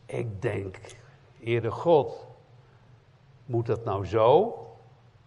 Ik 0.06 0.42
denk, 0.42 0.78
Heere 1.40 1.70
God, 1.70 2.26
moet 3.46 3.66
dat 3.66 3.84
nou 3.84 4.06
zo? 4.06 4.56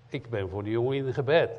Ik 0.07 0.29
ben 0.29 0.49
voor 0.49 0.63
die 0.63 0.71
jongen 0.71 0.97
in 0.97 1.13
gebed. 1.13 1.51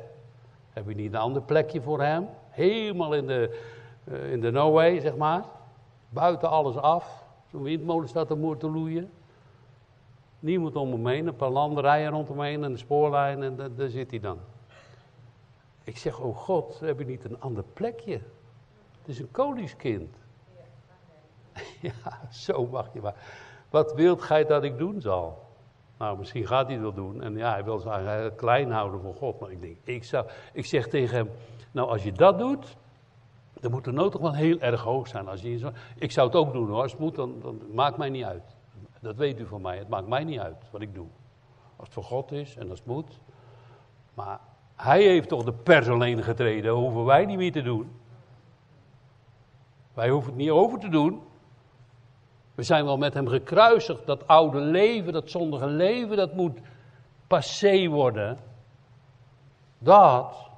Heb 0.69 0.87
je 0.87 0.95
niet 0.95 1.13
een 1.13 1.19
ander 1.19 1.41
plekje 1.41 1.81
voor 1.81 2.01
hem? 2.01 2.27
Helemaal 2.49 3.13
in 3.13 3.27
de, 3.27 3.61
uh, 4.03 4.31
in 4.31 4.41
de 4.41 4.51
no 4.51 4.71
way, 4.71 4.99
zeg 4.99 5.15
maar. 5.15 5.43
Buiten 6.09 6.49
alles 6.49 6.75
af. 6.75 7.23
Zo'n 7.51 7.63
windmolen 7.63 8.09
staat 8.09 8.29
er 8.29 8.57
te 8.57 8.69
loeien. 8.69 9.11
Niemand 10.39 10.75
om 10.75 10.91
hem 10.91 11.07
heen, 11.07 11.27
een 11.27 11.35
paar 11.35 11.49
landerijen 11.49 12.11
rondomheen 12.11 12.63
en 12.63 12.71
een 12.71 12.77
spoorlijn 12.77 13.43
en 13.43 13.55
daar 13.75 13.89
zit 13.89 14.09
hij 14.09 14.19
dan. 14.19 14.39
Ik 15.83 15.97
zeg, 15.97 16.19
oh 16.19 16.37
God, 16.37 16.79
heb 16.79 16.99
je 16.99 17.05
niet 17.05 17.25
een 17.25 17.41
ander 17.41 17.63
plekje? 17.73 18.21
Het 18.99 19.07
is 19.07 19.19
een 19.19 19.31
koningskind. 19.31 20.15
Ja, 21.81 22.27
zo 22.31 22.67
mag 22.67 22.93
je 22.93 23.01
maar. 23.01 23.15
Wat 23.69 23.93
wilt 23.93 24.21
gij 24.21 24.45
dat 24.45 24.63
ik 24.63 24.77
doen 24.77 25.01
zal? 25.01 25.43
Nou, 25.97 26.17
misschien 26.17 26.47
gaat 26.47 26.65
hij 26.65 26.73
het 26.73 26.83
wel 26.83 26.93
doen. 26.93 27.21
En 27.21 27.37
ja, 27.37 27.51
hij 27.51 27.63
wil 27.63 27.79
zich 27.79 28.35
klein 28.35 28.71
houden 28.71 29.01
voor 29.01 29.15
God. 29.15 29.39
Maar 29.39 29.51
ik 29.51 29.61
denk, 29.61 29.77
ik, 29.83 30.03
zou, 30.03 30.27
ik 30.53 30.65
zeg 30.65 30.87
tegen 30.87 31.17
hem, 31.17 31.29
nou 31.71 31.89
als 31.89 32.03
je 32.03 32.11
dat 32.11 32.39
doet, 32.39 32.77
dan 33.53 33.71
moet 33.71 33.83
de 33.83 33.91
nood 33.91 34.11
toch 34.11 34.21
wel 34.21 34.33
heel 34.33 34.59
erg 34.59 34.81
hoog 34.81 35.07
zijn. 35.07 35.27
Als 35.27 35.41
je 35.41 35.71
ik 35.95 36.11
zou 36.11 36.27
het 36.27 36.35
ook 36.35 36.53
doen 36.53 36.67
hoor, 36.67 36.81
als 36.81 36.91
het 36.91 37.01
moet, 37.01 37.15
dan, 37.15 37.39
dan 37.41 37.61
maakt 37.71 37.97
mij 37.97 38.09
niet 38.09 38.23
uit. 38.23 38.55
Dat 38.99 39.15
weet 39.15 39.39
u 39.39 39.45
van 39.45 39.61
mij, 39.61 39.77
het 39.77 39.89
maakt 39.89 40.07
mij 40.07 40.23
niet 40.23 40.39
uit 40.39 40.69
wat 40.71 40.81
ik 40.81 40.93
doe. 40.93 41.07
Als 41.75 41.87
het 41.87 41.93
voor 41.93 42.03
God 42.03 42.31
is 42.31 42.55
en 42.55 42.69
als 42.69 42.79
het 42.79 42.87
moet. 42.87 43.19
Maar 44.13 44.39
hij 44.83 45.03
heeft 45.03 45.29
toch 45.29 45.43
de 45.43 45.53
pers 45.53 45.87
alleen 45.87 46.23
getreden, 46.23 46.71
hoeven 46.71 47.05
wij 47.05 47.25
niet 47.25 47.37
meer 47.37 47.51
te 47.51 47.61
doen. 47.61 47.91
Wij 49.93 50.09
hoeven 50.09 50.29
het 50.29 50.39
niet 50.39 50.49
over 50.49 50.79
te 50.79 50.89
doen. 50.89 51.21
We 52.55 52.63
zijn 52.63 52.85
wel 52.85 52.97
met 52.97 53.13
hem 53.13 53.27
gekruisigd. 53.27 54.05
Dat 54.05 54.27
oude 54.27 54.59
leven, 54.59 55.13
dat 55.13 55.29
zondige 55.29 55.67
leven, 55.67 56.17
dat 56.17 56.33
moet 56.33 56.59
passé 57.27 57.87
worden. 57.87 58.37
Dat. 59.77 60.49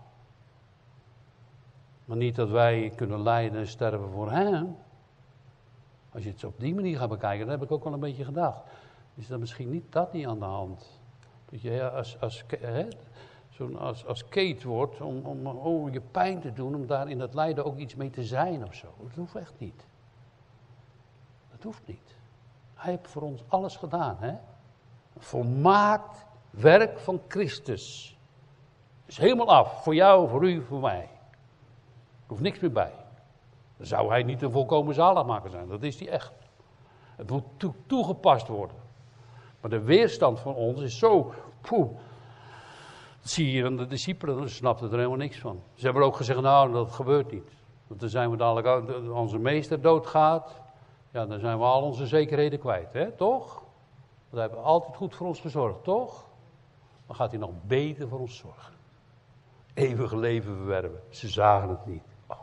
Maar 2.06 2.18
niet 2.18 2.36
dat 2.36 2.50
wij 2.50 2.94
kunnen 2.96 3.22
lijden 3.22 3.60
en 3.60 3.68
sterven 3.68 4.10
voor 4.10 4.32
hem. 4.32 4.76
Als 6.12 6.24
je 6.24 6.30
het 6.30 6.44
op 6.44 6.60
die 6.60 6.76
manier 6.76 6.98
gaat 6.98 7.10
bekijken, 7.10 7.48
dat 7.48 7.60
heb 7.60 7.64
ik 7.64 7.72
ook 7.72 7.84
wel 7.84 7.94
een 7.94 8.00
beetje 8.00 8.24
gedacht. 8.24 8.62
Is 9.16 9.28
dat 9.28 9.40
misschien 9.40 9.70
niet 9.70 9.92
dat 9.92 10.14
niet 10.14 10.28
aan 10.28 10.40
de 10.40 10.46
hand? 10.46 11.00
Dat 11.50 11.62
je 11.62 11.90
als, 11.90 12.22
als, 12.22 12.44
hè, 12.60 12.88
zo'n 13.56 13.80
als, 13.80 14.06
als 14.06 14.28
Kate 14.28 14.68
wordt 14.68 15.02
om, 15.02 15.26
om 15.26 15.48
oh, 15.48 15.94
je 15.94 16.02
pijn 16.02 16.40
te 16.40 16.54
doen, 16.54 16.76
om 16.76 16.88
daar 16.88 17.10
in 17.10 17.18
dat 17.18 17.34
lijden 17.34 17.66
ook 17.66 17.78
iets 17.78 17.96
mee 17.96 18.10
te 18.10 18.24
zijn 18.24 18.66
of 18.66 18.74
zo. 18.74 18.88
Dat 19.02 19.16
hoeft 19.16 19.36
echt 19.36 19.54
niet. 19.58 19.86
Dat 21.52 21.64
hoeft 21.64 21.82
niet. 21.86 22.16
Hij 22.74 22.92
heeft 22.92 23.08
voor 23.08 23.22
ons 23.22 23.44
alles 23.48 23.76
gedaan, 23.76 24.18
hè? 24.20 24.34
Volmaakt 25.18 26.26
werk 26.50 27.00
van 27.00 27.22
Christus. 27.28 28.18
Is 29.06 29.18
helemaal 29.18 29.50
af. 29.50 29.84
Voor 29.84 29.96
jou, 29.96 30.30
voor 30.30 30.50
u, 30.50 30.62
voor 30.62 30.80
mij. 30.80 31.02
Er 31.02 32.32
hoeft 32.32 32.42
niks 32.42 32.60
meer 32.60 32.72
bij. 32.72 32.94
Dan 33.78 33.88
zou 33.88 34.10
hij 34.10 34.24
niet 34.24 34.42
een 34.42 34.52
volkomen 34.52 34.94
zaligmaker 34.94 35.50
zijn. 35.50 35.68
Dat 35.68 35.84
is 35.84 36.00
hij 36.00 36.10
echt. 36.10 36.34
Het 37.16 37.30
moet 37.30 37.44
toegepast 37.88 38.48
worden. 38.48 38.78
Maar 39.62 39.70
de 39.70 39.82
weerstand 39.82 40.40
van 40.40 40.56
ons 40.56 40.82
is 40.82 40.98
zo. 40.98 41.34
Dat 43.26 43.34
zie 43.34 43.52
je 43.52 43.66
aan 43.66 43.78
de 43.78 43.88
discipelen, 43.88 44.38
daar 44.38 44.50
snapten 44.50 44.88
er 44.92 44.96
helemaal 44.96 45.18
niks 45.18 45.38
van. 45.38 45.62
Ze 45.74 45.86
hebben 45.86 46.04
ook 46.04 46.16
gezegd, 46.16 46.42
nou, 46.42 46.72
dat 46.72 46.92
gebeurt 46.92 47.32
niet. 47.32 47.52
Want 47.88 48.00
dan 48.00 48.10
zijn 48.10 48.32
we 48.32 48.38
dadelijk, 48.38 48.68
als 48.68 49.08
onze 49.08 49.38
meester 49.38 49.82
doodgaat, 49.82 50.62
ja, 51.12 51.26
dan 51.26 51.40
zijn 51.40 51.58
we 51.58 51.64
al 51.64 51.82
onze 51.82 52.08
zekerheden 52.08 52.60
kwijt, 52.60 52.94
hè, 52.94 53.12
toch? 53.12 53.54
Want 54.30 54.42
hij 54.42 54.42
heeft 54.42 54.64
altijd 54.64 54.96
goed 54.96 55.16
voor 55.16 55.28
ons 55.28 55.40
gezorgd, 55.40 55.84
toch? 55.84 56.26
Dan 57.08 57.16
gaat 57.16 57.32
hij 57.32 57.40
nog 57.40 57.50
beter 57.62 58.08
voor 58.08 58.20
ons 58.20 58.38
zorgen. 58.38 58.74
Eeuwig 59.74 60.14
leven 60.14 60.56
verwerven. 60.56 61.02
Ze 61.10 61.30
zagen 61.30 61.70
het 61.70 61.86
niet. 61.86 62.04
Oh. 62.28 62.38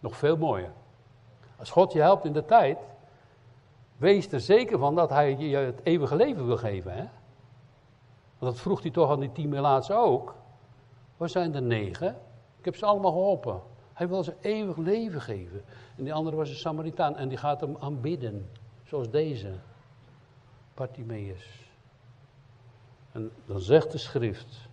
Nog 0.00 0.16
veel 0.16 0.36
mooier. 0.36 0.72
Als 1.56 1.70
God 1.70 1.92
je 1.92 2.00
helpt 2.00 2.24
in 2.24 2.32
de 2.32 2.44
tijd, 2.44 2.78
wees 3.96 4.32
er 4.32 4.40
zeker 4.40 4.78
van 4.78 4.94
dat 4.94 5.10
hij 5.10 5.36
je 5.36 5.56
het 5.56 5.80
eeuwige 5.82 6.16
leven 6.16 6.46
wil 6.46 6.56
geven, 6.56 6.92
hè? 6.92 7.04
Want 8.38 8.52
dat 8.52 8.60
vroeg 8.60 8.82
hij 8.82 8.90
toch 8.90 9.10
aan 9.10 9.20
die 9.20 9.32
tien 9.32 9.48
melaatsen 9.48 9.96
ook. 9.96 10.34
Waar 11.16 11.28
zijn 11.28 11.54
er 11.54 11.62
negen? 11.62 12.16
Ik 12.58 12.64
heb 12.64 12.76
ze 12.76 12.86
allemaal 12.86 13.10
geholpen. 13.10 13.60
Hij 13.92 14.08
wil 14.08 14.24
ze 14.24 14.34
eeuwig 14.40 14.76
leven 14.76 15.20
geven. 15.20 15.64
En 15.96 16.04
die 16.04 16.12
andere 16.12 16.36
was 16.36 16.48
een 16.48 16.56
Samaritaan 16.56 17.16
en 17.16 17.28
die 17.28 17.38
gaat 17.38 17.60
hem 17.60 17.76
aanbidden. 17.80 18.50
Zoals 18.84 19.10
deze. 19.10 19.54
Bartimaeus. 20.74 21.72
En 23.12 23.30
dan 23.46 23.60
zegt 23.60 23.92
de 23.92 23.98
schrift. 23.98 24.68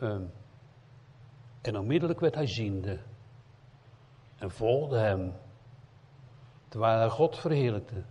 Um, 0.00 0.30
en 1.62 1.78
onmiddellijk 1.78 2.20
werd 2.20 2.34
hij 2.34 2.46
ziende. 2.46 2.98
En 4.36 4.50
volgde 4.50 4.98
hem. 4.98 5.32
Terwijl 6.68 6.98
hij 6.98 7.08
God 7.08 7.38
verheerlijkte. 7.38 8.02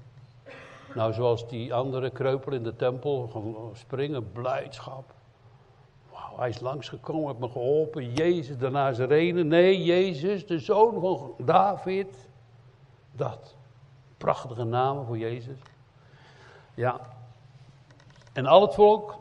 Nou, 0.96 1.14
zoals 1.14 1.48
die 1.48 1.74
andere 1.74 2.10
kreupel 2.10 2.52
in 2.52 2.64
de 2.64 2.76
tempel, 2.76 3.72
springen, 3.74 4.32
blijdschap. 4.32 5.14
Wauw, 6.12 6.38
hij 6.38 6.50
is 6.50 6.60
langsgekomen, 6.60 7.28
heeft 7.28 7.40
me 7.40 7.50
geholpen. 7.50 8.14
Jezus 8.14 8.58
de 8.58 8.70
Nazarene. 8.70 9.44
Nee, 9.44 9.84
Jezus, 9.84 10.48
de 10.48 10.60
zoon 10.60 11.00
van 11.00 11.34
David. 11.46 12.30
Dat. 13.12 13.56
Prachtige 14.18 14.64
namen 14.64 15.06
voor 15.06 15.18
Jezus. 15.18 15.60
Ja. 16.74 17.00
En 18.34 18.46
al 18.46 18.62
het 18.62 18.74
volk, 18.74 19.18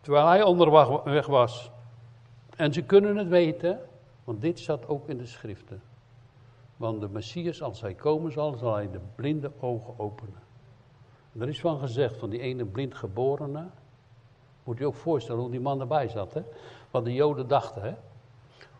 terwijl 0.00 0.26
hij 0.26 0.42
onderweg 0.42 1.26
was. 1.26 1.70
En 2.56 2.72
ze 2.72 2.82
kunnen 2.82 3.16
het 3.16 3.28
weten, 3.28 3.80
want 4.24 4.40
dit 4.40 4.58
staat 4.58 4.88
ook 4.88 5.08
in 5.08 5.18
de 5.18 5.26
schriften. 5.26 5.82
Want 6.76 7.00
de 7.00 7.08
Messias, 7.08 7.62
als 7.62 7.80
hij 7.80 7.94
komen 7.94 8.32
zal, 8.32 8.56
zal 8.56 8.74
hij 8.74 8.90
de 8.90 9.00
blinde 9.14 9.52
ogen 9.60 9.98
openen. 9.98 10.49
Er 11.38 11.48
is 11.48 11.60
van 11.60 11.78
gezegd 11.78 12.16
van 12.16 12.30
die 12.30 12.40
ene 12.40 12.64
blindgeborene. 12.64 13.66
Moet 14.64 14.78
je 14.78 14.86
ook 14.86 14.94
voorstellen 14.94 15.40
hoe 15.40 15.50
die 15.50 15.60
man 15.60 15.80
erbij 15.80 16.08
zat. 16.08 16.34
Hè? 16.34 16.42
Wat 16.90 17.04
de 17.04 17.14
Joden 17.14 17.48
dachten. 17.48 17.82
Hè? 17.82 17.94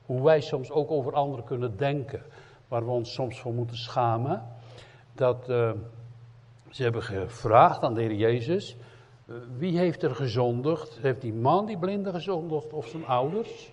Hoe 0.06 0.22
wij 0.22 0.40
soms 0.40 0.70
ook 0.70 0.90
over 0.90 1.12
anderen 1.12 1.44
kunnen 1.44 1.76
denken. 1.76 2.22
Waar 2.68 2.84
we 2.84 2.90
ons 2.90 3.12
soms 3.12 3.40
voor 3.40 3.52
moeten 3.52 3.76
schamen. 3.76 4.46
Dat 5.12 5.48
uh, 5.48 5.72
ze 6.70 6.82
hebben 6.82 7.02
gevraagd 7.02 7.82
aan 7.82 7.94
de 7.94 8.00
Heer 8.00 8.14
Jezus. 8.14 8.76
Uh, 9.26 9.36
wie 9.56 9.78
heeft 9.78 10.02
er 10.02 10.14
gezondigd? 10.14 10.98
Heeft 10.98 11.20
die 11.20 11.34
man 11.34 11.66
die 11.66 11.78
blinde 11.78 12.10
gezondigd 12.10 12.72
of 12.72 12.86
zijn 12.86 13.06
ouders? 13.06 13.72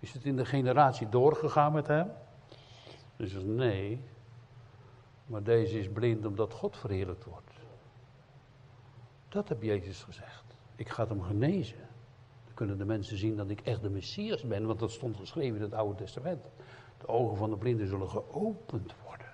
Is 0.00 0.12
het 0.12 0.24
in 0.24 0.36
de 0.36 0.44
generatie 0.44 1.08
doorgegaan 1.08 1.72
met 1.72 1.86
hem? 1.86 2.10
Dus 3.16 3.36
nee. 3.44 4.00
Maar 5.26 5.42
deze 5.42 5.78
is 5.78 5.88
blind 5.88 6.26
omdat 6.26 6.52
God 6.52 6.76
verheerlijkt 6.76 7.24
wordt. 7.24 7.49
Dat 9.30 9.48
heb 9.48 9.62
Jezus 9.62 10.02
gezegd. 10.02 10.44
Ik 10.76 10.88
ga 10.88 11.06
hem 11.08 11.22
genezen. 11.22 11.88
Dan 12.44 12.54
kunnen 12.54 12.78
de 12.78 12.84
mensen 12.84 13.18
zien 13.18 13.36
dat 13.36 13.50
ik 13.50 13.60
echt 13.60 13.82
de 13.82 13.90
Messias 13.90 14.42
ben, 14.42 14.66
want 14.66 14.78
dat 14.78 14.90
stond 14.90 15.16
geschreven 15.16 15.56
in 15.56 15.62
het 15.62 15.74
Oude 15.74 15.94
Testament. 15.94 16.44
De 16.98 17.08
ogen 17.08 17.36
van 17.36 17.50
de 17.50 17.56
blinden 17.56 17.88
zullen 17.88 18.08
geopend 18.08 18.92
worden. 19.04 19.32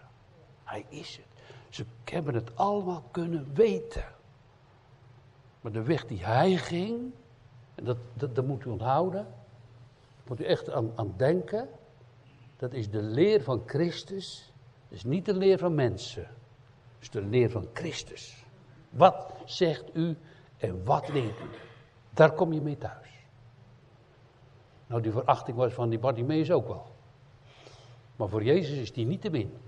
Hij 0.64 0.84
is 0.88 1.16
het. 1.16 1.26
Ze 1.68 1.84
hebben 2.04 2.34
het 2.34 2.56
allemaal 2.56 3.02
kunnen 3.10 3.50
weten. 3.54 4.04
Maar 5.60 5.72
de 5.72 5.82
weg 5.82 6.06
die 6.06 6.24
hij 6.24 6.56
ging, 6.56 7.12
en 7.74 7.84
dat, 7.84 7.96
dat, 8.14 8.34
dat 8.34 8.46
moet 8.46 8.64
u 8.64 8.68
onthouden, 8.68 9.26
moet 10.26 10.40
u 10.40 10.44
echt 10.44 10.70
aan, 10.70 10.92
aan 10.94 11.14
denken, 11.16 11.68
dat 12.56 12.72
is 12.72 12.90
de 12.90 13.02
leer 13.02 13.42
van 13.42 13.62
Christus, 13.66 14.52
dat 14.88 14.98
is 14.98 15.04
niet 15.04 15.24
de 15.24 15.34
leer 15.34 15.58
van 15.58 15.74
mensen, 15.74 16.22
dat 16.22 17.00
is 17.00 17.10
de 17.10 17.22
leer 17.22 17.50
van 17.50 17.68
Christus. 17.72 18.44
Wat 18.90 19.35
zegt 19.50 19.96
u 19.96 20.18
en 20.56 20.84
wat 20.84 21.08
leert 21.08 21.40
u? 21.40 21.48
Daar 22.10 22.32
kom 22.32 22.52
je 22.52 22.60
mee 22.60 22.78
thuis. 22.78 23.06
Nou, 24.86 25.02
die 25.02 25.12
verachting 25.12 25.56
was 25.56 25.72
van 25.72 25.88
die 25.88 25.98
Bartimeus 25.98 26.50
ook 26.50 26.66
wel. 26.66 26.86
Maar 28.16 28.28
voor 28.28 28.42
Jezus 28.42 28.78
is 28.78 28.92
die 28.92 29.06
niet 29.06 29.20
te 29.20 29.30
min. 29.30 29.58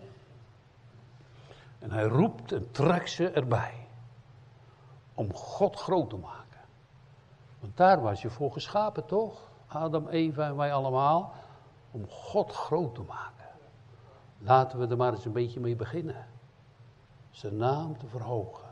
En 1.79 1.91
hij 1.91 2.05
roept 2.05 2.53
en 2.53 2.71
trekt 2.71 3.11
ze 3.11 3.31
erbij. 3.31 3.87
Om 5.15 5.35
God 5.35 5.77
groot 5.77 6.11
te 6.11 6.17
maken. 6.17 6.61
Want 7.61 7.77
daar 7.77 8.01
was 8.01 8.23
je 8.23 8.31
voor 8.31 8.53
geschapen, 8.53 9.07
toch? 9.07 9.51
Adam, 9.67 10.09
Eva 10.09 10.47
en 10.47 10.57
wij 10.57 10.73
allemaal. 10.73 11.35
Om 11.91 12.09
God 12.09 12.53
groot 12.53 12.95
te 12.95 13.03
maken. 13.03 13.47
Laten 14.39 14.79
we 14.79 14.87
er 14.87 14.97
maar 14.97 15.13
eens 15.13 15.25
een 15.25 15.33
beetje 15.33 15.61
mee 15.61 15.77
beginnen. 15.77 16.27
Zijn 17.31 17.57
naam 17.57 17.99
te 17.99 18.07
verhogen. 18.07 18.68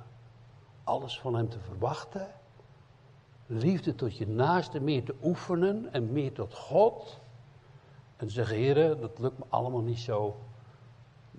Alles 0.87 1.21
van 1.21 1.35
hem 1.35 1.49
te 1.49 1.59
verwachten. 1.59 2.29
Liefde 3.47 3.95
tot 3.95 4.17
je 4.17 4.29
naaste 4.29 4.81
meer 4.81 5.05
te 5.05 5.15
oefenen 5.23 5.93
en 5.93 6.13
meer 6.13 6.33
tot 6.33 6.55
God. 6.55 7.21
En 8.17 8.31
zeggen, 8.31 8.57
heren, 8.57 9.01
dat 9.01 9.19
lukt 9.19 9.39
me 9.39 9.45
allemaal 9.49 9.81
niet 9.81 9.99
zo. 9.99 10.37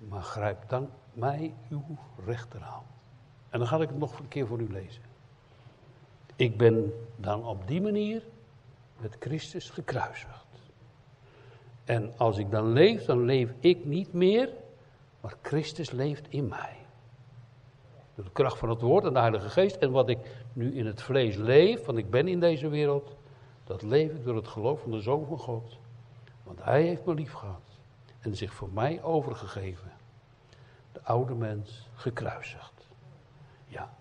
Maar 0.09 0.21
grijp 0.21 0.69
dan 0.69 0.89
mij 1.13 1.53
uw 1.69 1.83
rechterhand. 2.25 2.85
En 3.49 3.59
dan 3.59 3.67
ga 3.67 3.75
ik 3.75 3.89
het 3.89 3.97
nog 3.97 4.19
een 4.19 4.27
keer 4.27 4.47
voor 4.47 4.59
u 4.59 4.71
lezen. 4.71 5.01
Ik 6.35 6.57
ben 6.57 6.93
dan 7.15 7.45
op 7.45 7.67
die 7.67 7.81
manier 7.81 8.23
met 8.97 9.15
Christus 9.19 9.69
gekruisigd. 9.69 10.45
En 11.85 12.13
als 12.17 12.37
ik 12.37 12.51
dan 12.51 12.71
leef, 12.73 13.05
dan 13.05 13.25
leef 13.25 13.53
ik 13.59 13.85
niet 13.85 14.13
meer, 14.13 14.49
maar 15.21 15.35
Christus 15.41 15.91
leeft 15.91 16.27
in 16.29 16.47
mij. 16.47 16.75
Door 18.17 18.25
de 18.25 18.31
kracht 18.31 18.57
van 18.57 18.69
het 18.69 18.81
woord 18.81 19.05
en 19.05 19.13
de 19.13 19.19
Heilige 19.19 19.49
Geest. 19.49 19.75
En 19.75 19.91
wat 19.91 20.09
ik 20.09 20.17
nu 20.53 20.75
in 20.75 20.85
het 20.85 21.01
vlees 21.01 21.35
leef, 21.35 21.85
want 21.85 21.97
ik 21.97 22.09
ben 22.09 22.27
in 22.27 22.39
deze 22.39 22.67
wereld, 22.67 23.15
dat 23.63 23.81
leef 23.81 24.11
ik 24.11 24.23
door 24.23 24.35
het 24.35 24.47
geloof 24.47 24.81
van 24.81 24.91
de 24.91 25.01
Zoon 25.01 25.25
van 25.25 25.39
God. 25.39 25.77
Want 26.43 26.63
Hij 26.63 26.83
heeft 26.83 27.05
me 27.05 27.13
lief 27.13 27.33
gehad 27.33 27.61
en 28.19 28.35
zich 28.35 28.53
voor 28.53 28.69
mij 28.73 29.03
overgegeven. 29.03 29.91
De 30.91 31.03
oude 31.03 31.33
mens 31.33 31.89
gekruisigd. 31.95 32.87
Ja. 33.67 33.93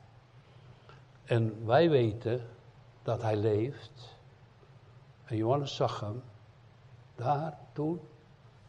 En 1.24 1.66
wij 1.66 1.90
weten 1.90 2.46
dat 3.02 3.22
Hij 3.22 3.36
leeft. 3.36 4.16
En 5.24 5.36
Johannes 5.36 5.76
zag 5.76 6.00
hem 6.00 6.22
daar 7.14 7.58
toen, 7.72 8.00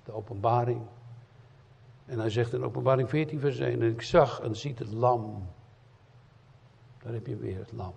de 0.03 0.11
openbaring. 0.11 0.81
En 2.07 2.19
hij 2.19 2.29
zegt 2.29 2.53
in 2.53 2.63
openbaring 2.63 3.09
14 3.09 3.39
vers 3.39 3.59
1, 3.59 3.81
en 3.81 3.91
ik 3.91 4.01
zag 4.01 4.39
en 4.39 4.55
ziet 4.55 4.79
het 4.79 4.91
lam. 4.91 5.47
Daar 6.97 7.13
heb 7.13 7.27
je 7.27 7.35
weer 7.35 7.57
het 7.57 7.71
lam. 7.71 7.93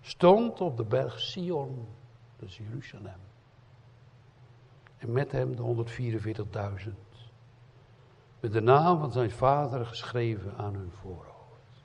Stond 0.00 0.60
op 0.60 0.76
de 0.76 0.84
berg 0.84 1.20
Sion, 1.20 1.88
dat 2.36 2.48
is 2.48 2.56
Jeruzalem. 2.56 3.20
En 4.96 5.12
met 5.12 5.32
hem 5.32 5.56
de 5.56 5.84
144.000. 6.86 6.90
Met 8.40 8.52
de 8.52 8.60
naam 8.60 8.98
van 8.98 9.12
zijn 9.12 9.30
vader 9.30 9.86
geschreven 9.86 10.56
aan 10.56 10.74
hun 10.74 10.90
voorhoofd. 10.90 11.84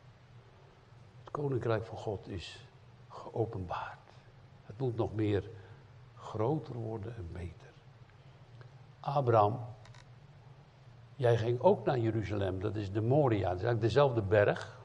Het 1.24 1.32
koninkrijk 1.32 1.86
van 1.86 1.98
God 1.98 2.28
is 2.28 2.68
geopenbaard. 3.10 4.00
Het 4.64 4.80
moet 4.80 4.96
nog 4.96 5.14
meer 5.14 5.50
groter 6.16 6.76
worden 6.76 7.16
en 7.16 7.30
beter. 7.32 7.72
Abraham, 9.00 9.60
jij 11.16 11.38
ging 11.38 11.62
ook 11.62 11.86
naar 11.86 12.00
Jeruzalem, 12.00 12.60
dat 12.60 12.76
is 12.76 12.92
de 12.92 13.02
Moria. 13.02 13.50
Dat 13.50 13.58
is 13.58 13.64
eigenlijk 13.64 13.82
dezelfde 13.82 14.22
berg. 14.22 14.82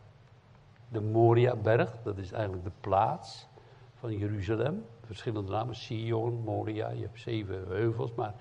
De 0.89 1.01
Moria-berg, 1.01 2.03
dat 2.03 2.19
is 2.19 2.33
eigenlijk 2.33 2.65
de 2.65 2.73
plaats 2.81 3.47
van 3.95 4.17
Jeruzalem. 4.17 4.85
Verschillende 5.05 5.51
namen, 5.51 5.75
Sion, 5.75 6.43
Moria, 6.45 6.89
je 6.89 7.03
hebt 7.03 7.21
zeven 7.21 7.67
heuvels, 7.67 8.15
maar 8.15 8.35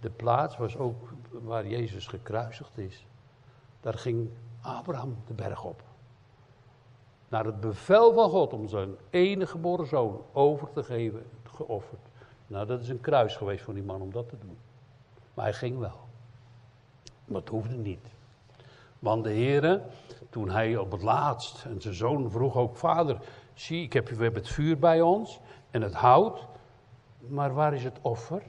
de 0.00 0.10
plaats 0.10 0.56
was 0.56 0.76
ook 0.76 1.12
waar 1.30 1.66
Jezus 1.66 2.06
gekruisigd 2.06 2.78
is. 2.78 3.06
Daar 3.80 3.94
ging 3.94 4.30
Abraham 4.60 5.16
de 5.26 5.34
berg 5.34 5.64
op. 5.64 5.82
Naar 7.28 7.44
het 7.44 7.60
bevel 7.60 8.12
van 8.12 8.30
God 8.30 8.52
om 8.52 8.68
zijn 8.68 8.94
enige 9.10 9.50
geboren 9.50 9.86
zoon 9.86 10.20
over 10.32 10.72
te 10.72 10.82
geven, 10.82 11.22
geofferd. 11.42 12.00
Nou, 12.46 12.66
dat 12.66 12.80
is 12.80 12.88
een 12.88 13.00
kruis 13.00 13.36
geweest 13.36 13.64
voor 13.64 13.74
die 13.74 13.82
man 13.82 14.00
om 14.00 14.12
dat 14.12 14.28
te 14.28 14.38
doen. 14.38 14.58
Maar 15.34 15.44
hij 15.44 15.54
ging 15.54 15.78
wel. 15.78 16.10
Maar 17.32 17.40
het 17.40 17.50
hoefde 17.50 17.76
niet. 17.76 18.10
Want 18.98 19.24
de 19.24 19.30
Heer, 19.30 19.80
toen 20.30 20.50
hij 20.50 20.76
op 20.76 20.92
het 20.92 21.02
laatst, 21.02 21.64
en 21.64 21.80
zijn 21.80 21.94
zoon 21.94 22.30
vroeg 22.30 22.56
ook, 22.56 22.76
vader, 22.76 23.18
zie, 23.54 23.82
ik 23.82 23.92
heb, 23.92 24.08
we 24.08 24.22
hebben 24.22 24.42
het 24.42 24.50
vuur 24.50 24.78
bij 24.78 25.00
ons 25.00 25.40
en 25.70 25.82
het 25.82 25.94
hout, 25.94 26.46
maar 27.18 27.54
waar 27.54 27.74
is 27.74 27.84
het 27.84 27.98
offer? 28.02 28.42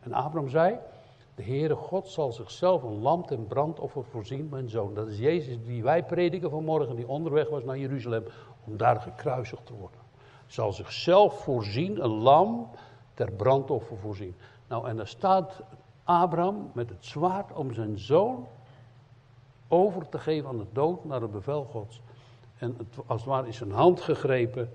En 0.00 0.12
Abraham 0.12 0.48
zei, 0.48 0.78
de 1.34 1.42
Heere 1.42 1.74
God 1.74 2.08
zal 2.08 2.32
zichzelf 2.32 2.82
een 2.82 3.00
lamp 3.00 3.30
en 3.30 3.46
brandoffer 3.46 4.04
voorzien, 4.04 4.48
mijn 4.50 4.68
zoon. 4.68 4.94
Dat 4.94 5.08
is 5.08 5.18
Jezus 5.18 5.56
die 5.64 5.82
wij 5.82 6.04
prediken 6.04 6.50
vanmorgen, 6.50 6.96
die 6.96 7.08
onderweg 7.08 7.48
was 7.48 7.64
naar 7.64 7.78
Jeruzalem 7.78 8.24
om 8.64 8.76
daar 8.76 9.00
gekruisigd 9.00 9.66
te 9.66 9.74
worden. 9.74 10.00
Zal 10.46 10.72
zichzelf 10.72 11.42
voorzien, 11.42 12.04
een 12.04 12.10
lam 12.10 12.70
ter 13.14 13.32
brandoffer 13.32 13.96
voorzien. 13.96 14.34
Nou, 14.68 14.88
en 14.88 14.96
daar 14.96 15.06
staat 15.06 15.62
Abraham 16.06 16.70
met 16.74 16.88
het 16.88 17.04
zwaard 17.04 17.52
om 17.52 17.72
zijn 17.72 17.98
zoon 17.98 18.46
over 19.68 20.08
te 20.08 20.18
geven 20.18 20.48
aan 20.48 20.58
de 20.58 20.66
dood 20.72 21.04
naar 21.04 21.20
het 21.20 21.32
bevel 21.32 21.64
Gods. 21.64 22.00
En 22.58 22.74
het, 22.78 22.96
als 23.06 23.20
het 23.20 23.30
ware 23.30 23.48
is 23.48 23.56
zijn 23.56 23.72
hand 23.72 24.00
gegrepen, 24.00 24.72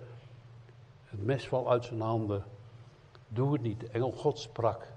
het 1.06 1.24
mes 1.24 1.48
valt 1.48 1.68
uit 1.68 1.86
zijn 1.86 2.02
handen. 2.02 2.44
Doe 3.28 3.54
het 3.54 3.62
niet. 3.62 3.80
De 3.80 3.88
engel 3.88 4.12
God 4.12 4.40
sprak. 4.40 4.88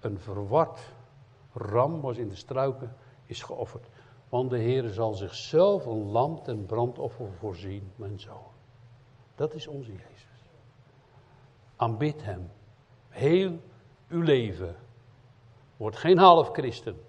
Een 0.00 0.18
verward 0.18 0.92
ram 1.52 2.00
was 2.00 2.16
in 2.16 2.28
de 2.28 2.34
struiken, 2.34 2.96
is 3.26 3.42
geofferd. 3.42 3.86
Want 4.28 4.50
de 4.50 4.58
Heer 4.58 4.88
zal 4.88 5.14
zichzelf 5.14 5.86
een 5.86 6.10
lam 6.10 6.42
ten 6.42 6.66
brandoffer 6.66 7.32
voorzien, 7.38 7.92
mijn 7.96 8.20
zoon. 8.20 8.50
Dat 9.34 9.54
is 9.54 9.66
onze 9.66 9.92
Jezus. 9.92 10.50
Aanbid 11.76 12.24
hem. 12.24 12.50
Heel 13.08 13.58
uw 14.08 14.22
leven. 14.22 14.76
Word 15.80 15.96
geen 15.96 16.18
half 16.18 16.50
christen, 16.52 17.00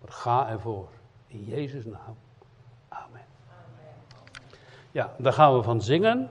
maar 0.00 0.12
ga 0.12 0.48
ervoor. 0.48 0.88
In 1.26 1.44
Jezus' 1.44 1.84
naam. 1.84 2.16
Amen. 2.88 3.24
Ja, 4.90 5.14
daar 5.18 5.32
gaan 5.32 5.56
we 5.56 5.62
van 5.62 5.82
zingen. 5.82 6.28